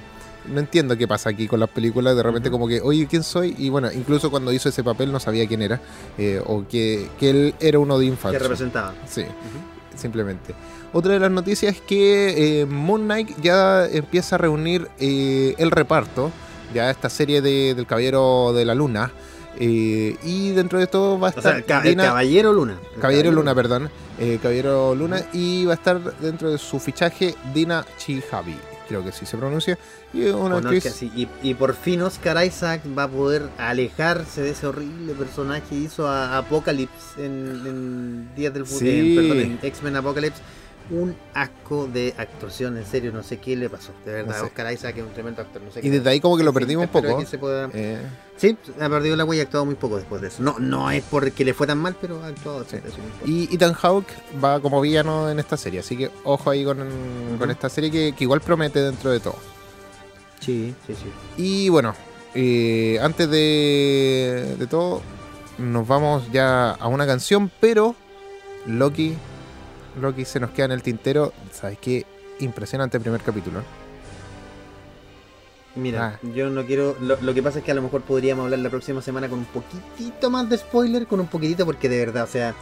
no 0.52 0.60
entiendo 0.60 0.96
qué 0.96 1.06
pasa 1.08 1.30
aquí 1.30 1.46
con 1.48 1.60
las 1.60 1.68
películas, 1.70 2.16
de 2.16 2.22
repente 2.22 2.50
como 2.50 2.66
que, 2.68 2.80
oye, 2.80 3.06
¿quién 3.06 3.22
soy? 3.22 3.54
Y 3.58 3.68
bueno, 3.68 3.90
incluso 3.92 4.30
cuando 4.30 4.52
hizo 4.52 4.68
ese 4.68 4.82
papel 4.84 5.10
no 5.12 5.20
sabía 5.20 5.46
quién 5.46 5.62
era, 5.62 5.80
eh, 6.16 6.40
o 6.46 6.64
que, 6.68 7.08
que 7.18 7.30
él 7.30 7.54
era 7.60 7.78
uno 7.78 7.98
de 7.98 8.06
Que 8.06 8.10
infancia. 8.12 8.38
representaba. 8.38 8.94
Sí, 9.06 9.24
simplemente. 9.96 10.54
Otra 10.92 11.12
de 11.14 11.20
las 11.20 11.30
noticias 11.30 11.74
es 11.76 11.80
que 11.82 12.60
eh, 12.62 12.66
Moon 12.66 13.02
Knight 13.04 13.30
ya 13.42 13.86
empieza 13.86 14.36
a 14.36 14.38
reunir 14.38 14.88
eh, 14.98 15.54
el 15.58 15.70
reparto, 15.70 16.30
ya 16.74 16.90
esta 16.90 17.10
serie 17.10 17.42
de, 17.42 17.74
del 17.74 17.86
Caballero 17.86 18.52
de 18.54 18.64
la 18.64 18.74
Luna. 18.74 19.10
eh, 19.60 20.16
y 20.22 20.50
dentro 20.52 20.78
de 20.78 20.86
todo 20.86 21.18
va 21.18 21.28
a 21.28 21.30
O 21.30 21.32
sea, 21.32 21.40
estar 21.40 21.56
el, 21.56 21.64
ca- 21.64 21.78
el 21.82 21.90
Dina- 21.90 22.04
Caballero 22.04 22.52
Luna. 22.52 22.78
El 22.94 23.00
Caballero 23.00 23.32
Luna, 23.32 23.54
perdón. 23.54 23.90
eh, 24.18 24.38
Caballero 24.40 24.94
Luna. 24.94 25.20
Y 25.32 25.64
va 25.64 25.72
a 25.72 25.74
estar 25.74 26.00
dentro 26.20 26.50
de 26.50 26.58
su 26.58 26.78
fichaje 26.78 27.34
Dina 27.52 27.84
Chihabi, 27.98 28.56
creo 28.88 29.04
que 29.04 29.12
sí 29.12 29.26
se 29.26 29.36
pronuncia. 29.36 29.78
Y 30.12 30.26
una 30.28 30.58
actriz. 30.58 30.84
Sí. 30.84 31.12
y, 31.14 31.28
y 31.42 31.54
por 31.54 31.74
fin 31.74 32.02
Oscar 32.02 32.44
Isaac 32.44 32.82
va 32.96 33.04
a 33.04 33.08
poder 33.08 33.48
alejarse 33.58 34.42
de 34.42 34.50
ese 34.50 34.66
horrible 34.66 35.12
personaje 35.14 35.62
que 35.68 35.74
hizo 35.76 36.08
a 36.08 36.38
Apocalypse 36.38 37.24
en, 37.24 37.62
en 37.66 38.34
Días 38.34 38.52
del 38.54 38.64
Futuro, 38.66 38.90
Sí. 38.90 39.14
perdón, 39.16 39.38
en 39.40 39.58
X-Men 39.62 39.96
Apocalypse. 39.96 40.40
Un 40.90 41.14
asco 41.34 41.86
de 41.86 42.14
actuación, 42.16 42.78
en 42.78 42.86
serio, 42.86 43.12
no 43.12 43.22
sé 43.22 43.36
qué 43.38 43.54
le 43.56 43.68
pasó. 43.68 43.92
De 44.06 44.12
verdad, 44.12 44.32
No 44.34 44.38
sé. 44.40 44.46
Oscar 44.46 44.72
Isaac 44.72 44.96
es 44.96 45.02
un 45.04 45.12
tremendo 45.12 45.42
actor. 45.42 45.60
No 45.60 45.70
sé 45.70 45.80
Y 45.80 45.82
qué 45.82 45.90
desde 45.90 46.08
ahí 46.10 46.20
como 46.20 46.36
que 46.38 46.44
lo 46.44 46.52
perdimos 46.54 46.84
un 46.86 46.90
poco. 46.90 47.18
que 47.18 47.26
se 47.26 47.36
pueda- 47.38 47.68
eh, 47.74 47.98
Sí, 48.38 48.56
ha 48.80 48.88
perdido 48.88 49.16
la 49.16 49.24
huella 49.24 49.40
y 49.40 49.42
ha 49.42 49.44
actuado 49.44 49.66
muy 49.66 49.74
poco 49.74 49.96
después 49.96 50.22
de 50.22 50.28
eso. 50.28 50.42
No, 50.42 50.58
no 50.58 50.90
es 50.90 51.02
porque 51.10 51.44
le 51.44 51.52
fue 51.54 51.66
tan 51.66 51.76
mal, 51.78 51.94
pero 52.00 52.22
ha 52.22 52.28
actuado 52.28 52.64
Sí. 52.64 52.76
Y 53.26 53.54
Ethan 53.54 53.74
Hawke 53.74 54.12
va 54.42 54.60
como 54.60 54.80
villano 54.80 55.28
en 55.30 55.38
esta 55.40 55.56
serie, 55.56 55.80
así 55.80 55.96
que 55.96 56.10
ojo 56.24 56.48
ahí 56.48 56.64
con, 56.64 56.78
con 57.38 57.50
esta 57.50 57.68
serie 57.68 57.90
que, 57.90 58.14
que 58.16 58.24
igual 58.24 58.40
promete 58.40 58.80
dentro 58.80 59.10
de 59.10 59.20
todo. 59.20 59.36
Sí, 60.40 60.74
sí, 60.86 60.94
sí. 60.94 61.10
Y 61.36 61.68
bueno, 61.68 61.94
eh, 62.34 62.98
antes 63.02 63.28
de, 63.28 64.54
de 64.58 64.66
todo, 64.68 65.02
nos 65.58 65.86
vamos 65.86 66.30
ya 66.32 66.70
a 66.70 66.86
una 66.86 67.06
canción, 67.06 67.50
pero 67.60 67.94
Loki, 68.66 69.16
Loki 69.98 70.24
se 70.24 70.40
nos 70.40 70.50
queda 70.50 70.66
en 70.66 70.72
el 70.72 70.82
tintero. 70.82 71.32
¿Sabes 71.52 71.78
qué? 71.80 72.04
Impresionante 72.40 72.96
el 72.96 73.02
primer 73.02 73.20
capítulo. 73.20 73.62
Mira, 75.74 76.18
Ah. 76.22 76.28
yo 76.34 76.50
no 76.50 76.64
quiero. 76.66 76.96
Lo, 77.00 77.20
lo 77.20 77.34
que 77.34 77.42
pasa 77.42 77.58
es 77.60 77.64
que 77.64 77.70
a 77.70 77.74
lo 77.74 77.82
mejor 77.82 78.02
podríamos 78.02 78.44
hablar 78.44 78.58
la 78.60 78.70
próxima 78.70 79.00
semana 79.02 79.28
con 79.28 79.40
un 79.40 79.44
poquitito 79.44 80.30
más 80.30 80.48
de 80.48 80.58
spoiler, 80.58 81.06
con 81.06 81.20
un 81.20 81.26
poquitito, 81.28 81.64
porque 81.64 81.88
de 81.88 81.98
verdad, 81.98 82.24
o 82.24 82.28
sea, 82.28 82.54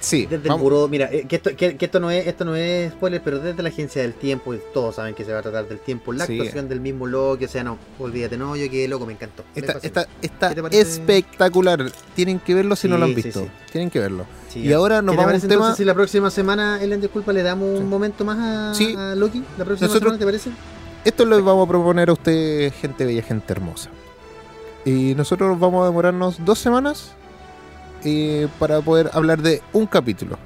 Sí, 0.00 0.26
Desde 0.26 0.48
el 0.48 0.54
buró, 0.58 0.88
mira, 0.88 1.08
eh, 1.12 1.26
que, 1.28 1.36
esto, 1.36 1.54
que, 1.54 1.76
que 1.76 1.84
esto 1.84 2.00
no 2.00 2.10
es 2.10 2.26
esto 2.26 2.44
no 2.44 2.56
es 2.56 2.90
spoiler, 2.90 3.22
pero 3.22 3.38
desde 3.38 3.62
la 3.62 3.68
agencia 3.68 4.02
del 4.02 4.14
tiempo, 4.14 4.52
todos 4.74 4.96
saben 4.96 5.14
que 5.14 5.24
se 5.24 5.32
va 5.32 5.38
a 5.38 5.42
tratar 5.42 5.68
del 5.68 5.78
tiempo, 5.78 6.12
la 6.12 6.26
Sí. 6.26 6.32
actuación 6.40 6.68
del 6.68 6.80
mismo 6.80 7.06
Loki, 7.06 7.44
o 7.44 7.48
sea, 7.48 7.62
no, 7.62 7.78
olvídate, 8.00 8.36
no, 8.36 8.56
yo 8.56 8.68
quedé 8.68 8.88
loco, 8.88 9.06
me 9.06 9.12
encantó. 9.12 9.44
Está, 9.54 9.78
está, 9.80 10.08
está 10.20 10.52
espectacular. 10.72 11.92
Tienen 12.16 12.40
que 12.40 12.52
verlo 12.52 12.74
si 12.74 12.88
no 12.88 12.98
lo 12.98 13.04
han 13.04 13.14
visto. 13.14 13.42
sí. 13.44 13.50
Tienen 13.70 13.90
que 13.90 14.00
verlo. 14.00 14.26
Sí, 14.52 14.60
y 14.60 14.72
ahora 14.72 15.00
nos 15.02 15.12
¿Qué 15.12 15.16
te 15.18 15.24
vamos 15.24 15.32
a 15.32 15.36
un 15.36 15.40
tema. 15.42 15.54
entonces 15.54 15.76
si 15.78 15.84
la 15.84 15.94
próxima 15.94 16.30
semana, 16.30 16.82
Ellen, 16.82 17.00
disculpa, 17.00 17.32
le 17.32 17.42
damos 17.42 17.70
Sí. 17.78 17.82
un 17.82 17.88
momento 17.88 18.24
más 18.24 18.38
a, 18.38 18.74
Sí. 18.74 18.94
a 18.96 19.14
Loki? 19.14 19.42
¿La 19.56 19.64
próxima 19.64 19.86
Nosotros- 19.88 20.00
semana 20.12 20.18
te 20.18 20.24
parece? 20.24 20.50
Esto 21.04 21.24
lo 21.24 21.42
vamos 21.42 21.66
a 21.66 21.68
proponer 21.68 22.10
a 22.10 22.12
usted, 22.12 22.72
gente 22.74 23.04
bella, 23.06 23.22
gente 23.22 23.52
hermosa. 23.52 23.88
Y 24.84 25.14
nosotros 25.14 25.58
vamos 25.58 25.82
a 25.82 25.86
demorarnos 25.86 26.44
dos 26.44 26.58
semanas 26.58 27.12
eh, 28.04 28.48
para 28.58 28.80
poder 28.80 29.10
hablar 29.12 29.40
de 29.42 29.62
un 29.72 29.86
capítulo. 29.86 30.36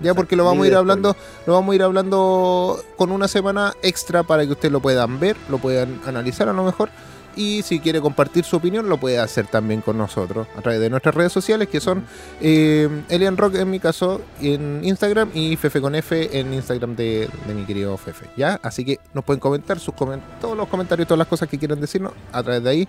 Ya 0.00 0.10
Exacto, 0.10 0.14
porque 0.14 0.36
lo 0.36 0.44
vamos 0.44 0.64
a 0.64 0.68
ir 0.68 0.76
hablando, 0.76 1.16
lo 1.44 1.52
vamos 1.54 1.72
a 1.72 1.74
ir 1.74 1.82
hablando 1.82 2.80
con 2.96 3.10
una 3.10 3.26
semana 3.26 3.72
extra 3.82 4.22
para 4.22 4.46
que 4.46 4.52
ustedes 4.52 4.70
lo 4.70 4.78
puedan 4.80 5.18
ver, 5.18 5.36
lo 5.48 5.58
puedan 5.58 6.00
analizar 6.06 6.48
a 6.48 6.52
lo 6.52 6.62
mejor. 6.64 6.88
Y 7.36 7.62
si 7.62 7.78
quiere 7.78 8.00
compartir 8.00 8.44
su 8.44 8.56
opinión, 8.56 8.88
lo 8.88 8.98
puede 8.98 9.18
hacer 9.20 9.46
también 9.46 9.80
con 9.80 9.96
nosotros 9.96 10.48
a 10.56 10.60
través 10.60 10.80
de 10.80 10.90
nuestras 10.90 11.14
redes 11.14 11.32
sociales, 11.32 11.68
que 11.68 11.80
son 11.80 12.04
eh, 12.40 12.88
Elian 13.08 13.36
Rock 13.36 13.54
en 13.56 13.70
mi 13.70 13.78
caso 13.78 14.20
en 14.40 14.80
Instagram 14.84 15.30
y 15.34 15.56
Fefe 15.56 15.80
con 15.80 15.94
F 15.94 16.36
en 16.38 16.52
Instagram 16.52 16.96
de, 16.96 17.28
de 17.46 17.54
mi 17.54 17.64
querido 17.64 17.96
Fefe. 17.96 18.26
¿Ya? 18.36 18.58
Así 18.62 18.84
que 18.84 18.98
nos 19.14 19.24
pueden 19.24 19.38
comentar 19.40 19.78
sus 19.78 19.94
comen- 19.94 20.20
todos 20.40 20.56
los 20.56 20.66
comentarios, 20.68 21.06
todas 21.06 21.18
las 21.18 21.28
cosas 21.28 21.48
que 21.48 21.58
quieran 21.58 21.80
decirnos 21.80 22.12
a 22.32 22.42
través 22.42 22.62
de 22.64 22.70
ahí. 22.70 22.88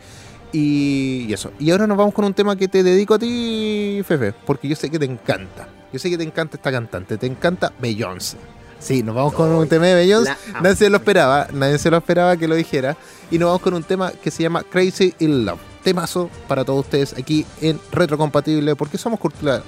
Y, 0.52 1.28
y 1.30 1.34
eso. 1.34 1.52
Y 1.60 1.70
ahora 1.70 1.86
nos 1.86 1.96
vamos 1.96 2.14
con 2.16 2.26
un 2.26 2.34
tema 2.34 2.56
que 2.56 2.68
te 2.68 2.82
dedico 2.82 3.14
a 3.14 3.20
ti, 3.20 4.02
Fefe, 4.04 4.34
porque 4.48 4.68
yo 4.68 4.76
sé 4.76 4.90
que 4.90 4.98
te 4.98 5.06
encanta. 5.06 5.68
Yo 5.94 6.00
sé 6.00 6.10
que 6.10 6.18
te 6.18 6.24
encanta 6.24 6.58
esta 6.58 6.72
cantante, 6.72 7.18
te 7.18 7.28
encanta 7.28 7.72
Beyoncé. 7.80 8.38
Sí, 8.80 9.04
nos 9.04 9.16
vamos 9.16 9.34
con 9.34 9.50
un 9.50 9.68
tema 9.68 9.88
de 9.88 9.96
Beyoncé. 9.96 10.36
Nadie 10.62 10.76
se 10.76 10.90
lo 10.90 10.98
esperaba, 10.98 11.48
nadie 11.52 11.78
se 11.78 11.92
lo 11.92 11.98
esperaba 11.98 12.38
que 12.38 12.48
lo 12.48 12.56
dijera. 12.56 12.96
Y 13.30 13.38
nos 13.38 13.48
vamos 13.48 13.62
con 13.62 13.74
un 13.74 13.84
tema 13.84 14.12
que 14.12 14.32
se 14.32 14.44
llama 14.44 14.64
Crazy 14.64 15.14
in 15.20 15.46
Love. 15.46 15.60
Temazo 15.84 16.30
para 16.48 16.66
todos 16.66 16.86
ustedes 16.86 17.14
aquí 17.18 17.46
en 17.62 17.80
Retrocompatible, 17.92 18.76
porque 18.76 18.98
somos 18.98 19.20
cultura, 19.20 19.64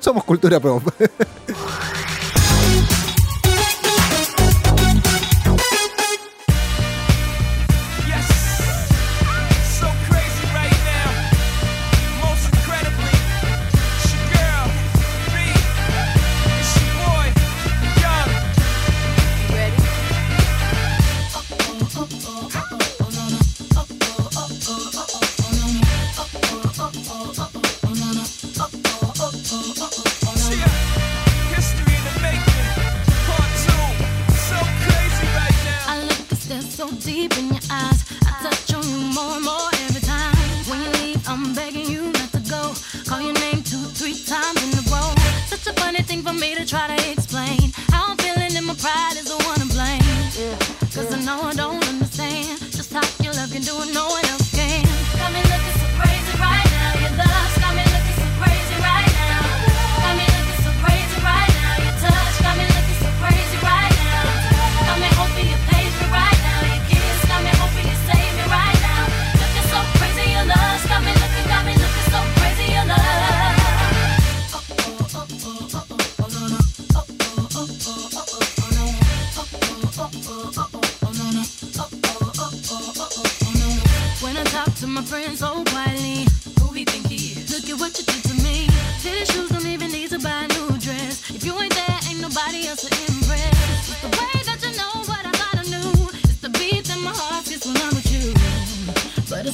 somos 0.00 0.24
cultura 0.24 0.60
pop. 0.60 0.82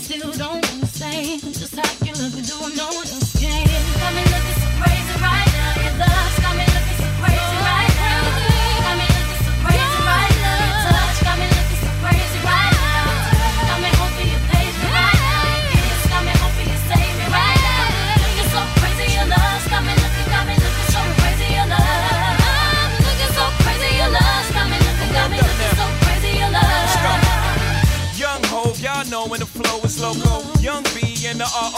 still 0.00 0.32
don't 0.32 0.64
understand 0.72 1.42
just 1.42 1.76
how 1.76 2.06
you 2.06 2.12
look 2.14 2.32
and 2.32 2.46
do 2.46 2.54
what 2.54 2.74
no 2.74 3.19